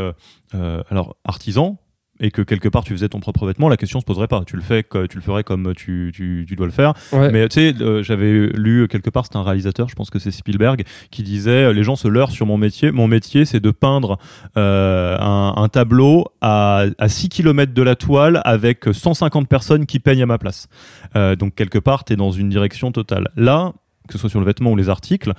alors 0.89 1.16
artisan, 1.24 1.80
et 2.24 2.32
que 2.32 2.41
quelque 2.41 2.69
part 2.69 2.84
tu 2.84 2.93
faisais 2.93 3.09
ton 3.09 3.19
propre 3.19 3.45
vêtement, 3.45 3.69
la 3.69 3.78
question 3.78 3.99
se 3.99 4.05
poserait 4.05 4.28
pas. 4.28 4.43
Tu 4.45 4.55
le 4.55 4.61
fais, 4.61 4.84
tu 4.84 5.15
le 5.15 5.21
ferais 5.21 5.43
comme 5.43 5.74
tu, 5.76 6.11
tu, 6.15 6.45
tu 6.47 6.55
dois 6.55 6.65
le 6.65 6.71
faire. 6.71 6.93
Ouais. 7.11 7.32
Mais 7.32 7.47
tu 7.49 7.59
sais, 7.59 7.76
euh, 7.82 8.01
j'avais 8.01 8.47
lu 8.47 8.88
quelque 8.88 9.09
part, 9.09 9.26
c'est 9.26 9.36
un 9.36 9.43
réalisateur, 9.43 9.89
je 9.89 9.95
pense 9.95 10.09
que 10.09 10.17
c'est 10.19 10.32
Spielberg, 10.32 10.84
qui 11.11 11.21
disait 11.21 11.65
euh, 11.65 11.74
les 11.74 11.84
gens 11.84 11.95
se 11.95 12.07
leurrent 12.07 12.32
sur 12.32 12.45
mon 12.45 12.57
métier. 12.57 12.91
Mon 12.91 13.07
métier, 13.07 13.45
c'est 13.45 13.59
de 13.59 13.71
peindre 13.71 14.17
euh, 14.57 15.17
un, 15.19 15.53
un 15.57 15.69
tableau 15.69 16.26
à, 16.41 16.86
à 16.97 17.09
6 17.09 17.30
km 17.30 17.74
de 17.74 17.82
la 17.82 17.95
toile 17.95 18.41
avec 18.45 18.86
150 18.91 19.47
personnes 19.47 19.86
qui 19.86 19.99
peignent 19.99 20.24
à 20.24 20.26
ma 20.26 20.38
place. 20.38 20.67
Euh, 21.15 21.36
donc 21.36 21.55
quelque 21.55 21.80
part, 21.80 22.05
tu 22.05 22.13
es 22.13 22.15
dans 22.15 22.32
une 22.32 22.49
direction 22.49 22.91
totale. 22.91 23.30
Là, 23.36 23.74
que 24.08 24.14
ce 24.14 24.18
soit 24.20 24.30
sur 24.30 24.39
le 24.39 24.45
vêtement 24.45 24.72
ou 24.72 24.76
les 24.76 24.89
articles, 24.89 25.34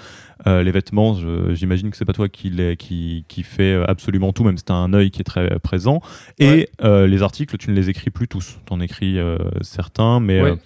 euh, 0.47 0.62
les 0.62 0.71
vêtements, 0.71 1.17
j'imagine 1.55 1.91
que 1.91 1.97
c'est 1.97 2.05
pas 2.05 2.12
toi 2.15 2.29
qui, 2.29 2.51
qui, 2.79 3.25
qui 3.29 3.43
fait 3.43 3.75
absolument 3.87 4.33
tout, 4.33 4.43
même 4.45 4.57
si 4.57 4.65
tu 4.65 4.73
as 4.73 4.77
un 4.77 4.93
œil 4.95 5.11
qui 5.11 5.21
est 5.21 5.25
très 5.25 5.59
présent. 5.61 6.01
Et 6.39 6.49
Ouais. 6.49 6.69
euh, 6.83 7.07
les 7.07 7.23
articles, 7.23 7.57
tu 7.59 7.71
ne 7.71 7.75
les 7.77 7.91
écris 7.91 8.11
plus 8.11 8.29
tous. 8.29 8.59
Tu 8.67 8.73
en 8.73 8.81
écris 8.81 9.19
euh, 9.19 9.37
certains, 9.61 10.21
mais 10.21 10.41
Ouais, 10.43 10.57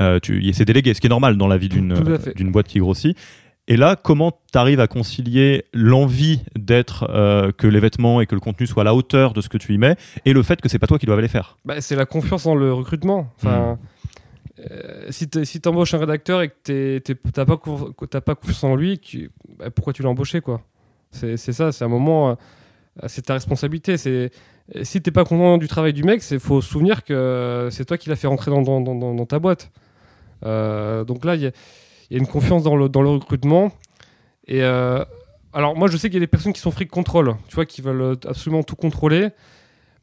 euh, 0.00 0.18
euh, 0.22 0.52
c'est 0.52 0.64
délégué, 0.64 0.92
ce 0.94 1.00
qui 1.00 1.06
est 1.06 1.10
normal 1.10 1.36
dans 1.36 1.48
la 1.48 1.56
vie 1.56 1.68
d'une 1.68 1.94
boîte 2.52 2.68
qui 2.68 2.78
grossit. 2.78 3.16
Et 3.68 3.76
là, 3.76 3.96
comment 3.96 4.30
tu 4.52 4.56
arrives 4.58 4.78
à 4.78 4.86
concilier 4.86 5.64
l'envie 5.74 6.40
d'être 6.54 7.08
euh, 7.10 7.50
que 7.50 7.66
les 7.66 7.80
vêtements 7.80 8.20
et 8.20 8.26
que 8.26 8.34
le 8.36 8.40
contenu 8.40 8.64
soient 8.68 8.82
à 8.82 8.84
la 8.84 8.94
hauteur 8.94 9.32
de 9.32 9.40
ce 9.40 9.48
que 9.48 9.58
tu 9.58 9.74
y 9.74 9.78
mets 9.78 9.96
et 10.24 10.32
le 10.32 10.42
fait 10.44 10.60
que 10.60 10.68
c'est 10.68 10.78
pas 10.78 10.86
toi 10.86 11.00
qui 11.00 11.06
dois 11.06 11.20
les 11.20 11.26
faire? 11.26 11.56
Bah, 11.64 11.80
c'est 11.80 11.96
la 11.96 12.06
confiance 12.06 12.44
dans 12.44 12.54
le 12.54 12.72
recrutement. 12.72 13.32
Enfin, 13.38 13.76
euh, 14.58 15.10
si 15.10 15.28
tu 15.28 15.68
embauches 15.68 15.94
un 15.94 15.98
rédacteur 15.98 16.42
et 16.42 16.48
que 16.48 16.98
t'es- 16.98 17.14
t'as 17.32 17.44
pas, 17.44 17.56
confiance 18.34 18.64
en 18.64 18.74
lui, 18.74 18.98
tu- 18.98 19.30
bah, 19.58 19.70
pourquoi 19.70 19.92
tu 19.92 20.02
l'as 20.02 20.08
embauché 20.08 20.40
quoi? 20.40 20.62
C'est 21.10 21.36
ça, 21.36 21.72
c'est 21.72 21.84
un 21.84 21.88
moment, 21.88 22.30
euh, 22.30 22.34
c'est 23.06 23.22
ta 23.22 23.34
responsabilité. 23.34 23.96
C'est 23.96 24.30
si 24.82 25.00
t'es 25.00 25.12
pas 25.12 25.24
content 25.24 25.58
du 25.58 25.68
travail 25.68 25.92
du 25.92 26.02
mec, 26.02 26.22
c'est 26.22 26.38
faut 26.38 26.60
se 26.60 26.68
souvenir 26.68 27.04
que 27.04 27.68
c'est 27.70 27.84
toi 27.84 27.96
qui 27.98 28.08
l'as 28.08 28.16
fait 28.16 28.26
rentrer 28.26 28.50
dans, 28.50 29.26
ta 29.26 29.38
boîte. 29.38 29.70
Euh, 30.44 31.04
donc 31.04 31.24
là, 31.24 31.36
il 31.36 31.42
y, 31.42 31.46
a- 31.46 31.52
il 32.10 32.18
une 32.18 32.26
confiance 32.26 32.62
dans 32.62 32.76
le, 32.76 32.88
recrutement. 32.88 33.72
Et 34.46 34.62
euh, 34.62 35.04
alors 35.52 35.76
moi, 35.76 35.88
je 35.88 35.96
sais 35.96 36.08
qu'il 36.08 36.14
y 36.14 36.18
a 36.18 36.20
des 36.20 36.26
personnes 36.26 36.52
qui 36.52 36.60
sont 36.60 36.70
fric 36.70 36.90
contrôle, 36.90 37.36
tu 37.48 37.54
vois, 37.54 37.66
qui 37.66 37.80
veulent 37.80 38.02
euh, 38.02 38.14
absolument 38.26 38.62
tout 38.62 38.76
contrôler. 38.76 39.28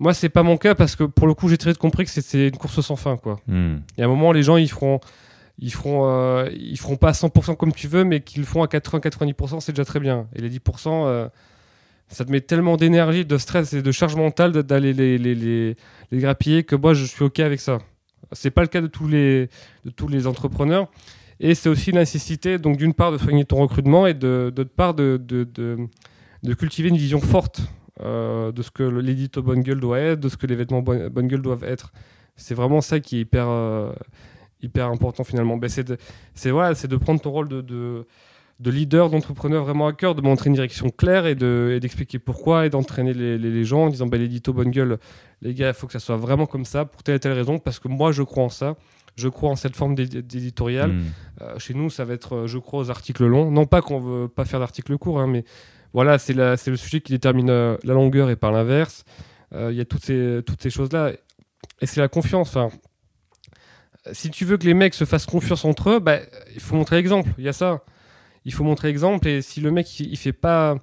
Moi, 0.03 0.13
c'est 0.13 0.27
pas 0.29 0.43
mon 0.43 0.57
cas 0.57 0.75
parce 0.75 0.95
que 0.97 1.05
pour 1.05 1.27
le 1.27 1.33
coup, 1.33 1.47
j'ai 1.47 1.57
très 1.57 1.71
vite 1.71 1.79
compris 1.79 2.03
que 2.03 2.11
c'est- 2.11 2.21
c'est 2.21 2.47
une 2.49 2.57
course 2.57 2.81
sans 2.81 2.97
fin, 2.97 3.15
quoi. 3.15 3.39
Il 3.97 3.99
y 3.99 4.01
a 4.01 4.05
un 4.05 4.09
moment, 4.09 4.31
les 4.33 4.43
gens, 4.43 4.57
ils 4.57 4.69
feront, 4.69 4.99
ils 5.59 5.71
feront, 5.71 6.01
euh, 6.09 6.49
ils 6.53 6.77
feront 6.77 6.97
pas 6.97 7.09
à 7.09 7.13
100% 7.13 7.55
comme 7.55 7.71
tu 7.71 7.87
veux, 7.87 8.03
mais 8.03 8.19
qu'ils 8.19 8.41
le 8.41 8.45
font 8.45 8.61
à 8.63 8.67
80-90%, 8.67 9.61
c'est 9.61 9.71
déjà 9.71 9.85
très 9.85 10.01
bien. 10.01 10.27
Et 10.35 10.41
les 10.41 10.49
10%, 10.49 11.05
euh, 11.07 11.29
ça 12.09 12.25
te 12.25 12.31
met 12.31 12.41
tellement 12.41 12.75
d'énergie, 12.75 13.23
de 13.25 13.37
stress 13.37 13.71
et 13.73 13.81
de 13.81 13.91
charge 13.93 14.15
mentale 14.17 14.51
d'aller 14.51 14.91
les, 14.93 15.17
les, 15.17 15.35
les, 15.35 15.75
les 16.11 16.17
grappiller 16.19 16.63
que 16.63 16.75
moi, 16.75 16.93
je 16.93 17.05
suis 17.05 17.23
OK 17.23 17.39
avec 17.39 17.61
ça. 17.61 17.77
C'est 18.33 18.51
pas 18.51 18.61
le 18.61 18.67
cas 18.67 18.81
de 18.81 18.87
tous 18.87 19.07
les, 19.07 19.47
de 19.85 19.89
tous 19.89 20.09
les 20.09 20.27
entrepreneurs. 20.27 20.87
Et 21.39 21.55
c'est 21.55 21.69
aussi 21.69 21.91
une 21.91 21.97
nécessité, 21.97 22.57
donc 22.57 22.75
d'une 22.77 22.93
part, 22.93 23.11
de 23.13 23.17
soigner 23.17 23.45
ton 23.45 23.57
recrutement 23.57 24.05
et 24.05 24.13
d'autre 24.13 24.63
part, 24.75 24.93
de, 24.95 25.17
de, 25.23 25.43
de, 25.45 25.77
de 26.43 26.53
cultiver 26.53 26.89
une 26.89 26.97
vision 26.97 27.21
forte 27.21 27.61
euh, 28.01 28.51
de 28.51 28.61
ce 28.61 28.71
que 28.71 28.83
l'édito 28.83 29.41
bonne 29.41 29.61
gueule 29.61 29.79
doit 29.79 29.99
être, 29.99 30.19
de 30.19 30.29
ce 30.29 30.37
que 30.37 30.47
les 30.47 30.55
vêtements 30.55 30.81
bonne, 30.81 31.09
bonne 31.09 31.27
gueule 31.27 31.41
doivent 31.41 31.63
être. 31.63 31.91
C'est 32.35 32.55
vraiment 32.55 32.81
ça 32.81 32.99
qui 32.99 33.17
est 33.17 33.21
hyper, 33.21 33.47
euh, 33.47 33.91
hyper 34.61 34.87
important 34.87 35.23
finalement. 35.23 35.57
Ben, 35.57 35.69
c'est 35.69 35.83
de, 35.83 35.97
voilà, 36.51 36.73
c'est 36.75 36.87
de 36.87 36.97
prendre 36.97 37.21
ton 37.21 37.31
rôle 37.31 37.47
de, 37.47 37.61
de, 37.61 38.07
de 38.59 38.71
leader, 38.71 39.09
d'entrepreneur 39.09 39.63
vraiment 39.63 39.87
à 39.87 39.93
cœur, 39.93 40.15
de 40.15 40.21
montrer 40.21 40.49
une 40.49 40.55
direction 40.55 40.89
claire 40.89 41.25
et, 41.27 41.35
de, 41.35 41.73
et 41.75 41.79
d'expliquer 41.79 42.17
pourquoi 42.17 42.65
et 42.65 42.69
d'entraîner 42.69 43.13
les, 43.13 43.37
les, 43.37 43.51
les 43.51 43.63
gens 43.63 43.85
en 43.85 43.89
disant 43.89 44.07
ben, 44.07 44.19
l'édito 44.19 44.53
bonne 44.53 44.71
gueule, 44.71 44.97
les 45.41 45.53
gars, 45.53 45.67
il 45.67 45.73
faut 45.73 45.85
que 45.85 45.93
ça 45.93 45.99
soit 45.99 46.17
vraiment 46.17 46.47
comme 46.47 46.65
ça 46.65 46.85
pour 46.85 47.03
telle 47.03 47.15
et 47.15 47.19
telle 47.19 47.33
raison 47.33 47.59
parce 47.59 47.77
que 47.79 47.87
moi 47.87 48.11
je 48.11 48.23
crois 48.23 48.43
en 48.45 48.49
ça. 48.49 48.75
Je 49.15 49.27
crois 49.27 49.51
en 49.51 49.55
cette 49.55 49.75
forme 49.75 49.93
d'édi- 49.93 50.23
d'éditorial. 50.23 50.91
Hmm. 50.91 51.01
Euh, 51.43 51.59
chez 51.59 51.75
nous, 51.75 51.91
ça 51.91 52.03
va 52.03 52.15
être, 52.15 52.35
euh, 52.35 52.47
je 52.47 52.57
crois, 52.57 52.79
aux 52.79 52.89
articles 52.89 53.23
longs. 53.23 53.51
Non 53.51 53.67
pas 53.67 53.83
qu'on 53.83 53.99
veut 53.99 54.27
pas 54.27 54.43
faire 54.43 54.59
d'articles 54.59 54.97
courts, 54.97 55.19
hein, 55.19 55.27
mais 55.27 55.43
voilà, 55.93 56.17
c'est 56.17 56.33
le 56.33 56.75
sujet 56.75 57.01
qui 57.01 57.13
détermine 57.13 57.49
euh, 57.49 57.77
la 57.83 57.93
longueur 57.93 58.29
et 58.29 58.35
par 58.35 58.51
l'inverse. 58.51 59.05
Euh, 59.53 59.71
Il 59.71 59.77
y 59.77 59.81
a 59.81 59.85
toutes 59.85 60.03
ces, 60.03 60.69
choses-là. 60.69 61.11
Et 61.81 61.85
c'est 61.85 62.01
la 62.01 62.07
confiance. 62.07 62.57
Si 64.11 64.29
tu 64.31 64.43
veux 64.43 64.57
que 64.57 64.65
les 64.65 64.73
mecs 64.73 64.95
se 64.95 65.05
fassent 65.05 65.27
confiance 65.27 65.63
entre 65.65 65.91
eux, 65.91 65.99
bah, 65.99 66.17
il 66.55 66.59
faut 66.59 66.75
montrer 66.75 66.95
l'exemple. 66.95 67.29
Il 67.37 67.43
y 67.43 67.49
a 67.49 67.53
ça. 67.53 67.83
Il 68.43 68.53
faut 68.53 68.63
montrer 68.63 68.87
l'exemple. 68.87 69.27
Et 69.27 69.41
si 69.41 69.61
le 69.61 69.71
mec, 69.71 69.99
il, 69.99 70.11
il 70.11 70.17
fait 70.17 70.33
pas. 70.33 70.77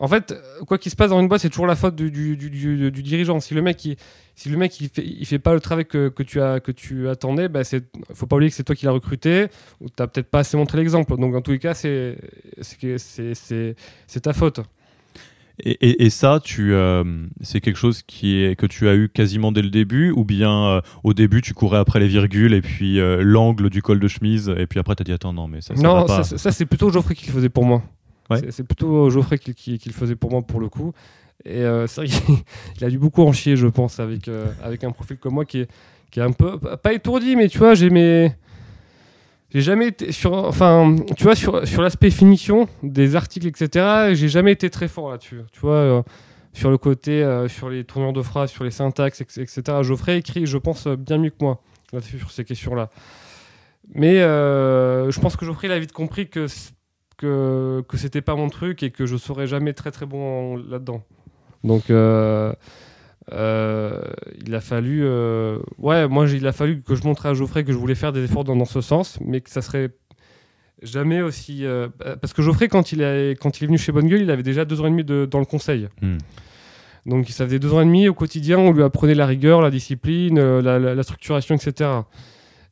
En 0.00 0.08
fait, 0.08 0.34
quoi 0.66 0.78
qu'il 0.78 0.90
se 0.90 0.96
passe 0.96 1.10
dans 1.10 1.20
une 1.20 1.28
boîte, 1.28 1.42
c'est 1.42 1.50
toujours 1.50 1.66
la 1.66 1.76
faute 1.76 1.94
du, 1.94 2.10
du- 2.10 2.36
du- 2.36 2.90
du- 2.90 3.02
dirigeant. 3.02 3.40
Si 3.40 3.52
le 3.54 3.60
mec, 3.60 3.84
il, 3.84 3.96
si 4.34 4.48
le 4.48 4.56
mec, 4.56 4.80
il 4.80 4.88
fait, 4.88 5.04
il 5.06 5.26
fait 5.26 5.38
pas 5.38 5.52
le 5.52 5.60
travail 5.60 5.84
que, 5.84 6.08
que 6.08 6.22
tu, 6.22 6.40
as, 6.40 6.60
que 6.60 6.72
tu 6.72 7.08
attendais, 7.08 7.48
bah, 7.48 7.62
c'est, 7.62 7.84
faut 8.14 8.26
pas 8.26 8.36
oublier 8.36 8.48
que 8.50 8.56
c'est 8.56 8.64
toi 8.64 8.74
qui 8.74 8.86
l'as 8.86 8.92
recruté 8.92 9.48
ou 9.80 9.88
t'as 9.90 10.06
peut-être 10.06 10.30
pas 10.30 10.40
assez 10.40 10.56
montré 10.56 10.78
l'exemple. 10.78 11.16
Donc, 11.18 11.32
dans 11.34 11.42
tous 11.42 11.50
les 11.52 11.58
cas, 11.58 11.74
c'est, 11.74 12.16
ta 14.22 14.32
faute. 14.32 14.60
Et, 15.62 15.72
et- 15.72 16.04
et 16.06 16.10
ça, 16.10 16.40
tu, 16.42 16.72
euh, 16.72 17.04
c'est 17.42 17.60
quelque 17.60 17.76
chose 17.78 18.02
qui 18.02 18.42
est, 18.42 18.56
que 18.56 18.64
tu 18.66 18.88
as 18.88 18.94
eu 18.94 19.10
quasiment 19.10 19.52
dès 19.52 19.62
le 19.62 19.68
début, 19.68 20.10
ou 20.10 20.24
bien 20.24 20.50
euh, 20.68 20.80
au 21.04 21.12
début 21.12 21.42
tu 21.42 21.52
courais 21.52 21.78
après 21.78 22.00
les 22.00 22.08
virgules 22.08 22.54
et 22.54 22.62
puis 22.62 22.98
euh, 22.98 23.22
l'angle 23.22 23.68
du 23.68 23.82
col 23.82 24.00
de 24.00 24.08
chemise, 24.08 24.48
et 24.56 24.66
puis 24.66 24.80
après 24.80 24.96
tu 24.96 25.02
as 25.02 25.04
dit 25.04 25.12
attends 25.12 25.34
non 25.34 25.48
mais 25.48 25.60
ça, 25.60 25.76
ça 25.76 25.82
va 25.82 25.88
non, 26.00 26.06
pas. 26.06 26.24
ça, 26.24 26.38
ça, 26.38 26.50
c'est 26.52 26.64
plutôt 26.64 26.90
Geoffrey 26.90 27.14
qui 27.14 27.26
le 27.26 27.32
faisait 27.32 27.50
pour 27.50 27.66
moi. 27.66 27.82
C'est, 28.50 28.62
plutôt 28.64 29.10
Geoffrey 29.10 29.38
qui, 29.38 29.80
le 29.84 29.92
faisait 29.92 30.16
pour 30.16 30.30
moi 30.30 30.42
pour 30.42 30.60
le 30.60 30.68
coup. 30.68 30.92
Et 31.44 31.62
euh, 31.62 31.86
a 32.80 32.88
dû 32.88 32.98
beaucoup 32.98 33.22
en 33.22 33.32
chier, 33.32 33.56
je 33.56 33.66
pense, 33.66 34.00
avec, 34.00 34.28
euh, 34.28 34.46
avec 34.62 34.84
un 34.84 34.92
profil 34.92 35.18
comme 35.18 35.34
moi 35.34 35.44
qui 35.44 35.60
est, 35.60 35.70
qui 36.10 36.20
est 36.20 36.22
un 36.22 36.32
peu, 36.32 36.58
pas 36.58 36.92
étourdi, 36.92 37.36
mais 37.36 37.48
tu 37.48 37.58
vois, 37.58 37.74
j'ai 37.74 37.90
mes. 37.90 38.32
J'ai 39.52 39.60
jamais 39.60 39.88
été 39.88 40.12
sur, 40.12 40.32
enfin, 40.32 40.96
tu 41.14 41.24
vois, 41.24 41.34
sur, 41.34 41.68
sur 41.68 41.82
l'aspect 41.82 42.10
finition 42.10 42.68
des 42.82 43.16
articles, 43.16 43.46
etc. 43.46 44.14
J'ai 44.14 44.28
jamais 44.28 44.52
été 44.52 44.70
très 44.70 44.88
fort 44.88 45.10
là-dessus. 45.10 45.42
Tu 45.52 45.60
vois, 45.60 45.74
euh, 45.74 46.02
sur 46.52 46.70
le 46.70 46.78
côté, 46.78 47.22
euh, 47.22 47.48
sur 47.48 47.70
les 47.70 47.84
tournures 47.84 48.12
de 48.12 48.22
phrases, 48.22 48.50
sur 48.50 48.64
les 48.64 48.70
syntaxes, 48.70 49.20
etc. 49.20 49.62
Geoffrey 49.82 50.18
écrit, 50.18 50.46
je 50.46 50.58
pense, 50.58 50.86
euh, 50.86 50.96
bien 50.96 51.18
mieux 51.18 51.30
que 51.30 51.36
moi 51.40 51.60
là-dessus 51.92 52.18
sur 52.18 52.30
ces 52.30 52.44
questions-là. 52.44 52.90
Mais 53.94 54.20
euh, 54.20 55.10
je 55.10 55.20
pense 55.20 55.36
que 55.36 55.44
Geoffrey 55.44 55.68
il 55.68 55.72
a 55.72 55.78
vite 55.78 55.92
compris 55.92 56.28
que 56.28 56.46
que 57.22 57.82
que 57.88 57.96
c'était 57.96 58.20
pas 58.20 58.34
mon 58.36 58.48
truc 58.50 58.82
et 58.82 58.90
que 58.90 59.06
je 59.06 59.16
serais 59.16 59.46
jamais 59.46 59.72
très 59.72 59.90
très 59.90 60.06
bon 60.06 60.56
là-dedans. 60.56 61.02
Donc 61.64 61.88
euh, 61.90 62.52
euh, 63.32 64.00
il 64.44 64.54
a 64.54 64.60
fallu, 64.60 65.02
euh, 65.04 65.58
ouais, 65.78 66.08
moi 66.08 66.26
il 66.28 66.46
a 66.46 66.52
fallu 66.52 66.82
que 66.82 66.94
je 66.94 67.04
montre 67.04 67.26
à 67.26 67.34
Geoffrey 67.34 67.64
que 67.64 67.72
je 67.72 67.78
voulais 67.78 67.94
faire 67.94 68.12
des 68.12 68.24
efforts 68.24 68.44
dans, 68.44 68.56
dans 68.56 68.64
ce 68.64 68.80
sens, 68.80 69.18
mais 69.24 69.40
que 69.40 69.50
ça 69.50 69.62
serait 69.62 69.90
jamais 70.82 71.22
aussi 71.22 71.64
parce 72.20 72.32
que 72.32 72.42
Geoffrey 72.42 72.66
quand 72.68 72.90
il 72.92 73.00
est 73.02 73.40
quand 73.40 73.60
il 73.60 73.64
est 73.64 73.66
venu 73.68 73.78
chez 73.78 73.92
Bonne 73.92 74.08
Gueule, 74.08 74.22
il 74.22 74.30
avait 74.30 74.42
déjà 74.42 74.64
deux 74.64 74.80
ans 74.80 74.86
et 74.86 74.90
demi 74.90 75.04
de, 75.04 75.26
dans 75.30 75.38
le 75.38 75.44
conseil. 75.44 75.88
Hmm. 76.02 76.18
Donc 77.06 77.28
ça 77.30 77.44
faisait 77.46 77.58
deux 77.60 77.72
ans 77.74 77.80
et 77.80 77.84
demi 77.84 78.08
au 78.08 78.14
quotidien, 78.14 78.58
on 78.58 78.72
lui 78.72 78.82
apprenait 78.82 79.14
la 79.14 79.26
rigueur, 79.26 79.60
la 79.60 79.70
discipline, 79.70 80.38
la, 80.60 80.78
la- 80.78 80.94
la 80.94 81.02
structuration, 81.02 81.54
etc. 81.54 81.90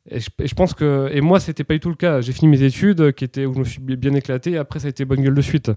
Et 0.09 0.19
je, 0.19 0.29
et 0.39 0.47
je 0.47 0.55
pense 0.55 0.73
que 0.73 1.09
et 1.13 1.21
moi 1.21 1.39
c'était 1.39 1.63
pas 1.63 1.73
du 1.75 1.79
tout 1.79 1.89
le 1.89 1.95
cas. 1.95 2.21
J'ai 2.21 2.31
fini 2.33 2.49
mes 2.49 2.63
études, 2.63 3.11
qui 3.13 3.23
étaient 3.23 3.45
où 3.45 3.53
je 3.53 3.59
me 3.59 3.63
suis 3.63 3.79
bi- 3.79 3.95
bien 3.97 4.13
éclaté. 4.13 4.51
Et 4.51 4.57
après 4.57 4.79
ça 4.79 4.87
a 4.87 4.89
été 4.89 5.05
bonne 5.05 5.21
gueule 5.21 5.35
de 5.35 5.41
suite. 5.41 5.71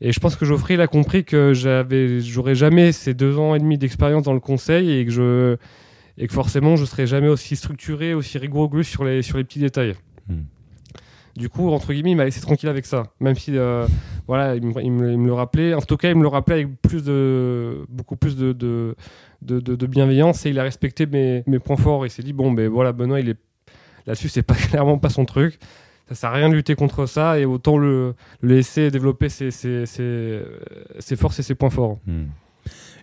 Et 0.00 0.12
je 0.12 0.20
pense 0.20 0.36
que 0.36 0.46
Geoffrey 0.46 0.80
a 0.80 0.86
compris 0.86 1.24
que 1.24 1.52
j'avais, 1.52 2.20
j'aurais 2.20 2.54
jamais 2.54 2.90
ces 2.92 3.12
deux 3.12 3.36
ans 3.38 3.54
et 3.54 3.58
demi 3.58 3.76
d'expérience 3.76 4.22
dans 4.22 4.32
le 4.32 4.40
conseil 4.40 4.90
et 4.92 5.04
que 5.04 5.10
je 5.10 5.56
et 6.16 6.26
que 6.26 6.32
forcément 6.32 6.76
je 6.76 6.84
serais 6.84 7.06
jamais 7.06 7.28
aussi 7.28 7.56
structuré, 7.56 8.14
aussi 8.14 8.38
rigoureux 8.38 8.82
sur 8.82 9.04
les 9.04 9.22
sur 9.22 9.36
les 9.36 9.44
petits 9.44 9.58
détails. 9.58 9.94
Hmm. 10.28 10.42
Du 11.40 11.48
coup, 11.48 11.70
entre 11.70 11.94
guillemets, 11.94 12.10
il 12.10 12.16
m'a 12.16 12.26
laissé 12.26 12.42
tranquille 12.42 12.68
avec 12.68 12.84
ça. 12.84 13.04
Même 13.18 13.34
si, 13.34 13.56
euh, 13.56 13.86
voilà, 14.26 14.56
il 14.56 14.62
me, 14.62 15.16
le 15.16 15.32
rappelait. 15.32 15.72
En 15.72 15.80
tout 15.80 15.96
cas, 15.96 16.10
il 16.10 16.14
me 16.14 16.20
le 16.20 16.28
rappelait 16.28 16.56
avec 16.56 16.82
plus 16.82 17.02
de, 17.02 17.86
beaucoup 17.88 18.14
plus 18.14 18.36
de, 18.36 18.94
bienveillance 19.40 20.44
et 20.44 20.50
il 20.50 20.58
a 20.58 20.62
respecté 20.64 21.06
mes, 21.06 21.58
points 21.58 21.78
forts. 21.78 22.04
Il 22.04 22.10
s'est 22.10 22.22
dit, 22.22 22.34
bon, 22.34 22.52
ben 22.52 22.68
voilà, 22.68 22.92
Benoît, 22.92 23.20
là-dessus, 24.06 24.28
c'est 24.28 24.42
pas 24.42 24.54
clairement 24.70 24.98
pas 24.98 25.08
son 25.08 25.24
truc. 25.24 25.58
Ça 26.10 26.14
sert 26.14 26.30
à 26.30 26.34
rien 26.34 26.50
de 26.50 26.54
lutter 26.54 26.74
contre 26.74 27.06
ça 27.06 27.38
et 27.38 27.46
autant 27.46 27.78
le, 27.78 28.14
laisser 28.42 28.90
développer 28.90 29.30
ses 29.30 29.86
forces 31.16 31.38
et 31.38 31.42
ses 31.42 31.54
points 31.54 31.70
forts. 31.70 32.00
Hmm. 32.06 32.24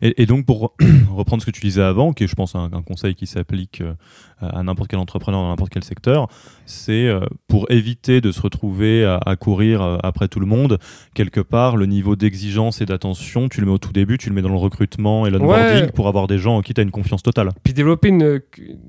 Et, 0.01 0.21
et 0.21 0.25
donc, 0.25 0.45
pour 0.45 0.73
reprendre 1.13 1.41
ce 1.41 1.45
que 1.47 1.51
tu 1.51 1.61
disais 1.61 1.81
avant, 1.81 2.13
qui 2.13 2.23
est, 2.23 2.27
je 2.27 2.35
pense, 2.35 2.55
un, 2.55 2.69
un 2.73 2.81
conseil 2.81 3.15
qui 3.15 3.25
s'applique 3.27 3.81
euh, 3.81 3.93
à 4.39 4.61
n'importe 4.63 4.89
quel 4.89 4.99
entrepreneur 4.99 5.41
dans 5.41 5.49
n'importe 5.49 5.71
quel 5.71 5.83
secteur, 5.83 6.27
c'est 6.65 7.07
euh, 7.07 7.21
pour 7.47 7.69
éviter 7.71 8.21
de 8.21 8.31
se 8.31 8.41
retrouver 8.41 9.03
à, 9.05 9.19
à 9.25 9.35
courir 9.35 9.81
euh, 9.81 9.97
après 10.03 10.27
tout 10.27 10.39
le 10.39 10.45
monde, 10.45 10.77
quelque 11.15 11.39
part, 11.41 11.77
le 11.77 11.85
niveau 11.87 12.15
d'exigence 12.15 12.81
et 12.81 12.85
d'attention, 12.85 13.49
tu 13.49 13.59
le 13.61 13.67
mets 13.67 13.73
au 13.73 13.77
tout 13.79 13.93
début, 13.93 14.17
tu 14.17 14.29
le 14.29 14.35
mets 14.35 14.41
dans 14.41 14.49
le 14.49 14.55
recrutement 14.57 15.25
et 15.25 15.29
l'onboarding 15.31 15.85
Ouais. 15.85 15.91
pour 15.91 16.07
avoir 16.07 16.27
des 16.27 16.37
gens 16.37 16.57
en 16.57 16.61
qui 16.61 16.73
tu 16.73 16.81
as 16.81 16.83
une 16.83 16.91
confiance 16.91 17.23
totale. 17.23 17.49
Puis 17.63 17.73
développer 17.73 18.09
une, 18.09 18.41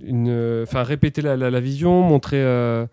une 0.06 0.62
enfin 0.64 0.82
répéter 0.82 1.22
la, 1.22 1.36
la, 1.36 1.50
la 1.50 1.60
vision, 1.60 2.02
montrer, 2.02 2.36
euh, 2.42 2.86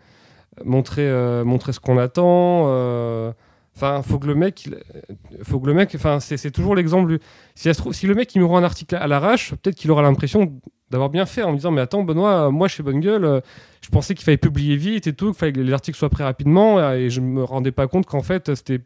montrer, 0.63 1.01
euh, 1.09 1.43
montrer 1.43 1.73
ce 1.73 1.79
qu'on 1.79 1.97
attend. 1.97 2.65
euh, 2.67 3.31
Enfin, 3.75 4.01
faut 4.03 4.19
que 4.19 4.27
le 4.27 4.35
mec, 4.35 4.65
il- 4.65 4.77
faut 5.43 5.59
que 5.59 5.67
le 5.67 5.73
mec, 5.73 5.97
c'est 6.19 6.51
toujours 6.51 6.75
l'exemple. 6.75 7.17
Si, 7.55 8.07
le 8.07 8.15
mec 8.15 8.33
il 8.33 8.39
me 8.39 8.45
rend 8.45 8.57
un 8.57 8.63
article 8.63 8.95
à 8.95 9.05
l'arrache, 9.07 9.53
peut-être 9.55 9.75
qu'il 9.75 9.91
aura 9.91 10.01
l'impression 10.01 10.53
d'avoir 10.91 11.09
bien 11.09 11.25
fait 11.25 11.43
en 11.43 11.51
me 11.51 11.57
disant, 11.57 11.71
mais 11.71 11.81
attends, 11.81 12.03
Benoît, 12.03 12.51
moi 12.51 12.67
chez 12.67 12.83
Bonne 12.83 12.99
Gueule, 13.01 13.25
euh, 13.25 13.41
je 13.81 13.89
pensais 13.89 14.13
qu'il 14.15 14.23
fallait 14.23 14.37
publier 14.37 14.77
vite 14.77 15.07
et 15.07 15.13
tout, 15.13 15.25
qu'il 15.31 15.35
fallait 15.35 15.51
que 15.51 15.59
les 15.59 15.73
articles 15.73 15.97
soient 15.97 16.09
prêts 16.09 16.23
rapidement, 16.23 16.77
euh, 16.79 16.93
et 16.95 17.09
je 17.09 17.19
me 17.21 17.43
rendais 17.43 17.71
pas 17.71 17.87
compte 17.87 18.05
qu'en 18.05 18.21
fait, 18.21 18.49
euh, 18.49 18.77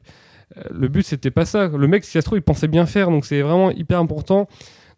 le 0.71 0.87
but, 0.87 1.03
c'était 1.05 1.29
pas 1.29 1.45
ça. 1.45 1.67
Le 1.67 1.87
mec, 1.87 2.03
si 2.05 2.11
ça 2.11 2.21
se 2.21 2.25
trouve, 2.25 2.39
il 2.39 2.41
pensait 2.41 2.67
bien 2.69 2.85
faire, 2.87 3.11
donc 3.11 3.25
c'est 3.25 3.41
vraiment 3.41 3.69
hyper 3.69 3.99
important 3.99 4.47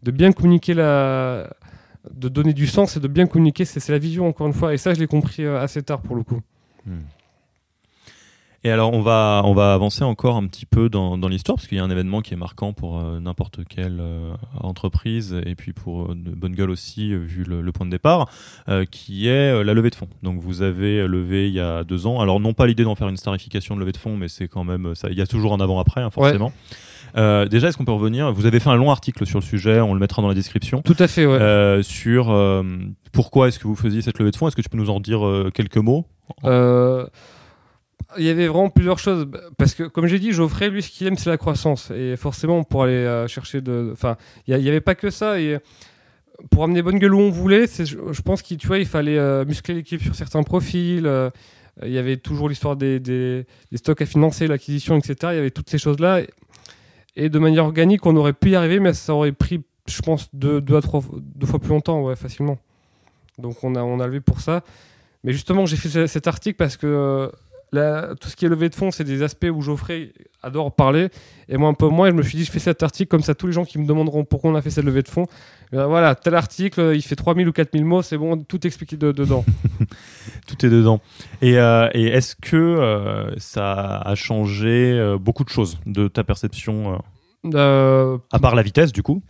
de 0.04 0.12
bien 0.12 0.32
communiquer 0.32 0.74
de 0.74 2.30
donner 2.30 2.54
du 2.54 2.66
sens 2.68 2.96
et 2.98 3.00
de 3.00 3.08
bien 3.08 3.28
communiquer. 3.28 3.66
C'est 3.66 3.86
la 3.90 3.98
vision 4.00 4.28
encore 4.28 4.48
une 4.48 4.54
fois, 4.54 4.74
et 4.74 4.78
ça, 4.78 4.94
je 4.94 5.00
l'ai 5.00 5.08
compris 5.08 5.46
assez 5.46 5.82
tard 5.84 6.02
pour 6.02 6.16
le 6.16 6.24
coup. 6.24 6.40
Et 8.64 8.70
alors, 8.70 8.94
on 8.94 9.02
va, 9.02 9.42
on 9.46 9.54
va 9.56 9.74
avancer 9.74 10.04
encore 10.04 10.36
un 10.36 10.46
petit 10.46 10.68
peu 10.68 10.88
dans, 10.88 11.18
dans 11.18 11.28
l'histoire, 11.28 11.56
parce 11.56 11.68
qu'il 11.68 11.78
y 11.78 11.82
a 11.82 11.84
un 11.84 11.90
événement 11.90 12.22
qui 12.22 12.36
est 12.36 12.38
marquant 12.38 12.74
pour 12.74 13.00
euh, 13.00 13.20
n'importe 13.20 13.62
quelle 13.68 14.00
euh, 14.00 14.34
entreprise, 14.60 15.36
et 15.46 15.56
puis 15.56 15.74
pour 15.74 16.04
euh, 16.04 16.16
Bonne 16.16 16.54
Gueule 16.54 16.70
aussi, 16.70 17.16
vu 17.16 17.44
le, 17.44 17.62
le 17.62 17.72
point 17.72 17.88
de 17.88 17.92
départ, 17.92 18.30
qui 18.92 19.28
est 19.28 19.64
la 19.64 19.74
levée 19.74 19.90
de 19.90 19.96
fonds. 19.96 20.10
Donc, 20.22 20.40
vous 20.40 20.62
avez 20.62 21.08
levé 21.08 21.48
il 21.48 21.54
y 21.54 21.60
a 21.60 21.84
deux 21.84 22.06
ans. 22.06 22.20
Alors, 22.20 22.40
non 22.40 22.54
pas 22.54 22.68
l'idée 22.68 22.84
d'en 22.84 22.96
faire 22.96 23.10
une 23.10 23.18
starification 23.18 23.76
de 23.76 23.80
levée 23.80 23.94
de 23.94 23.98
fonds, 23.98 24.16
mais 24.16 24.28
c'est 24.28 24.48
quand 24.48 24.64
même, 24.64 24.94
ça, 24.96 25.10
il 25.10 25.18
y 25.18 25.22
a 25.22 25.28
toujours 25.28 25.54
un 25.54 25.60
avant-après, 25.60 26.02
hein, 26.02 26.10
forcément. 26.12 26.52
Euh, 27.18 27.46
déjà, 27.48 27.68
est-ce 27.68 27.78
qu'on 27.78 27.86
peut 27.86 27.92
revenir 27.92 28.32
Vous 28.32 28.46
avez 28.46 28.60
fait 28.60 28.70
un 28.70 28.76
long 28.76 28.92
article 28.92 29.26
sur 29.26 29.40
le 29.40 29.44
sujet, 29.44 29.82
on 29.82 29.94
le 29.94 30.00
mettra 30.00 30.22
dans 30.22 30.28
la 30.28 30.34
description. 30.34 30.82
Tout 30.82 30.96
à 31.00 31.08
fait, 31.08 31.26
ouais. 31.26 31.40
Euh, 31.40 31.84
sur 31.84 32.32
euh, 32.32 32.64
pourquoi 33.12 33.48
est-ce 33.48 33.60
que 33.60 33.68
vous 33.68 33.76
faisiez 33.76 34.02
cette 34.02 34.20
levée 34.20 34.32
de 34.32 34.36
fonds? 34.36 34.48
Est-ce 34.48 34.56
que 34.56 34.62
tu 34.62 34.70
peux 34.70 34.78
nous 34.78 34.90
en 34.90 35.00
dire 35.00 35.22
quelques 35.54 35.78
mots? 35.78 36.06
Il 38.18 38.24
y 38.26 38.30
avait 38.30 38.48
vraiment 38.48 38.70
plusieurs 38.70 39.00
choses. 39.00 39.28
Parce 39.58 39.74
que, 39.74 39.84
comme 39.84 40.08
j'ai 40.08 40.20
dit, 40.20 40.32
Geoffrey, 40.32 40.70
lui, 40.70 40.82
ce 40.82 40.90
qu'il 40.90 41.08
aime, 41.08 41.18
c'est 41.18 41.30
la 41.30 41.38
croissance. 41.38 41.92
Et 41.92 42.16
forcément, 42.16 42.64
pour 42.64 42.84
aller 42.84 42.94
euh, 42.94 43.28
chercher 43.28 43.62
de. 43.62 43.90
Enfin, 43.94 44.18
il 44.48 44.58
n'y 44.58 44.68
avait 44.70 44.82
pas 44.82 44.96
que 44.96 45.10
ça. 45.10 45.40
Et 45.40 45.58
pour 46.50 46.64
amener 46.64 46.82
Bonne 46.82 47.00
Gueule 47.00 47.14
où 47.14 47.20
on 47.20 47.30
voulait, 47.30 47.68
je, 47.68 48.22
pense 48.22 48.42
qu'il 48.42 48.58
il 48.62 48.86
fallait 48.86 49.18
euh, 49.18 49.46
muscler 49.46 49.76
l'équipe 49.76 50.02
sur 50.02 50.16
certains 50.16 50.44
profils. 50.44 51.06
euh, 51.06 51.30
il 51.84 51.92
y 51.92 51.98
avait 51.98 52.18
toujours 52.18 52.50
l'histoire 52.50 52.76
des, 52.76 53.00
des- 53.00 53.46
stocks 53.76 54.02
à 54.02 54.06
financer, 54.06 54.46
l'acquisition, 54.48 54.98
etc. 54.98 55.16
Il 55.32 55.36
y 55.36 55.40
avait 55.40 55.52
toutes 55.52 55.70
ces 55.70 55.78
choses-là. 55.78 56.22
Et, 57.16 57.30
de 57.30 57.40
manière 57.40 57.66
organique, 57.66 58.06
on 58.06 58.16
aurait 58.18 58.34
pu 58.34 58.52
y 58.52 58.56
arriver, 58.56 58.80
mais 58.80 58.94
ça 58.94 59.14
aurait 59.14 59.32
pris, 59.32 59.62
je 59.88 60.02
pense, 60.02 60.30
deux, 60.34 60.62
deux 60.62 60.76
à 60.76 60.82
trois 60.82 61.02
deux 61.36 61.48
fois 61.48 61.60
plus 61.60 61.70
longtemps, 61.70 62.14
facilement. 62.16 62.58
Donc 63.38 63.64
on 63.64 63.76
a, 63.76 63.82
on 63.84 64.00
a 64.00 64.08
levé 64.08 64.20
pour 64.20 64.42
ça. 64.42 64.64
Mais 65.24 65.32
justement, 65.32 65.66
j'ai 65.66 65.78
fait 65.78 65.90
ce- 65.90 66.08
cet 66.08 66.28
article 66.28 66.58
parce 66.58 66.78
que 66.78 67.32
tout 67.72 68.28
ce 68.30 68.36
qui 68.36 68.46
est 68.46 68.50
levée 68.50 68.70
de 68.70 68.76
fonds, 68.76 68.92
c'est 68.92 69.04
des 69.04 69.24
aspects 69.24 69.48
où 69.52 69.62
Geoffrey 69.62 70.12
adore 70.44 70.74
parler, 70.76 71.10
et 71.48 71.56
moi 71.58 71.70
un 71.70 71.74
peu 71.74 71.88
moins. 71.88 72.10
Je 72.10 72.14
me 72.16 72.24
suis 72.24 72.38
dit, 72.38 72.44
je 72.44 72.52
fais 72.52 72.60
cet 72.60 72.84
article 72.84 73.08
comme 73.10 73.22
ça, 73.22 73.34
tous 73.36 73.48
les 73.48 73.54
gens 73.54 73.64
qui 73.64 73.78
me 73.80 73.86
demanderont 73.86 74.26
pourquoi 74.26 74.52
on 74.52 74.56
a 74.56 74.62
fait 74.62 74.70
cette 74.72 74.84
levée 74.86 75.04
de 75.04 75.08
fonds, 75.08 75.28
euh, 75.74 75.86
voilà, 75.86 76.16
tel 76.16 76.36
article, 76.36 76.92
il 76.96 77.02
fait 77.02 77.16
3000 77.16 77.48
ou 77.48 77.52
4000 77.54 77.86
mots, 77.86 78.02
c'est 78.02 78.18
bon, 78.18 78.38
tout 78.38 78.66
expliqué 78.68 78.98
de- 78.98 79.12
dedans. 79.14 79.46
Tout 80.48 80.66
est 80.66 80.70
dedans. 80.70 81.00
Et, 81.42 81.58
euh, 81.58 81.88
et 81.94 82.08
est-ce 82.08 82.36
que 82.36 82.58
euh, 82.58 83.32
ça 83.38 83.98
a 84.00 84.16
changé 84.16 84.68
euh, 84.94 85.18
beaucoup 85.18 85.44
de 85.46 85.50
choses 85.50 85.78
de 85.86 86.08
ta 86.10 86.24
perception, 86.26 87.02
à 88.32 88.40
part 88.40 88.56
la 88.56 88.62
vitesse 88.64 88.92
du 88.92 89.02
coup? 89.04 89.22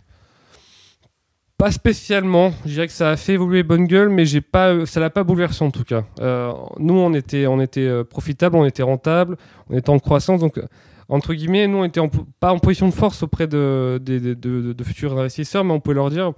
Pas 1.62 1.70
spécialement. 1.70 2.52
Je 2.66 2.72
dirais 2.72 2.86
que 2.88 2.92
ça 2.92 3.10
a 3.10 3.16
fait 3.16 3.34
évoluer 3.34 3.62
Bonne 3.62 3.86
Gueule, 3.86 4.08
mais 4.08 4.24
j'ai 4.26 4.40
pas, 4.40 4.70
euh, 4.70 4.84
ça 4.84 4.98
l'a 4.98 5.10
pas 5.10 5.22
bouleversé 5.22 5.64
en 5.64 5.70
tout 5.70 5.84
cas. 5.84 6.02
Euh, 6.20 6.52
nous, 6.80 6.94
on 6.94 7.14
était, 7.14 7.46
on 7.46 7.60
était 7.60 7.86
euh, 7.86 8.02
profitable, 8.02 8.56
on 8.56 8.64
était 8.64 8.82
rentable, 8.82 9.36
on 9.70 9.76
était 9.76 9.90
en 9.90 10.00
croissance. 10.00 10.40
Donc, 10.40 10.60
entre 11.08 11.34
guillemets, 11.34 11.68
nous, 11.68 11.78
on 11.78 11.84
était 11.84 12.00
en 12.00 12.08
pas 12.40 12.52
en 12.52 12.58
position 12.58 12.88
de 12.88 12.92
force 12.92 13.22
auprès 13.22 13.46
de, 13.46 14.00
des- 14.02 14.18
des- 14.18 14.34
de, 14.34 14.60
de- 14.60 14.72
de 14.72 14.82
futurs 14.84 15.16
investisseurs, 15.16 15.62
mais 15.62 15.72
on 15.72 15.78
pouvait 15.78 15.94
leur 15.94 16.10
dire 16.10 16.32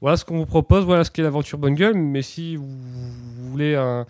voilà 0.00 0.16
ce 0.16 0.24
qu'on 0.24 0.38
vous 0.38 0.46
propose, 0.46 0.84
voilà 0.84 1.04
ce 1.04 1.12
qu'est 1.12 1.22
l'aventure 1.22 1.58
Bonne 1.58 1.76
Gueule. 1.76 1.94
Mais 1.96 2.22
si 2.22 2.56
vous, 2.56 2.66
vous 2.66 3.50
voulez 3.52 3.76
un, 3.76 4.04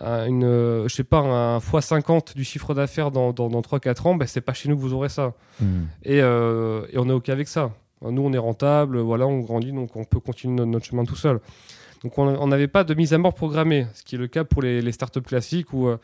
un- 0.00 0.26
une, 0.26 0.42
euh, 0.42 0.88
je 0.88 0.96
sais 0.96 1.04
pas, 1.04 1.18
un 1.20 1.58
x50 1.58 2.34
du 2.34 2.42
chiffre 2.42 2.74
d'affaires 2.74 3.12
dans, 3.12 3.32
dans, 3.32 3.48
dans 3.48 3.60
3-4 3.60 4.08
ans, 4.08 4.14
ben, 4.16 4.26
c'est 4.26 4.40
pas 4.40 4.52
chez 4.52 4.68
nous 4.68 4.74
que 4.74 4.80
vous 4.82 4.94
aurez 4.94 5.10
ça. 5.10 5.32
Et, 6.02 6.20
euh, 6.22 6.86
et 6.92 6.98
on 6.98 7.08
est 7.08 7.12
OK 7.12 7.28
avec 7.28 7.46
ça. 7.46 7.70
Nous, 8.10 8.22
on 8.22 8.32
est 8.32 8.38
rentable, 8.38 8.98
voilà, 8.98 9.26
on 9.26 9.38
grandit, 9.38 9.72
donc 9.72 9.94
on 9.96 10.04
peut 10.04 10.20
continuer 10.20 10.64
notre, 10.64 10.86
chemin 10.86 11.04
tout 11.04 11.16
seul. 11.16 11.40
Donc 12.02 12.18
on 12.18 12.46
n'avait 12.48 12.68
pas 12.68 12.82
de 12.82 12.94
mise 12.94 13.14
à 13.14 13.18
mort 13.18 13.34
programmée, 13.34 13.86
ce 13.94 14.02
qui 14.02 14.16
est 14.16 14.18
le 14.18 14.26
cas 14.26 14.42
pour 14.42 14.62
les, 14.62 14.90
startups 14.90 15.22
classiques 15.22 15.72
où 15.72 15.86
euh, 15.86 15.98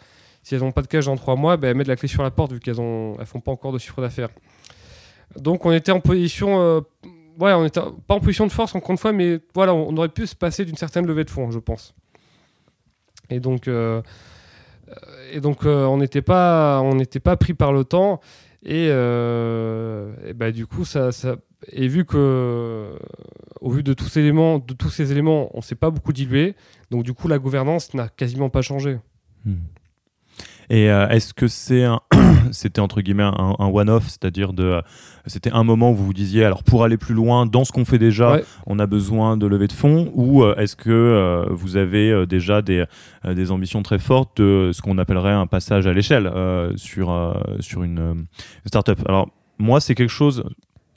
si 0.45 0.55
elles 0.55 0.61
n'ont 0.61 0.71
pas 0.71 0.83
de 0.83 0.87
cash 0.87 1.07
dans 1.07 1.17
trois 1.17 1.35
mois, 1.35 1.57
ben, 1.57 1.71
elles 1.71 1.77
mettent 1.77 1.89
la 1.89 1.97
clé 1.97 2.09
sur 2.09 2.23
la 2.23 2.31
porte 2.31 2.53
vu 2.53 2.61
qu'elles 2.61 2.79
ne 2.79 3.25
font 3.25 3.41
pas 3.41 3.51
encore 3.51 3.73
de 3.73 3.79
chiffre 3.79 4.01
d'affaires. 4.01 4.29
Donc 5.37 5.67
on 5.67 5.73
était 5.73 5.91
en 5.91 5.99
position, 5.99 6.61
euh, 6.61 6.81
ouais, 7.41 7.53
on 7.53 7.65
était 7.65 7.81
pas 8.07 8.15
en 8.15 8.21
position 8.21 8.47
de 8.47 8.53
force 8.53 8.77
encore 8.77 8.93
une 8.93 8.99
fois, 8.99 9.13
mais 9.13 9.41
voilà, 9.55 9.75
on, 9.75 9.97
aurait 9.97 10.09
pu 10.09 10.27
se 10.27 10.37
passer 10.37 10.65
d'une 10.65 10.77
certaine 10.77 11.07
levée 11.07 11.25
de 11.25 11.31
fonds, 11.31 11.51
je 11.51 11.59
pense. 11.59 11.95
Et 13.29 13.41
donc, 13.41 13.67
euh, 13.67 14.01
et 15.33 15.41
donc 15.41 15.65
on 15.65 15.97
n'était 15.99 16.23
pas, 16.23 16.81
on 16.81 16.95
n'était 16.95 17.21
pas 17.21 17.37
pris 17.37 17.55
par 17.55 17.73
le 17.73 17.83
temps. 17.83 18.21
Et, 18.65 18.87
et 18.87 20.33
bah, 20.35 20.53
du 20.53 20.67
coup, 20.67 20.85
ça, 20.85 21.13
ça, 21.13 21.37
et 21.73 21.89
vu 21.89 22.05
que, 22.05 22.91
au 23.61 23.71
vu 23.71 23.83
de 23.83 23.93
tous 23.93 24.07
ces 24.07 24.21
éléments, 24.21 24.59
de 24.59 24.75
tous 24.75 24.91
ces 24.91 25.11
éléments, 25.13 25.51
on 25.55 25.61
s'est 25.61 25.75
pas 25.75 25.91
beaucoup 25.91 26.13
dilué. 26.13 26.55
Donc 26.91 27.03
du 27.03 27.13
coup, 27.15 27.29
la 27.29 27.39
gouvernance 27.39 27.95
n'a 27.95 28.09
quasiment 28.09 28.49
pas 28.51 28.63
changé. 28.63 28.99
Et 30.71 30.91
euh, 30.91 31.09
est-ce 31.09 31.33
que 31.33 31.49
c'est 31.49 31.83
un, 31.85 32.01
c'était 32.53 32.81
entre 32.81 33.01
guillemets 33.01 33.23
un, 33.23 33.55
un 33.59 33.67
one-off, 33.67 34.05
c'est-à-dire 34.09 34.53
de, 34.53 34.65
euh, 34.65 34.81
c'était 35.27 35.51
un 35.51 35.65
moment 35.65 35.93
où 35.93 35.95
vous 35.95 36.05
vous 36.05 36.13
disiez, 36.13 36.45
alors 36.45 36.63
pour 36.63 36.85
aller 36.85 36.99
plus 36.99 37.15
loin 37.15 37.47
dans 37.47 37.65
ce 37.65 37.73
qu'on 37.73 37.87
fait 37.87 37.99
déjà, 37.99 38.33
Ouais. 38.33 38.45
on 38.67 38.79
a 38.79 38.87
besoin 38.87 39.39
de 39.39 39.47
lever 39.47 39.67
de 39.67 39.73
fonds, 39.73 40.11
ou 40.15 40.43
euh, 40.45 40.55
est-ce 40.57 40.77
que 40.77 40.91
euh, 40.91 41.47
vous 41.51 41.79
avez 41.79 42.11
euh, 42.11 42.27
déjà 42.27 42.61
des, 42.61 42.85
euh, 43.25 43.33
des 43.35 43.51
ambitions 43.51 43.83
très 43.83 43.99
fortes 43.99 44.43
de 44.43 44.71
ce 44.75 44.83
qu'on 44.83 44.99
appellerait 44.99 45.33
un 45.33 45.47
passage 45.47 45.87
à 45.87 45.95
l'échelle 45.95 46.27
euh, 46.27 46.77
sur, 46.77 47.11
euh, 47.11 47.33
sur 47.61 47.83
une 47.83 47.99
euh, 47.99 48.15
startup? 48.67 49.01
Alors 49.09 49.31
moi, 49.59 49.81
c'est 49.81 49.95
quelque 49.95 50.11
chose 50.11 50.45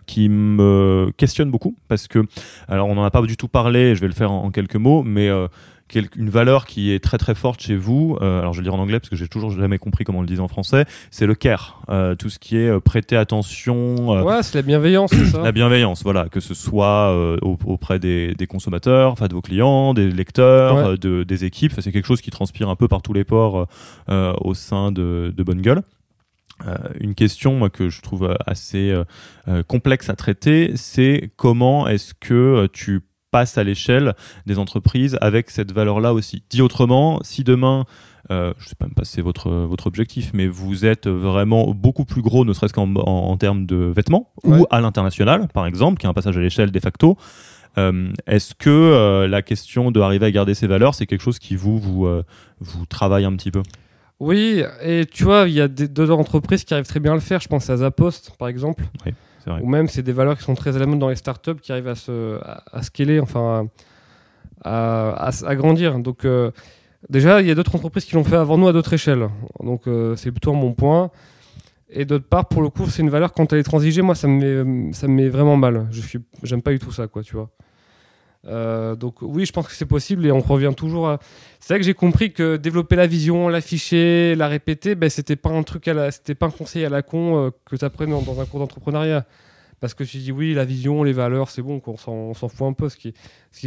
qui 0.06 0.30
me 0.30 1.12
questionne 1.18 1.52
beaucoup 1.52 1.76
parce 1.88 2.08
que, 2.08 2.26
alors 2.68 2.88
on 2.88 2.96
n'en 2.96 3.04
a 3.04 3.12
pas 3.12 3.22
du 3.22 3.38
tout 3.38 3.48
parlé, 3.48 3.96
je 3.96 4.02
vais 4.02 4.08
le 4.08 4.14
faire 4.14 4.32
en, 4.32 4.46
en 4.46 4.52
quelques 4.52 4.76
mots, 4.76 5.04
mais 5.04 5.30
euh, 5.30 5.48
une 6.16 6.30
valeur 6.30 6.68
qui 6.68 6.94
est 6.94 7.04
très 7.04 7.18
très 7.18 7.36
forte 7.36 7.62
chez 7.62 7.76
vous, 7.76 8.18
euh, 8.22 8.40
alors 8.40 8.54
je 8.54 8.60
vais 8.60 8.64
le 8.64 8.70
dire 8.72 8.80
en 8.80 8.82
anglais 8.82 8.98
parce 9.02 9.10
que 9.10 9.18
j'ai 9.18 9.28
toujours 9.28 9.52
jamais 9.52 9.78
compris 9.78 10.06
comment 10.06 10.20
on 10.20 10.22
le 10.22 10.28
disait 10.28 10.40
en 10.42 10.48
français, 10.48 10.86
c'est 11.12 11.26
le 11.26 11.36
care, 11.36 11.82
Euh, 11.90 12.16
tout 12.16 12.30
ce 12.30 12.40
qui 12.40 12.56
est 12.56 12.70
euh, 12.70 12.80
prêter 12.80 13.18
attention, 13.18 14.08
Ouais, 14.24 14.42
c'est 14.42 14.56
la 14.56 14.62
bienveillance, 14.62 15.12
c'est 15.14 15.26
ça. 15.26 15.42
la 15.44 15.52
bienveillance, 15.52 16.02
voilà, 16.04 16.30
que 16.30 16.40
ce 16.40 16.54
soit 16.54 17.14
au- 17.42 17.58
auprès 17.66 18.00
des, 18.00 18.34
des 18.36 18.48
consommateurs, 18.48 19.12
enfin 19.12 19.28
de 19.28 19.34
vos 19.34 19.42
clients, 19.42 19.94
des 19.94 20.10
lecteurs, 20.10 20.92
Ouais. 20.92 20.98
de, 20.98 21.24
des 21.24 21.44
équipes. 21.44 21.74
C'est 21.80 21.92
quelque 21.92 22.08
chose 22.08 22.22
qui 22.22 22.32
transpire 22.32 22.70
un 22.70 22.78
peu 22.78 22.88
par 22.88 23.02
tous 23.02 23.12
les 23.14 23.26
ports 23.26 23.68
au 24.10 24.54
sein 24.54 24.94
de, 24.94 25.34
de 25.36 25.44
Bonne 25.44 25.62
Gueule. 25.62 25.82
Euh, 26.68 26.78
une 27.00 27.16
question 27.16 27.56
moi, 27.56 27.70
que 27.70 27.90
je 27.90 28.02
trouve 28.02 28.26
euh, 28.26 28.36
assez 28.46 28.92
euh, 29.48 29.64
complexe 29.64 30.10
à 30.10 30.16
traiter, 30.16 30.72
c'est 30.76 31.32
comment 31.36 31.88
est-ce 31.88 32.14
que 32.14 32.68
tu 32.72 33.02
passes 33.32 33.58
à 33.58 33.64
l'échelle 33.64 34.14
des 34.46 34.60
entreprises 34.60 35.18
avec 35.22 35.50
cette 35.50 35.72
valeur-là 35.72 36.14
aussi? 36.14 36.44
Dit 36.50 36.62
autrement, 36.62 37.20
si 37.24 37.44
demain 37.44 37.86
euh, 38.30 38.54
je 38.60 38.70
sais 38.70 38.76
pas 38.76 38.86
même 38.86 38.94
pas 38.94 39.04
si 39.04 39.14
c'est 39.14 39.22
votre, 39.22 39.50
votre 39.50 39.88
objectif, 39.88 40.32
mais 40.34 40.48
vous 40.48 40.86
êtes 40.86 41.08
vraiment 41.08 41.72
beaucoup 41.74 42.06
plus 42.06 42.22
gros, 42.22 42.46
ne 42.46 42.54
serait-ce 42.54 42.74
qu'en 42.74 42.94
en, 42.96 43.02
en 43.06 43.38
termes 43.38 43.66
de 43.66 43.76
vêtements, 43.76 44.32
Ouais. 44.44 44.60
ou 44.60 44.66
à 44.70 44.80
l'international, 44.80 45.48
par 45.54 45.66
exemple, 45.66 46.00
qui 46.00 46.06
est 46.06 46.10
un 46.10 46.14
passage 46.14 46.38
à 46.38 46.42
l'échelle 46.42 46.72
de 46.72 46.80
facto. 46.80 47.18
Euh, 47.78 48.12
Est-ce 48.28 48.54
que 48.54 48.70
euh, 48.70 49.28
la 49.28 49.42
question 49.42 49.92
de 49.92 50.00
arriver 50.02 50.26
à 50.28 50.32
garder 50.32 50.54
ces 50.54 50.68
valeurs, 50.68 50.94
c'est 50.94 51.08
quelque 51.08 51.22
chose 51.24 51.40
qui 51.40 51.56
vous, 51.56 51.80
vous, 51.80 52.06
euh, 52.06 52.24
vous 52.60 52.86
travaille 52.86 53.26
un 53.26 53.36
petit 53.36 53.52
peu? 53.52 53.64
Oui, 54.24 54.64
et 54.84 55.08
tu 55.08 55.24
vois, 55.24 55.46
il 55.48 55.54
y 55.54 55.62
a 55.62 55.68
d'autres 55.68 56.12
entreprises 56.14 56.64
qui 56.64 56.74
arrivent 56.76 56.86
très 56.86 57.00
bien 57.00 57.12
à 57.14 57.16
le 57.16 57.22
faire. 57.22 57.40
Je 57.42 57.48
pense 57.48 57.70
à 57.72 57.78
Zapost, 57.78 58.36
par 58.38 58.50
exemple. 58.50 58.84
c'est 59.44 59.50
vrai. 59.50 59.62
Ou 59.64 59.68
même, 59.68 59.88
c'est 59.88 60.04
des 60.04 60.12
valeurs 60.14 60.38
qui 60.38 60.44
sont 60.44 60.54
très 60.54 60.76
à 60.76 60.80
la 60.80 60.86
mode 60.86 61.00
dans 61.00 61.10
les 61.10 61.16
startups 61.16 61.56
qui 61.60 61.72
arrivent 61.72 61.88
à 61.88 61.96
se 61.96 62.38
à, 62.44 62.64
à 62.72 62.84
scaler, 62.84 63.20
enfin, 63.20 63.68
à, 64.64 65.10
à, 65.10 65.30
à- 65.30 65.48
à 65.48 65.56
grandir. 65.56 65.98
Donc, 65.98 66.26
euh, 66.26 66.52
déjà, 67.10 67.42
il 67.42 67.48
y 67.48 67.52
a 67.52 67.56
d'autres 67.56 67.76
entreprises 67.76 68.06
qui 68.06 68.14
l'ont 68.14 68.24
fait 68.24 68.36
avant 68.36 68.60
nous 68.60 68.68
à 68.68 68.74
d'autres 68.74 68.94
échelles. 68.94 69.28
Donc, 69.60 69.88
euh, 69.88 70.16
c'est 70.16 70.30
plutôt 70.32 70.54
mon 70.54 70.74
point. 70.74 71.10
Et 71.90 72.06
d'autre 72.06 72.26
part, 72.28 72.48
pour 72.48 72.62
le 72.62 72.70
coup, 72.70 72.86
c'est 72.88 73.02
une 73.02 73.10
valeur 73.10 73.34
quand 73.34 73.52
elle 73.52 73.60
est 73.60 73.64
transigée, 73.64 74.04
moi, 74.04 74.14
ça 74.16 74.28
me 74.28 74.64
met, 74.64 74.94
ça 74.94 75.08
me 75.08 75.14
met 75.14 75.30
vraiment 75.30 75.58
mal. 75.58 75.88
Je 75.92 76.00
suis, 76.02 76.20
j'aime 76.44 76.62
pas 76.62 76.72
du 76.72 76.80
tout 76.80 76.92
ça, 76.92 77.08
quoi, 77.08 77.24
tu 77.24 77.36
vois. 77.36 77.50
Euh, 78.48 78.96
donc 78.96 79.22
oui, 79.22 79.46
je 79.46 79.52
pense 79.52 79.68
que 79.68 79.74
c'est 79.74 79.86
possible 79.86 80.26
et 80.26 80.32
on 80.32 80.40
revient 80.40 80.74
toujours 80.76 81.08
à. 81.10 81.20
C'est 81.60 81.74
vrai 81.74 81.80
que 81.80 81.86
j'ai 81.86 81.94
compris 81.94 82.34
que 82.34 82.58
développer 82.58 82.96
la 82.96 83.08
vision, 83.08 83.50
l'afficher, 83.50 84.36
la 84.36 84.48
répéter, 84.48 84.96
ben 84.96 85.10
c'était 85.10 85.36
pas 85.36 85.50
un 85.50 85.64
truc 85.64 85.88
à 85.88 86.12
c'était 86.12 86.34
pas 86.36 86.48
un 86.48 86.52
conseil 86.52 86.86
à 86.86 86.90
la 86.90 87.04
con 87.04 87.38
euh, 87.38 87.50
que 87.66 87.76
tu 87.76 87.86
apprennes 87.86 88.10
dans, 88.10 88.42
un 88.42 88.46
cours 88.46 88.60
d'entrepreneuriat. 88.60 89.26
Parce 89.80 89.94
que 89.96 90.04
tu 90.04 90.18
dis 90.18 90.32
oui, 90.32 90.54
la 90.54 90.66
vision, 90.66 91.04
les 91.04 91.14
valeurs, 91.14 91.50
c'est 91.50 91.64
bon, 91.64 91.80
quoi, 91.80 91.96
on 92.08 92.34
s'en, 92.36 92.48
fout 92.50 92.68
un 92.68 92.74
peu. 92.74 92.88
Ce 92.88 92.98
qui, 92.98 93.14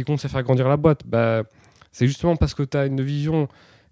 compte, 0.05 0.19
c'est 0.19 0.29
faire 0.29 0.43
grandir 0.43 0.69
la 0.69 0.77
boîte. 0.77 1.01
Bah, 1.05 1.43
c'est 1.91 2.07
justement 2.07 2.37
parce 2.37 2.53
que 2.53 2.63
tu 2.63 2.77
as 2.77 2.85
une 2.85 3.01
vision 3.01 3.49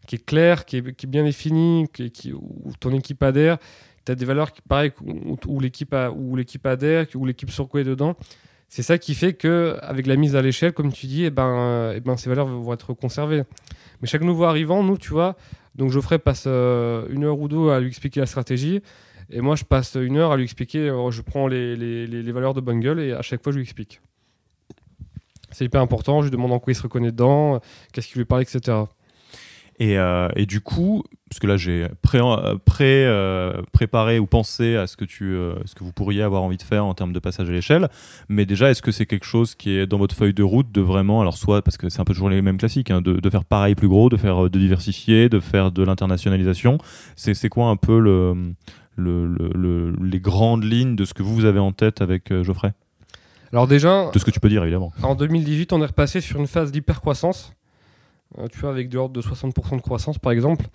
qui 0.08 0.16
est 0.16 0.26
claire, 0.26 0.64
qui 0.66 0.78
est, 0.78 0.88
est 0.88 1.06
bien 1.06 1.24
définie, 1.24 1.88
qui, 1.94 2.32
où 2.34 2.72
ton 2.80 2.92
équipe 2.92 3.22
adhère, 3.24 3.58
tu 4.06 4.12
as 4.12 4.16
des 4.16 4.26
valeurs 4.26 4.54
qui, 4.54 4.62
pareil, 4.62 4.92
où, 5.06 5.38
où 5.48 5.60
l'équipe 5.60 5.94
a- 5.94 6.12
où 6.12 6.36
l'équipe 6.36 6.66
adhère, 6.66 7.08
où 7.16 7.26
l'équipe 7.26 7.52
se 7.52 7.62
reconnaît 7.62 7.84
dedans. 7.84 8.16
C'est 8.70 8.84
ça 8.84 8.98
qui 8.98 9.14
fait 9.14 9.34
que 9.34 9.78
avec 9.82 10.08
la 10.08 10.16
mise 10.16 10.36
à 10.36 10.42
l'échelle, 10.42 10.74
comme 10.74 10.92
tu 10.92 11.06
dis, 11.06 11.26
eh 11.26 11.30
ben, 11.30 11.94
eh 11.96 12.00
ben, 12.00 12.18
ces 12.18 12.30
valeurs 12.30 12.48
vont 12.48 12.74
être 12.74 12.94
conservées. 12.94 13.44
Mais 14.02 14.08
chaque 14.08 14.24
nouveau 14.24 14.46
arrivant, 14.46 14.84
nous, 14.84 14.98
tu 14.98 15.12
vois, 15.12 15.38
donc 15.76 15.92
Geoffrey 15.92 16.20
passe 16.20 16.46
euh, 16.48 17.08
une 17.10 17.24
heure 17.24 17.40
ou 17.40 17.48
deux 17.48 17.70
à 17.70 17.80
lui 17.80 17.88
expliquer 17.88 18.20
la 18.20 18.26
stratégie. 18.26 18.82
Et 19.30 19.42
moi, 19.42 19.56
je 19.56 19.64
passe 19.64 19.96
une 19.96 20.18
heure 20.18 20.32
à 20.32 20.38
lui 20.38 20.44
expliquer. 20.44 20.90
euh, 20.90 21.12
je 21.12 21.22
prends 21.22 21.48
les, 21.48 22.32
valeurs 22.32 22.54
de 22.54 22.62
Bungle 22.62 23.00
et 23.00 23.14
à 23.14 23.22
chaque 23.22 23.42
fois, 23.42 23.52
je 23.52 23.58
lui 23.58 23.64
explique. 23.64 24.02
C'est 25.52 25.66
hyper 25.66 25.82
important. 25.82 26.22
Je 26.22 26.26
lui 26.26 26.32
demande 26.32 26.52
en 26.52 26.60
quoi 26.60 26.74
il 26.74 26.76
se 26.76 26.84
reconnaît 26.84 27.12
dedans, 27.12 27.60
qu'est-ce 27.92 28.08
qui 28.08 28.18
lui 28.18 28.26
parle, 28.26 28.42
etc. 28.42 28.78
Et, 29.80 29.98
euh, 29.98 30.30
et 30.36 30.46
du 30.46 30.62
coup, 30.62 31.04
parce 31.30 31.40
que 31.40 31.48
là 31.48 31.58
j'ai 31.58 31.88
pré, 32.04 32.20
euh, 32.20 32.56
pré- 32.64 33.06
euh, 33.08 33.62
préparé 33.72 34.20
ou 34.20 34.28
pensé 34.28 34.76
à 34.76 34.86
ce 34.86 34.96
que, 34.96 35.04
tu, 35.04 35.34
euh, 35.34 35.56
ce 35.66 35.74
que 35.74 35.84
vous 35.84 35.92
pourriez 35.92 36.22
avoir 36.22 36.44
envie 36.44 36.58
de 36.58 36.62
faire 36.62 36.86
en 36.86 36.94
termes 36.94 37.12
de 37.12 37.18
passage 37.20 37.50
à 37.50 37.52
l'échelle, 37.52 37.90
mais 38.30 38.46
déjà 38.46 38.70
est-ce 38.70 38.84
que 38.84 38.92
c'est 38.92 39.08
quelque 39.08 39.26
chose 39.26 39.56
qui 39.56 39.72
est 39.76 39.88
dans 39.88 39.98
votre 39.98 40.16
feuille 40.16 40.36
de 40.36 40.44
route 40.44 40.72
de 40.72 40.80
vraiment, 40.82 41.22
alors 41.22 41.36
soit 41.38 41.64
parce 41.64 41.78
que 41.78 41.90
c'est 41.90 42.00
un 42.00 42.04
peu 42.06 42.14
toujours 42.14 42.30
les 42.30 42.42
mêmes 42.44 42.58
classiques, 42.60 42.92
hein, 42.92 43.02
de, 43.02 43.14
de 43.14 43.30
faire 43.32 43.46
pareil 43.46 43.74
plus 43.74 43.88
gros, 43.88 44.10
de 44.10 44.18
faire 44.18 44.48
de 44.50 44.60
diversifier, 44.60 45.28
de 45.28 45.40
faire 45.40 45.72
de 45.72 45.82
l'internationalisation, 45.84 46.78
c'est 47.16 47.34
c'est 47.34 47.50
quoi 47.50 47.66
un 47.70 47.76
peu 47.78 48.00
le, 48.00 48.36
le- 48.96 49.26
le- 49.26 49.50
le- 49.56 49.96
les 50.06 50.20
grandes 50.20 50.64
lignes 50.64 50.96
de 50.96 51.04
ce 51.04 51.16
que 51.16 51.24
vous 51.24 51.46
avez 51.46 51.60
en 51.60 51.72
tête 51.72 52.02
avec 52.02 52.32
Geoffrey? 52.44 52.74
Alors 53.52 53.68
déjà, 53.68 54.12
De 54.14 54.20
ce 54.20 54.26
que 54.26 54.32
tu 54.32 54.40
peux 54.40 54.50
dire 54.50 54.62
évidemment. 54.64 54.92
en 55.02 55.16
2018, 55.16 55.74
on 55.74 55.82
est 55.82 55.86
repassé 55.88 56.22
sur 56.22 56.40
une 56.40 56.48
phase 56.48 56.72
d'hypercroissance. 56.72 57.54
Euh, 58.40 58.48
tu 58.52 58.60
vois, 58.60 58.72
avec 58.72 58.90
de 58.90 58.96
l'ordre 58.96 59.14
de 59.14 59.22
60% 59.22 59.76
de 59.78 59.82
croissance, 59.82 60.18
par 60.18 60.32
exemple. 60.32 60.66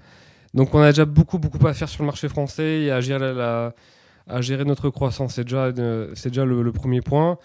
Donc, 0.54 0.74
on 0.74 0.80
a 0.80 0.90
déjà 0.90 1.04
beaucoup, 1.04 1.38
beaucoup 1.38 1.66
à 1.66 1.74
faire 1.74 1.88
sur 1.88 2.02
le 2.02 2.06
marché 2.06 2.28
français 2.28 2.82
et 2.82 2.90
à 2.90 3.00
gérer, 3.00 4.64
notre 4.64 4.90
croissance. 4.90 5.34
C'est 5.34 5.44
déjà, 5.44 5.68
une- 5.68 6.10
c'est 6.14 6.28
déjà 6.30 6.44
le, 6.44 6.72
premier 6.72 7.00
point. 7.00 7.38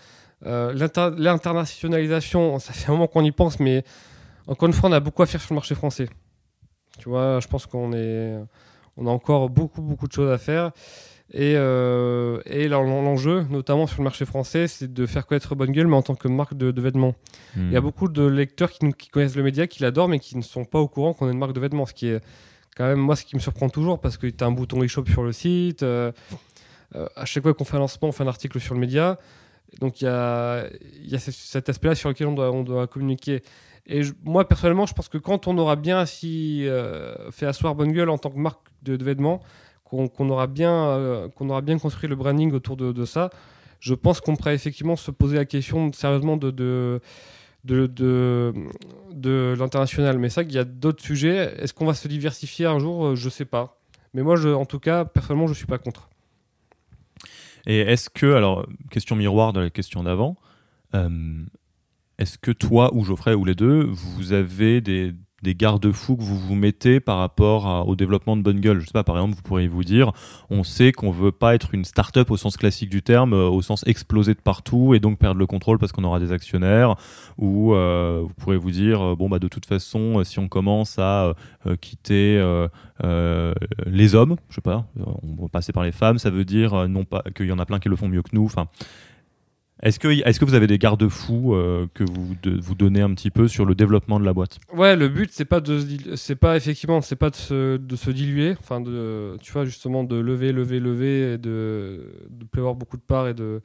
Euh, 0.46 0.74
l'inter- 0.74 1.12
L'internationalisation, 1.18 2.60
ça 2.60 2.74
fait 2.74 2.90
un 2.90 2.94
moment 2.94 3.08
qu'on 3.08 3.24
y 3.24 3.32
pense, 3.32 3.60
mais 3.60 3.84
encore 4.48 4.68
une 4.68 4.74
fois, 4.74 4.90
on 4.90 4.94
a 4.94 5.00
beaucoup 5.00 5.22
à 5.24 5.26
faire 5.26 5.42
sur 5.42 5.54
le 5.54 5.56
marché 5.56 5.76
français. 5.76 6.08
Tu 7.00 7.10
vois, 7.10 7.40
je 7.40 7.48
pense 7.48 7.66
qu'on 7.66 7.92
on 8.98 9.08
a 9.08 9.10
encore 9.10 9.50
beaucoup, 9.50 9.82
beaucoup 9.82 10.08
de 10.08 10.14
choses 10.14 10.32
à 10.32 10.38
faire. 10.38 10.72
Et, 11.36 11.56
euh, 11.58 12.40
et 12.46 12.68
l'enjeu, 12.68 13.44
notamment 13.50 13.88
sur 13.88 13.98
le 14.00 14.04
marché 14.04 14.24
français, 14.26 14.68
c'est 14.68 14.94
de 14.94 15.06
faire 15.08 15.26
connaître 15.26 15.56
Bonne 15.56 15.72
Gueule, 15.72 15.88
mais 15.88 15.96
en 15.96 16.04
tant 16.04 16.14
que 16.14 16.28
marque 16.28 16.54
de, 16.56 16.70
de 16.70 16.82
vêtements. 16.82 17.16
Hmm. 17.56 17.68
Il 17.70 17.74
y 17.74 17.78
a 17.78 17.82
beaucoup 17.82 18.08
de 18.08 18.24
lecteurs 18.24 18.70
qui, 18.70 18.86
nous- 18.86 18.92
qui 18.92 19.10
connaissent 19.10 19.36
le 19.36 19.42
média, 19.42 19.66
qui 19.66 19.82
l'adorent, 19.82 20.10
mais 20.10 20.20
qui 20.20 20.38
ne 20.38 20.44
sont 20.44 20.64
pas 20.66 20.80
au 20.80 20.88
courant 20.88 21.14
qu'on 21.14 21.28
est 21.28 21.32
une 21.32 21.40
marque 21.40 21.54
de 21.54 21.60
vêtements. 21.60 21.88
Ce 21.88 21.94
qui 21.96 22.08
est 22.10 22.22
quand 22.78 22.86
même, 22.86 23.00
moi, 23.00 23.16
ce 23.16 23.26
qui 23.26 23.36
me 23.36 23.42
surprend 23.42 23.70
toujours, 23.70 24.00
parce 24.00 24.18
que 24.18 24.28
tu 24.28 24.44
as 24.44 24.48
un 24.48 24.52
bouton 24.52 24.84
e-shop 24.84 25.06
sur 25.08 25.24
le 25.24 25.32
site. 25.32 25.82
euh, 25.82 26.12
euh, 26.96 27.08
à 27.16 27.26
chaque 27.26 27.42
fois 27.42 27.56
qu'on 27.56 27.64
fait 27.66 27.78
un 27.78 27.80
lancement, 27.80 28.10
on 28.10 28.12
fait 28.12 28.24
un 28.24 28.28
article 28.28 28.60
sur 28.60 28.76
le 28.76 28.80
média. 28.80 29.18
Donc 29.82 30.02
il 30.02 30.06
y 30.06 30.08
a, 30.08 30.68
y 31.02 31.18
cet 31.20 31.68
aspect-là 31.68 31.96
sur 31.96 32.10
lequel 32.10 32.28
on 32.28 32.34
doit, 32.34 32.52
on 32.52 32.62
doit 32.62 32.86
communiquer. 32.86 33.42
Et 33.88 34.04
je- 34.04 34.14
moi, 34.24 34.48
personnellement, 34.48 34.86
je 34.86 34.94
pense 34.94 35.10
que 35.10 35.18
quand 35.18 35.48
on 35.48 35.58
aura 35.58 35.76
bien 35.78 36.06
fait 37.32 37.48
asseoir 37.48 37.74
Bonne 37.74 37.92
Gueule 37.92 38.10
en 38.10 38.20
tant 38.20 38.30
que 38.30 38.38
marque 38.38 38.62
de, 38.84 38.96
de 38.98 39.04
vêtements, 39.04 39.42
qu'on 40.10 40.30
aura, 40.30 40.48
bien, 40.48 40.74
euh, 40.74 41.28
aura 41.40 41.62
bien 41.62 41.78
construit 41.78 42.10
le 42.10 42.16
branding 42.16 42.52
autour 42.54 42.78
de, 42.78 43.06
ça, 43.06 43.30
je 43.80 43.94
pense 43.94 44.22
qu'on 44.22 44.36
pourrait 44.36 44.56
effectivement 44.56 44.96
se 44.96 45.12
poser 45.12 45.36
la 45.36 45.46
question 45.46 45.92
sérieusement 45.94 46.38
de, 46.38 46.52
de, 46.52 47.02
de, 47.66 49.56
l'international. 49.58 50.18
Mais 50.18 50.30
ça, 50.30 50.44
qu'il 50.44 50.54
y 50.54 50.60
a 50.60 50.64
d'autres 50.64 51.04
sujets. 51.04 51.56
Est-ce 51.60 51.74
qu'on 51.74 51.86
va 51.86 51.94
se 51.94 52.08
diversifier 52.08 52.66
un 52.66 52.80
jour? 52.80 53.16
Je 53.16 53.30
sais 53.30 53.46
pas. 53.46 53.80
Mais 54.14 54.22
moi, 54.22 54.36
en 54.56 54.66
tout 54.66 54.80
cas, 54.80 55.06
personnellement, 55.06 55.48
je 55.48 55.54
suis 55.54 55.66
pas 55.66 55.78
contre. 55.78 56.10
Et 57.66 57.80
est-ce 57.80 58.10
que, 58.10 58.34
alors, 58.34 58.66
question 58.90 59.16
miroir 59.16 59.54
de 59.54 59.62
la 59.62 59.70
question 59.70 60.04
d'avant, 60.04 60.38
euh, 60.96 61.44
est-ce 62.18 62.38
que 62.38 62.52
toi 62.52 62.94
ou 62.94 63.04
Geoffrey 63.04 63.34
ou 63.34 63.46
les 63.46 63.56
deux, 63.56 63.84
vous 63.84 64.34
avez 64.34 64.82
des, 64.82 65.14
des 65.44 65.56
garde-fous 65.56 66.16
que 66.16 66.24
vous 66.24 66.40
vous 66.40 66.56
mettez 66.56 67.00
par 67.00 67.20
rapport 67.20 67.88
au 67.88 67.96
développement 67.96 68.38
de 68.38 68.42
Bonne 68.42 68.62
Gueule 68.62 68.80
Je 68.80 68.86
sais 68.86 68.94
pas, 68.94 69.04
par 69.04 69.18
exemple, 69.18 69.36
vous 69.36 69.42
pourriez 69.42 69.68
vous 69.68 69.84
dire, 69.84 70.12
on 70.50 70.64
sait 70.64 70.92
qu'on 70.92 71.12
veut 71.12 71.32
pas 71.32 71.54
être 71.54 71.74
une 71.74 71.86
start-up 71.86 72.32
au 72.32 72.38
sens 72.38 72.58
classique 72.58 72.90
du 72.90 73.02
terme, 73.02 73.34
euh, 73.34 73.50
au 73.50 73.62
sens 73.62 73.86
exploser 73.86 74.34
de 74.34 74.40
partout 74.40 74.94
et 74.94 75.00
donc 75.00 75.20
perdre 75.20 75.40
le 75.40 75.46
contrôle 75.46 75.78
parce 75.78 75.92
qu'on 75.92 76.04
aura 76.04 76.20
des 76.20 76.32
actionnaires, 76.32 76.96
ou 77.38 77.74
euh, 77.74 78.22
vous 78.24 78.34
pourrez 78.36 78.58
vous 78.58 78.72
dire, 78.72 79.02
euh, 79.02 79.16
bon, 79.16 79.30
bah, 79.30 79.40
de 79.40 79.48
toute 79.48 79.66
façon, 79.66 80.24
si 80.24 80.40
on 80.40 80.48
commence 80.48 80.98
à 80.98 81.34
quitter 81.82 82.42
les 83.02 84.16
hommes, 84.16 84.38
je 84.50 84.56
sais 84.56 84.62
pas, 84.62 84.86
on 84.98 85.44
va 85.44 85.50
passer 85.50 85.74
par 85.74 85.84
les 85.84 85.92
femmes, 85.92 86.18
ça 86.18 86.30
veut 86.30 86.46
dire 86.46 86.88
non 86.88 87.04
pas 87.04 87.24
qu'il 87.36 87.48
y 87.48 87.52
en 87.52 87.60
a 87.60 87.66
plein 87.66 87.80
qui 87.80 87.90
le 87.90 87.96
font 87.96 88.08
mieux 88.08 88.22
que 88.22 88.30
nous. 88.34 88.50
Est-ce 89.84 90.00
que 90.00 90.08
est-ce 90.08 90.40
que 90.40 90.46
vous 90.46 90.56
avez 90.56 90.66
des 90.68 90.78
garde-fous 90.80 91.54
euh, 91.54 91.86
que 91.94 92.04
vous 92.04 92.36
de- 92.42 92.60
vous 92.60 92.74
donnez 92.74 93.02
un 93.02 93.14
petit 93.14 93.30
peu 93.30 93.48
sur 93.48 93.66
le 93.66 93.76
développement 93.76 94.20
de 94.20 94.26
la 94.26 94.34
boîte? 94.34 94.58
Ouais, 94.74 94.96
le 94.96 95.10
but 95.10 95.30
c'est 95.32 95.46
pas 95.46 95.60
de 95.60 96.16
c'est 96.16 96.36
pas 96.36 96.58
effectivement 96.58 97.02
c'est 97.02 97.16
pas 97.16 97.30
de 97.30 97.36
se, 97.36 97.78
de 97.78 97.96
se 97.96 98.10
diluer, 98.10 98.56
enfin 98.60 98.82
de 98.82 99.38
tu 99.42 99.52
vois 99.52 99.66
justement 99.66 100.04
de 100.04 100.16
lever 100.16 100.52
lever 100.52 100.80
lever 100.80 101.34
et 101.34 101.38
de 101.38 102.12
de 102.30 102.46
prévoir 102.46 102.74
beaucoup 102.76 102.98
de 102.98 103.02
parts 103.04 103.28
et 103.28 103.34
de 103.34 103.62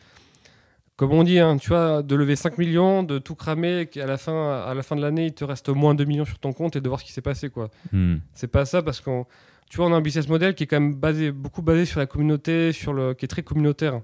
comme 0.96 1.12
on 1.12 1.22
dit 1.22 1.38
hein, 1.38 1.56
tu 1.58 1.68
vois 1.68 2.02
de 2.02 2.14
lever 2.16 2.34
5 2.34 2.58
millions, 2.58 3.04
de 3.04 3.18
tout 3.18 3.36
cramer 3.36 3.80
et 3.82 3.86
qu'à 3.86 4.04
la 4.06 4.18
fin 4.18 4.60
à 4.66 4.74
la 4.74 4.82
fin 4.82 4.96
de 4.96 5.00
l'année, 5.00 5.26
il 5.26 5.32
te 5.32 5.44
reste 5.44 5.68
moins 5.68 5.94
2 5.94 6.04
millions 6.04 6.24
sur 6.24 6.40
ton 6.40 6.52
compte 6.52 6.74
et 6.74 6.80
de 6.80 6.88
voir 6.88 6.98
ce 7.00 7.04
qui 7.04 7.12
s'est 7.12 7.22
passé 7.22 7.48
quoi. 7.50 7.70
Hmm. 7.92 8.16
C'est 8.34 8.48
pas 8.50 8.64
ça 8.64 8.82
parce 8.82 9.00
qu'on 9.00 9.24
tu 9.70 9.76
vois 9.76 9.86
on 9.86 9.92
a 9.92 9.96
un 9.96 10.00
business 10.00 10.28
model 10.28 10.54
qui 10.56 10.64
est 10.64 10.66
quand 10.66 10.80
même 10.80 10.94
basé 10.96 11.30
beaucoup 11.30 11.62
basé 11.62 11.84
sur 11.84 12.00
la 12.00 12.06
communauté, 12.06 12.72
sur 12.72 12.92
le 12.92 13.14
qui 13.14 13.24
est 13.26 13.28
très 13.28 13.42
communautaire. 13.44 14.00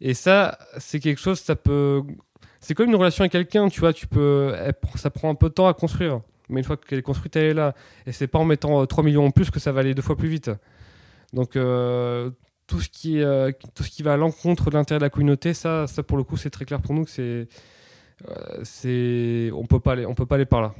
Et 0.00 0.14
ça 0.14 0.58
c'est 0.78 1.00
quelque 1.00 1.20
chose 1.20 1.40
ça 1.40 1.56
peut 1.56 2.02
c'est 2.60 2.74
comme 2.74 2.88
une 2.88 2.96
relation 2.96 3.22
avec 3.22 3.32
quelqu'un, 3.32 3.68
tu 3.68 3.80
vois, 3.80 3.92
tu 3.92 4.06
peux 4.06 4.54
ça 4.96 5.10
prend 5.10 5.30
un 5.30 5.34
peu 5.34 5.48
de 5.48 5.54
temps 5.54 5.68
à 5.68 5.74
construire. 5.74 6.20
Mais 6.48 6.60
une 6.60 6.64
fois 6.64 6.76
qu'elle 6.76 6.98
est 6.98 7.02
construite, 7.02 7.36
elle 7.36 7.44
est 7.44 7.54
là. 7.54 7.74
Et 8.06 8.12
c'est 8.12 8.26
pas 8.26 8.38
en 8.38 8.44
mettant 8.44 8.80
euh, 8.80 8.86
3 8.86 9.04
millions 9.04 9.26
en 9.26 9.30
plus 9.30 9.50
que 9.50 9.60
ça 9.60 9.70
va 9.70 9.80
aller 9.80 9.94
deux 9.94 10.02
fois 10.02 10.16
plus 10.16 10.28
vite. 10.28 10.50
Donc 11.34 11.56
euh, 11.56 12.30
tout 12.66 12.80
ce 12.80 12.88
qui 12.88 13.22
euh, 13.22 13.50
tout 13.74 13.82
ce 13.82 13.90
qui 13.90 14.02
va 14.02 14.14
à 14.14 14.16
l'encontre 14.16 14.70
de 14.70 14.76
l'intérêt 14.76 14.98
de 14.98 15.04
la 15.04 15.10
communauté, 15.10 15.54
ça 15.54 15.86
ça 15.86 16.02
pour 16.02 16.16
le 16.16 16.24
coup, 16.24 16.36
c'est 16.36 16.50
très 16.50 16.64
clair 16.64 16.80
pour 16.80 16.94
nous 16.94 17.04
que 17.04 17.10
c'est 17.10 17.48
euh, 18.86 19.50
on 19.54 19.66
peut 19.66 19.80
pas 19.80 19.92
aller 19.92 20.06
on 20.06 20.14
peut 20.14 20.26
pas 20.26 20.36
aller 20.36 20.46
par 20.46 20.62
là. 20.62 20.74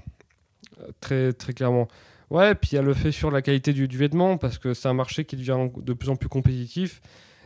Euh, 0.81 0.89
très 1.01 1.33
très 1.33 1.53
clairement. 1.53 1.89
Ouais, 2.31 2.55
puis 2.55 2.71
il 2.73 2.75
y 2.77 2.79
a 2.79 2.83
le 2.83 2.93
fait 2.93 3.11
sur 3.11 3.31
la 3.31 3.41
qualité 3.41 3.73
du 3.73 3.87
vêtement, 3.97 4.37
parce 4.37 4.59
que 4.59 4.75
c'est 4.75 4.89
un 4.89 4.95
marché 4.95 5.25
qui 5.25 5.37
devient 5.37 5.71
de 5.77 5.93
plus 5.95 6.11
en 6.11 6.17
plus 6.17 6.29
compétitif. 6.29 7.01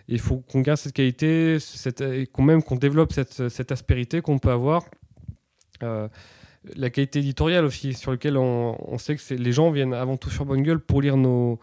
Il 0.08 0.18
faut 0.18 0.38
qu'on 0.38 0.60
garde 0.60 0.78
cette 0.78 0.92
qualité, 0.92 1.58
cette, 1.60 2.00
et 2.00 2.26
qu'on 2.26 2.42
même 2.42 2.62
qu'on 2.62 2.76
développe 2.76 3.12
cette, 3.12 3.48
cette 3.48 3.72
aspérité 3.72 4.20
qu'on 4.20 4.38
peut 4.38 4.50
avoir. 4.50 4.84
Euh, 5.82 6.08
la 6.76 6.90
qualité 6.90 7.18
éditoriale 7.18 7.64
aussi, 7.64 7.92
sur 7.94 8.12
laquelle 8.12 8.36
on, 8.36 8.76
on 8.86 8.98
sait 8.98 9.16
que 9.16 9.34
les 9.34 9.52
gens 9.52 9.70
viennent 9.70 9.94
avant 9.94 10.16
tout 10.16 10.30
sur 10.30 10.44
Bonne 10.44 10.62
Gueule 10.62 10.78
pour 10.78 11.02
lire, 11.02 11.16
nos, 11.16 11.58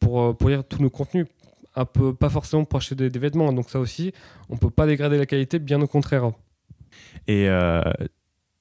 pour, 0.00 0.20
euh, 0.20 0.32
pour 0.34 0.50
lire 0.50 0.64
tous 0.64 0.82
nos 0.82 0.90
contenus. 0.90 1.26
Un 1.74 1.84
peu, 1.84 2.12
pas 2.12 2.28
forcément 2.28 2.64
pour 2.64 2.78
acheter 2.78 2.94
des, 2.94 3.08
des 3.08 3.18
vêtements. 3.18 3.52
Donc 3.52 3.70
ça 3.70 3.80
aussi, 3.80 4.12
on 4.50 4.56
peut 4.56 4.70
pas 4.70 4.86
dégrader 4.86 5.16
la 5.16 5.26
qualité, 5.26 5.58
bien 5.58 5.80
au 5.80 5.86
contraire. 5.86 6.30
Et 7.26 7.48
euh, 7.48 7.82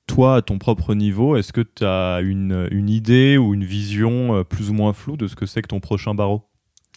toi, 0.06 0.38
à 0.38 0.42
ton 0.42 0.58
propre 0.58 0.94
niveau, 0.94 1.36
est-ce 1.36 1.52
que 1.52 1.62
tu 1.62 1.84
as 1.84 2.20
une, 2.22 2.68
une 2.72 2.90
idée 2.90 3.38
ou 3.38 3.54
une 3.54 3.66
vision 3.66 4.44
plus 4.46 4.70
ou 4.70 4.74
moins 4.74 4.94
floue 4.94 5.18
de 5.18 5.28
ce 5.28 5.36
que 5.36 5.46
c'est 5.46 5.62
que 5.62 5.68
ton 5.68 5.80
prochain 5.80 6.14
barreau? 6.14 6.44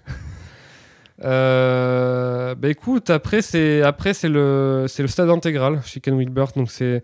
Euh, 1.25 2.55
bah 2.55 2.69
écoute, 2.69 3.11
après 3.11 3.43
c'est 3.43 3.83
après 3.83 4.13
c'est 4.13 4.29
le 4.29 4.87
c'est 4.89 5.03
le 5.03 5.09
stade 5.09 5.31
intégral 5.31 5.81
chez 5.85 6.01
Ken 6.01 6.17
Wilbert. 6.17 6.53
Donc 6.57 6.71
c'est 6.71 7.03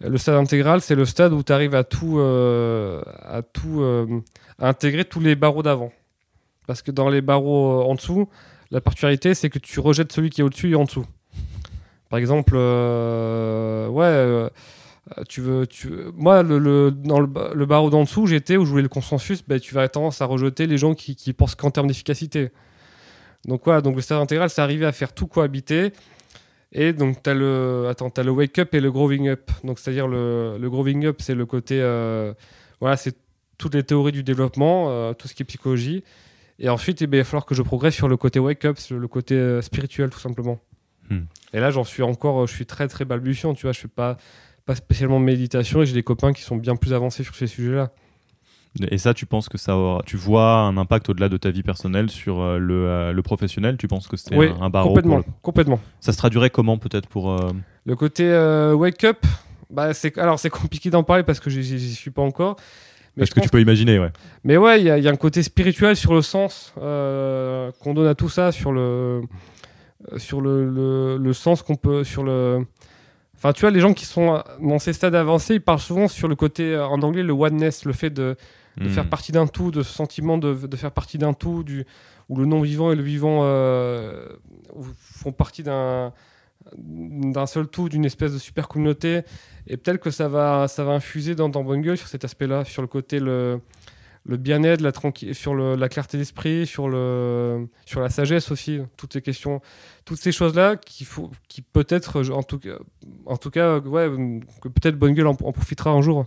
le 0.00 0.18
stade 0.18 0.36
intégral, 0.36 0.80
c'est 0.80 0.94
le 0.94 1.04
stade 1.04 1.32
où 1.32 1.42
tu 1.42 1.52
arrives 1.52 1.74
à 1.74 1.84
tout 1.84 2.18
euh, 2.18 3.02
à 3.22 3.42
tout 3.42 3.80
euh, 3.82 4.20
intégrer 4.58 5.04
tous 5.04 5.20
les 5.20 5.36
barreaux 5.36 5.62
d'avant. 5.62 5.92
Parce 6.66 6.82
que 6.82 6.90
dans 6.90 7.08
les 7.08 7.20
barreaux 7.20 7.82
en 7.82 7.94
dessous, 7.94 8.28
la 8.70 8.80
particularité 8.80 9.34
c'est 9.34 9.50
que 9.50 9.58
tu 9.58 9.78
rejettes 9.80 10.12
celui 10.12 10.30
qui 10.30 10.40
est 10.40 10.44
au-dessus 10.44 10.70
et 10.70 10.74
en 10.74 10.84
dessous. 10.84 11.06
Par 12.08 12.18
exemple, 12.18 12.56
ouais, 12.56 14.50
tu 15.28 15.40
veux, 15.40 15.66
tu 15.68 15.90
moi 16.16 16.42
le, 16.42 16.90
dans 16.90 17.20
le, 17.20 17.28
le 17.54 17.66
barreau 17.66 17.90
d'en 17.90 18.02
dessous, 18.02 18.26
j'étais 18.26 18.56
où 18.56 18.64
je 18.64 18.70
voulais 18.70 18.82
le 18.82 18.88
consensus, 18.88 19.44
bah, 19.46 19.60
tu 19.60 19.74
vas 19.74 19.88
tendance 19.88 20.20
à 20.20 20.24
rejeter 20.24 20.66
les 20.66 20.76
gens 20.76 20.94
qui, 20.94 21.14
qui 21.14 21.32
pensent 21.32 21.54
qu'en 21.54 21.70
termes 21.70 21.86
d'efficacité. 21.86 22.50
Donc 23.46 23.62
voilà, 23.64 23.80
donc 23.80 23.96
le 23.96 24.02
stade 24.02 24.20
intégral, 24.20 24.50
c'est 24.50 24.60
arriver 24.60 24.86
à 24.86 24.92
faire 24.92 25.12
tout 25.12 25.26
cohabiter. 25.26 25.92
Et 26.72 26.92
donc 26.92 27.22
tu 27.22 27.30
as 27.30 27.34
le 27.34 27.86
attends, 27.88 28.12
le 28.16 28.30
wake 28.30 28.58
up 28.58 28.74
et 28.74 28.80
le 28.80 28.90
growing 28.92 29.28
up. 29.28 29.50
Donc 29.64 29.78
c'est-à-dire 29.78 30.06
le, 30.06 30.56
le 30.58 30.70
growing 30.70 31.06
up, 31.06 31.16
c'est 31.20 31.34
le 31.34 31.46
côté 31.46 31.80
euh, 31.80 32.32
voilà, 32.80 32.96
c'est 32.96 33.16
toutes 33.58 33.74
les 33.74 33.82
théories 33.82 34.12
du 34.12 34.22
développement, 34.22 34.90
euh, 34.90 35.12
tout 35.12 35.28
ce 35.28 35.34
qui 35.34 35.42
est 35.42 35.46
psychologie. 35.46 36.04
Et 36.58 36.68
ensuite, 36.68 37.00
eh 37.02 37.06
ben, 37.06 37.18
il 37.18 37.20
va 37.20 37.24
falloir 37.24 37.46
que 37.46 37.54
je 37.54 37.62
progresse 37.62 37.94
sur 37.94 38.08
le 38.08 38.16
côté 38.16 38.38
wake 38.38 38.64
up, 38.66 38.78
le, 38.90 39.08
côté 39.08 39.34
euh, 39.34 39.62
spirituel 39.62 40.10
tout 40.10 40.18
simplement. 40.18 40.60
Hmm. 41.08 41.22
Et 41.52 41.60
là, 41.60 41.70
j'en 41.70 41.84
suis 41.84 42.02
encore, 42.02 42.46
je 42.46 42.54
suis 42.54 42.66
très 42.66 42.86
très 42.86 43.04
balbutiant, 43.04 43.54
tu 43.54 43.62
vois, 43.62 43.72
je 43.72 43.80
fais 43.80 43.88
pas 43.88 44.18
pas 44.66 44.74
spécialement 44.74 45.18
de 45.18 45.24
méditation 45.24 45.82
et 45.82 45.86
j'ai 45.86 45.94
des 45.94 46.02
copains 46.02 46.32
qui 46.32 46.42
sont 46.42 46.56
bien 46.56 46.76
plus 46.76 46.92
avancés 46.92 47.24
sur 47.24 47.34
ces 47.34 47.46
sujets-là. 47.46 47.92
Et 48.88 48.98
ça, 48.98 49.14
tu 49.14 49.26
penses 49.26 49.48
que 49.48 49.58
ça 49.58 49.76
aura, 49.76 50.02
tu 50.06 50.16
vois 50.16 50.52
un 50.60 50.76
impact 50.76 51.08
au-delà 51.08 51.28
de 51.28 51.36
ta 51.36 51.50
vie 51.50 51.64
personnelle 51.64 52.08
sur 52.08 52.40
euh, 52.40 52.58
le, 52.58 52.86
euh, 52.86 53.12
le 53.12 53.22
professionnel? 53.22 53.76
Tu 53.76 53.88
penses 53.88 54.06
que 54.06 54.16
c'est 54.16 54.36
Oui, 54.36 54.48
un, 54.60 54.62
un 54.62 54.70
barreau 54.70 54.90
complètement, 54.90 55.16
le- 55.18 55.24
complètement. 55.42 55.80
Ça 56.00 56.12
se 56.12 56.18
traduirait 56.18 56.50
comment 56.50 56.78
peut-être 56.78 57.08
pour 57.08 57.32
euh, 57.32 57.50
Le 57.84 57.96
côté 57.96 58.24
wake 58.76 59.02
up, 59.04 59.18
bah 59.70 59.92
c'est 59.92 60.16
alors 60.18 60.38
c'est 60.38 60.50
compliqué 60.50 60.88
d'en 60.90 61.02
parler 61.02 61.24
parce 61.24 61.40
que 61.40 61.50
j'y- 61.50 61.94
suis 61.94 62.10
pas 62.12 62.22
encore. 62.22 62.56
Mais 63.16 63.22
Parce 63.22 63.30
que 63.30 63.40
tu 63.40 63.48
peux 63.48 63.60
imaginer, 63.60 63.98
ouais. 63.98 64.12
Mais 64.44 64.56
ouais, 64.56 64.80
il 64.80 64.86
y, 64.86 64.90
a- 64.90 64.98
il 64.98 65.02
y 65.04 65.08
a 65.08 65.10
un 65.10 65.16
côté 65.16 65.42
spirituel 65.42 65.96
sur 65.96 66.14
le 66.14 66.22
sens 66.22 66.72
qu'on 66.76 67.92
donne 67.94 68.06
à 68.06 68.14
tout 68.14 68.28
ça, 68.28 68.52
sur 68.52 68.70
le, 68.70 69.22
sur 70.16 70.40
le, 70.40 70.64
le- 70.70 71.16
le 71.16 71.32
sens 71.32 71.62
qu'on 71.62 71.74
peut, 71.74 72.04
sur 72.04 72.22
le. 72.22 72.64
Enfin, 73.36 73.52
tu 73.52 73.62
vois, 73.62 73.70
les 73.72 73.80
gens 73.80 73.94
qui 73.94 74.04
sont 74.04 74.42
dans 74.62 74.78
ces 74.78 74.92
stades 74.92 75.14
avancés, 75.16 75.54
ils 75.54 75.60
parlent 75.60 75.80
souvent 75.80 76.06
sur 76.08 76.28
le 76.28 76.36
côté, 76.36 76.78
en 76.78 77.00
anglais, 77.02 77.22
le 77.24 77.32
oneness, 77.32 77.84
le 77.84 77.92
fait 77.94 78.10
de, 78.10 78.36
de 78.76 78.84
Hmm. 78.84 78.88
faire 78.88 79.08
partie 79.08 79.32
d'un 79.32 79.46
tout, 79.46 79.70
de 79.70 79.82
ce 79.82 79.92
sentiment 79.92 80.38
de, 80.38 80.54
de 80.54 80.76
faire 80.76 80.92
partie 80.92 81.18
d'un 81.18 81.32
tout, 81.34 81.62
du, 81.64 81.84
où 82.28 82.36
le 82.36 82.46
non-vivant 82.46 82.92
et 82.92 82.94
le 82.96 83.02
vivant 83.02 83.40
euh, 83.42 84.28
font 84.98 85.32
partie 85.32 85.62
d'un 85.62 86.12
d'un 86.76 87.46
seul 87.46 87.66
tout, 87.68 87.88
d'une 87.88 88.04
espèce 88.04 88.34
de 88.34 88.38
super 88.38 88.68
communauté. 88.68 89.22
Et 89.66 89.78
peut-être 89.78 89.98
que 89.98 90.10
ça 90.10 90.28
va, 90.28 90.68
ça 90.68 90.84
va 90.84 90.92
infuser 90.92 91.34
dans, 91.34 91.48
dans 91.48 91.64
Bonne 91.64 91.80
Gueule 91.80 91.96
sur 91.96 92.06
cet 92.06 92.22
aspect-là, 92.24 92.64
sur 92.66 92.82
le 92.82 92.86
côté 92.88 93.18
le, 93.18 93.60
le 94.26 94.36
bien-être, 94.36 94.82
la, 94.82 94.92
tranqui- 94.92 95.32
sur 95.32 95.54
le- 95.54 95.74
la 95.74 95.88
clarté 95.88 96.18
d'esprit, 96.18 96.66
sur, 96.66 96.88
le, 96.90 97.66
sur 97.86 98.00
la 98.02 98.10
sagesse 98.10 98.50
aussi, 98.50 98.78
toutes 98.98 99.14
ces 99.14 99.22
questions, 99.22 99.62
toutes 100.04 100.20
ces 100.20 100.32
choses-là 100.32 100.76
faut, 101.04 101.30
qui 101.48 101.62
peut-être, 101.62 102.22
en 102.30 102.42
tout 102.42 102.58
cas, 102.58 102.76
en 103.24 103.38
tout 103.38 103.50
cas 103.50 103.78
ouais, 103.78 104.08
que 104.60 104.68
peut-être 104.68 104.96
Bonne 104.98 105.14
Gueule 105.14 105.28
en, 105.28 105.36
en 105.42 105.52
profitera 105.52 105.90
un 105.90 106.02
jour. 106.02 106.26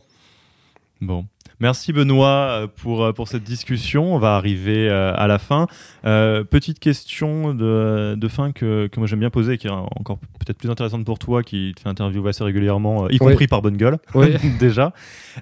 Bon. 0.99 1.27
Merci 1.63 1.93
Benoît 1.93 2.27
euh, 2.27 2.67
pour, 2.67 3.05
euh, 3.05 3.13
pour 3.13 3.29
cette 3.29 3.43
discussion. 3.45 4.13
On 4.13 4.19
va 4.19 4.35
arriver 4.35 4.89
euh, 4.89 5.13
à 5.15 5.27
la 5.27 5.39
fin. 5.39 5.67
Euh, 6.05 6.43
petite 6.43 6.77
question 6.77 7.53
de, 7.53 8.15
de 8.17 8.27
fin 8.27 8.51
que, 8.51 8.87
que 8.87 8.99
moi 8.99 9.07
j'aime 9.07 9.21
bien 9.21 9.29
poser, 9.29 9.57
qui 9.57 9.67
est 9.67 9.71
encore 9.71 10.17
peut-être 10.39 10.57
plus 10.57 10.69
intéressante 10.69 11.05
pour 11.05 11.19
toi, 11.19 11.41
qui 11.41 11.71
te 11.73 11.79
fait 11.81 11.87
interviewer 11.87 12.31
assez 12.31 12.43
régulièrement, 12.43 13.07
y 13.07 13.13
Oui. 13.13 13.17
compris 13.19 13.47
par 13.47 13.61
Bonne 13.61 13.77
Gueule, 13.77 13.97
Oui. 14.13 14.33
déjà. 14.59 14.91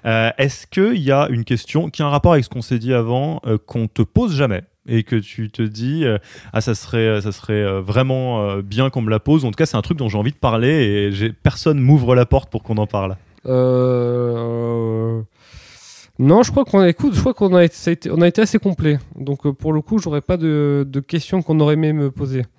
Euh, 0.06 0.30
Est-ce 0.38 0.68
qu'il 0.68 1.02
y 1.02 1.10
a 1.10 1.26
une 1.28 1.42
question 1.44 1.90
qui 1.90 2.02
a 2.02 2.06
un 2.06 2.10
rapport 2.10 2.34
avec 2.34 2.44
ce 2.44 2.48
qu'on 2.48 2.62
s'est 2.62 2.78
dit 2.78 2.94
avant, 2.94 3.40
euh, 3.48 3.58
qu'on 3.58 3.88
te 3.88 4.02
pose 4.02 4.36
jamais 4.36 4.62
et 4.86 5.02
que 5.02 5.16
tu 5.16 5.50
te 5.50 5.62
dis 5.62 6.04
euh, 6.04 6.18
ah 6.52 6.60
ça 6.60 6.74
serait 6.76 7.20
ça 7.20 7.30
serait 7.32 7.80
vraiment 7.80 8.42
euh, 8.48 8.62
bien 8.62 8.90
qu'on 8.90 9.00
me 9.02 9.10
la 9.10 9.20
pose 9.20 9.44
en 9.44 9.50
tout 9.52 9.56
cas 9.56 9.64
c'est 9.66 9.76
un 9.76 9.82
truc 9.82 9.96
dont 9.96 10.08
j'ai 10.08 10.18
envie 10.18 10.32
de 10.32 10.36
parler 10.36 11.08
et 11.12 11.32
personne 11.32 11.78
m'ouvre 11.80 12.16
la 12.16 12.26
porte 12.26 12.48
pour 12.50 12.62
qu'on 12.64 12.76
en 12.78 12.86
parle 12.88 13.16
Euh, 13.46 15.20
Non, 16.18 16.42
je 16.42 16.50
crois 16.50 16.64
qu'on 16.64 16.80
a, 16.80 16.88
je 16.88 17.20
crois 17.20 17.34
qu'on 17.34 17.54
a, 17.54 17.64
été, 17.64 18.10
on 18.10 18.20
a 18.20 18.28
été 18.28 18.42
assez 18.42 18.58
complet. 18.58 18.98
Donc 19.16 19.46
euh, 19.46 19.52
pour 19.52 19.72
le 19.72 19.80
coup, 19.80 19.98
j'aurais 19.98 20.20
pas 20.20 20.36
de, 20.36 20.86
questions 21.06 21.42
qu'on 21.42 21.58
aurait 21.60 21.74
aimé 21.74 21.92
me 21.92 22.10
poser. 22.10 22.44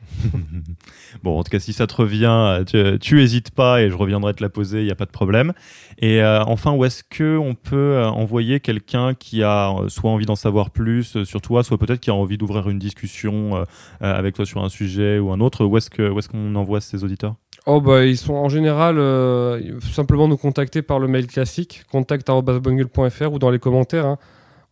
Bon, 1.24 1.40
en 1.40 1.44
tout 1.44 1.52
cas, 1.52 1.60
si 1.60 1.74
ça 1.74 1.86
te 1.88 1.94
revient, 1.94 2.26
euh, 2.26 2.64
tu, 2.64 3.00
tu 3.00 3.22
hésites 3.22 3.52
pas 3.52 3.82
et 3.82 3.90
je 3.90 3.96
reviendrai 3.96 4.34
te 4.34 4.42
la 4.42 4.50
poser, 4.50 4.80
il 4.80 4.86
n'y 4.86 4.92
a 4.92 4.96
pas 4.96 5.06
de 5.06 5.12
problème. 5.12 5.54
Et 6.00 6.22
euh, 6.22 6.44
enfin, 6.44 6.74
où 6.74 6.84
est-ce 6.86 7.04
que 7.04 7.38
on 7.38 7.54
peut 7.56 7.76
euh, 7.78 8.10
envoyer 8.10 8.60
quelqu'un 8.60 9.14
qui 9.14 9.44
a 9.44 9.70
euh, 9.72 9.90
soit 9.90 10.10
envie 10.10 10.26
d'en 10.26 10.36
savoir 10.36 10.72
plus 10.72 11.16
euh, 11.16 11.26
sur 11.26 11.42
toi, 11.42 11.64
soit 11.64 11.78
peut-être 11.78 12.00
qui 12.00 12.10
a 12.10 12.16
envie 12.16 12.38
d'ouvrir 12.38 12.68
une 12.70 12.80
discussion 12.80 13.56
euh, 13.56 13.64
euh, 14.02 14.14
avec 14.14 14.36
toi 14.36 14.46
sur 14.46 14.64
un 14.64 14.70
sujet 14.70 15.20
ou 15.20 15.32
un 15.32 15.40
autre? 15.40 15.66
Où 15.66 15.78
est-ce 15.78 15.90
où 16.02 16.20
est-ce 16.20 16.30
qu'on 16.30 16.56
envoie 16.56 16.82
ces 16.82 17.04
auditeurs? 17.04 17.36
Oh 17.66 17.80
bah 17.80 18.04
ils 18.06 18.18
sont 18.18 18.34
en 18.34 18.50
général 18.50 18.98
euh, 19.00 19.80
simplement 19.80 20.28
nous 20.28 20.36
contacter 20.38 20.82
par 20.82 21.00
le 21.00 21.08
mail 21.08 21.28
classique 21.28 21.84
contact@bonnegueule.fr 21.92 23.32
ou 23.32 23.40
dans 23.40 23.50
les 23.52 23.60
commentaires 23.60 24.06
hein, 24.06 24.18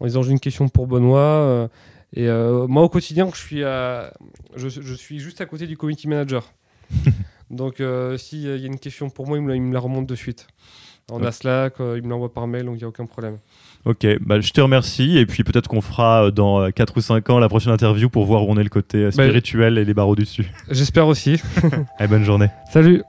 en 0.01 0.05
disant 0.07 0.23
j'ai 0.23 0.31
une 0.31 0.41
question 0.41 0.67
pour 0.67 0.87
Benoît 0.87 1.19
euh, 1.19 1.67
et 2.13 2.27
euh, 2.27 2.67
moi 2.67 2.83
au 2.83 2.89
quotidien 2.89 3.29
je 3.33 3.39
suis 3.39 3.63
à- 3.63 4.11
je, 4.57 4.67
je 4.67 4.93
suis 4.93 5.19
juste 5.19 5.39
à 5.39 5.45
côté 5.45 5.67
du 5.67 5.77
community 5.77 6.09
manager. 6.09 6.51
donc 7.49 7.81
s'il 8.17 8.41
y 8.41 8.49
a 8.49 8.55
une 8.67 8.79
question 8.79 9.09
pour 9.09 9.25
moi, 9.25 9.37
il 9.37 9.43
me 9.43 9.49
la, 9.49 9.55
il 9.55 9.61
me 9.61 9.73
la 9.73 9.79
remonte 9.79 10.07
de 10.07 10.15
suite. 10.15 10.47
On 11.13 11.23
a 11.23 11.31
Slack, 11.31 11.73
euh, 11.79 11.97
il 11.97 12.03
me 12.03 12.09
l'envoie 12.09 12.33
par 12.33 12.47
mail 12.47 12.65
donc 12.65 12.75
il 12.75 12.79
n'y 12.79 12.83
a 12.85 12.87
aucun 12.87 13.05
problème. 13.05 13.37
Ok, 13.85 14.05
bah, 14.21 14.39
je 14.39 14.51
te 14.51 14.61
remercie 14.61 15.17
et 15.17 15.25
puis 15.25 15.43
peut-être 15.43 15.67
qu'on 15.67 15.81
fera 15.81 16.25
euh, 16.25 16.31
dans 16.31 16.71
4 16.71 16.97
ou 16.97 17.01
5 17.01 17.29
ans 17.29 17.39
la 17.39 17.49
prochaine 17.49 17.73
interview 17.73 18.09
pour 18.09 18.25
voir 18.25 18.47
où 18.47 18.51
on 18.51 18.57
est 18.57 18.63
le 18.63 18.69
côté 18.69 18.99
euh, 18.99 19.05
Bah, 19.15 19.25
spirituel 19.25 19.77
et 19.77 19.85
les 19.85 19.93
barreaux 19.93 20.15
du 20.15 20.23
dessus. 20.23 20.49
J'espère 20.69 21.07
aussi. 21.07 21.41
Allez, 21.97 22.07
bonne 22.07 22.23
journée. 22.23 22.47
Salut 22.71 23.03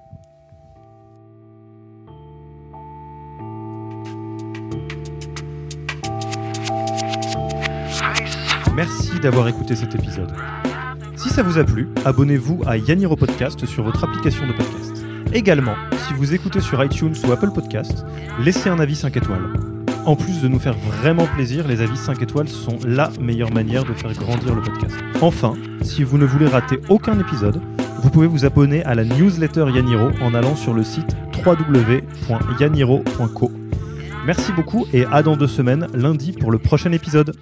Merci 8.74 9.18
d'avoir 9.20 9.48
écouté 9.48 9.76
cet 9.76 9.94
épisode. 9.94 10.32
Si 11.16 11.28
ça 11.28 11.42
vous 11.42 11.58
a 11.58 11.64
plu, 11.64 11.88
abonnez-vous 12.04 12.62
à 12.66 12.76
Yaniro 12.78 13.16
Podcast 13.16 13.64
sur 13.66 13.84
votre 13.84 14.02
application 14.02 14.46
de 14.46 14.52
podcast. 14.52 14.91
Également, 15.34 15.76
si 16.06 16.12
vous 16.12 16.34
écoutez 16.34 16.60
sur 16.60 16.84
iTunes 16.84 17.14
ou 17.26 17.32
Apple 17.32 17.52
Podcast, 17.54 18.04
laissez 18.38 18.68
un 18.68 18.78
avis 18.78 18.94
5 18.94 19.16
étoiles. 19.16 19.54
En 20.04 20.14
plus 20.14 20.42
de 20.42 20.48
nous 20.48 20.58
faire 20.58 20.74
vraiment 20.74 21.26
plaisir, 21.26 21.66
les 21.66 21.80
avis 21.80 21.96
5 21.96 22.20
étoiles 22.20 22.50
sont 22.50 22.76
la 22.84 23.10
meilleure 23.18 23.50
manière 23.50 23.84
de 23.84 23.94
faire 23.94 24.12
grandir 24.12 24.54
le 24.54 24.60
podcast. 24.60 24.94
Enfin, 25.22 25.54
si 25.80 26.04
vous 26.04 26.18
ne 26.18 26.26
voulez 26.26 26.44
rater 26.46 26.80
aucun 26.90 27.18
épisode, 27.18 27.62
vous 28.02 28.10
pouvez 28.10 28.26
vous 28.26 28.44
abonner 28.44 28.84
à 28.84 28.94
la 28.94 29.04
newsletter 29.04 29.64
Yaniro 29.74 30.10
en 30.20 30.34
allant 30.34 30.54
sur 30.54 30.74
le 30.74 30.84
site 30.84 31.16
www.yaniro.co. 31.46 33.52
Merci 34.26 34.52
beaucoup 34.52 34.84
et 34.92 35.06
à 35.06 35.22
dans 35.22 35.38
deux 35.38 35.46
semaines, 35.46 35.86
lundi, 35.94 36.32
pour 36.32 36.50
le 36.50 36.58
prochain 36.58 36.92
épisode. 36.92 37.34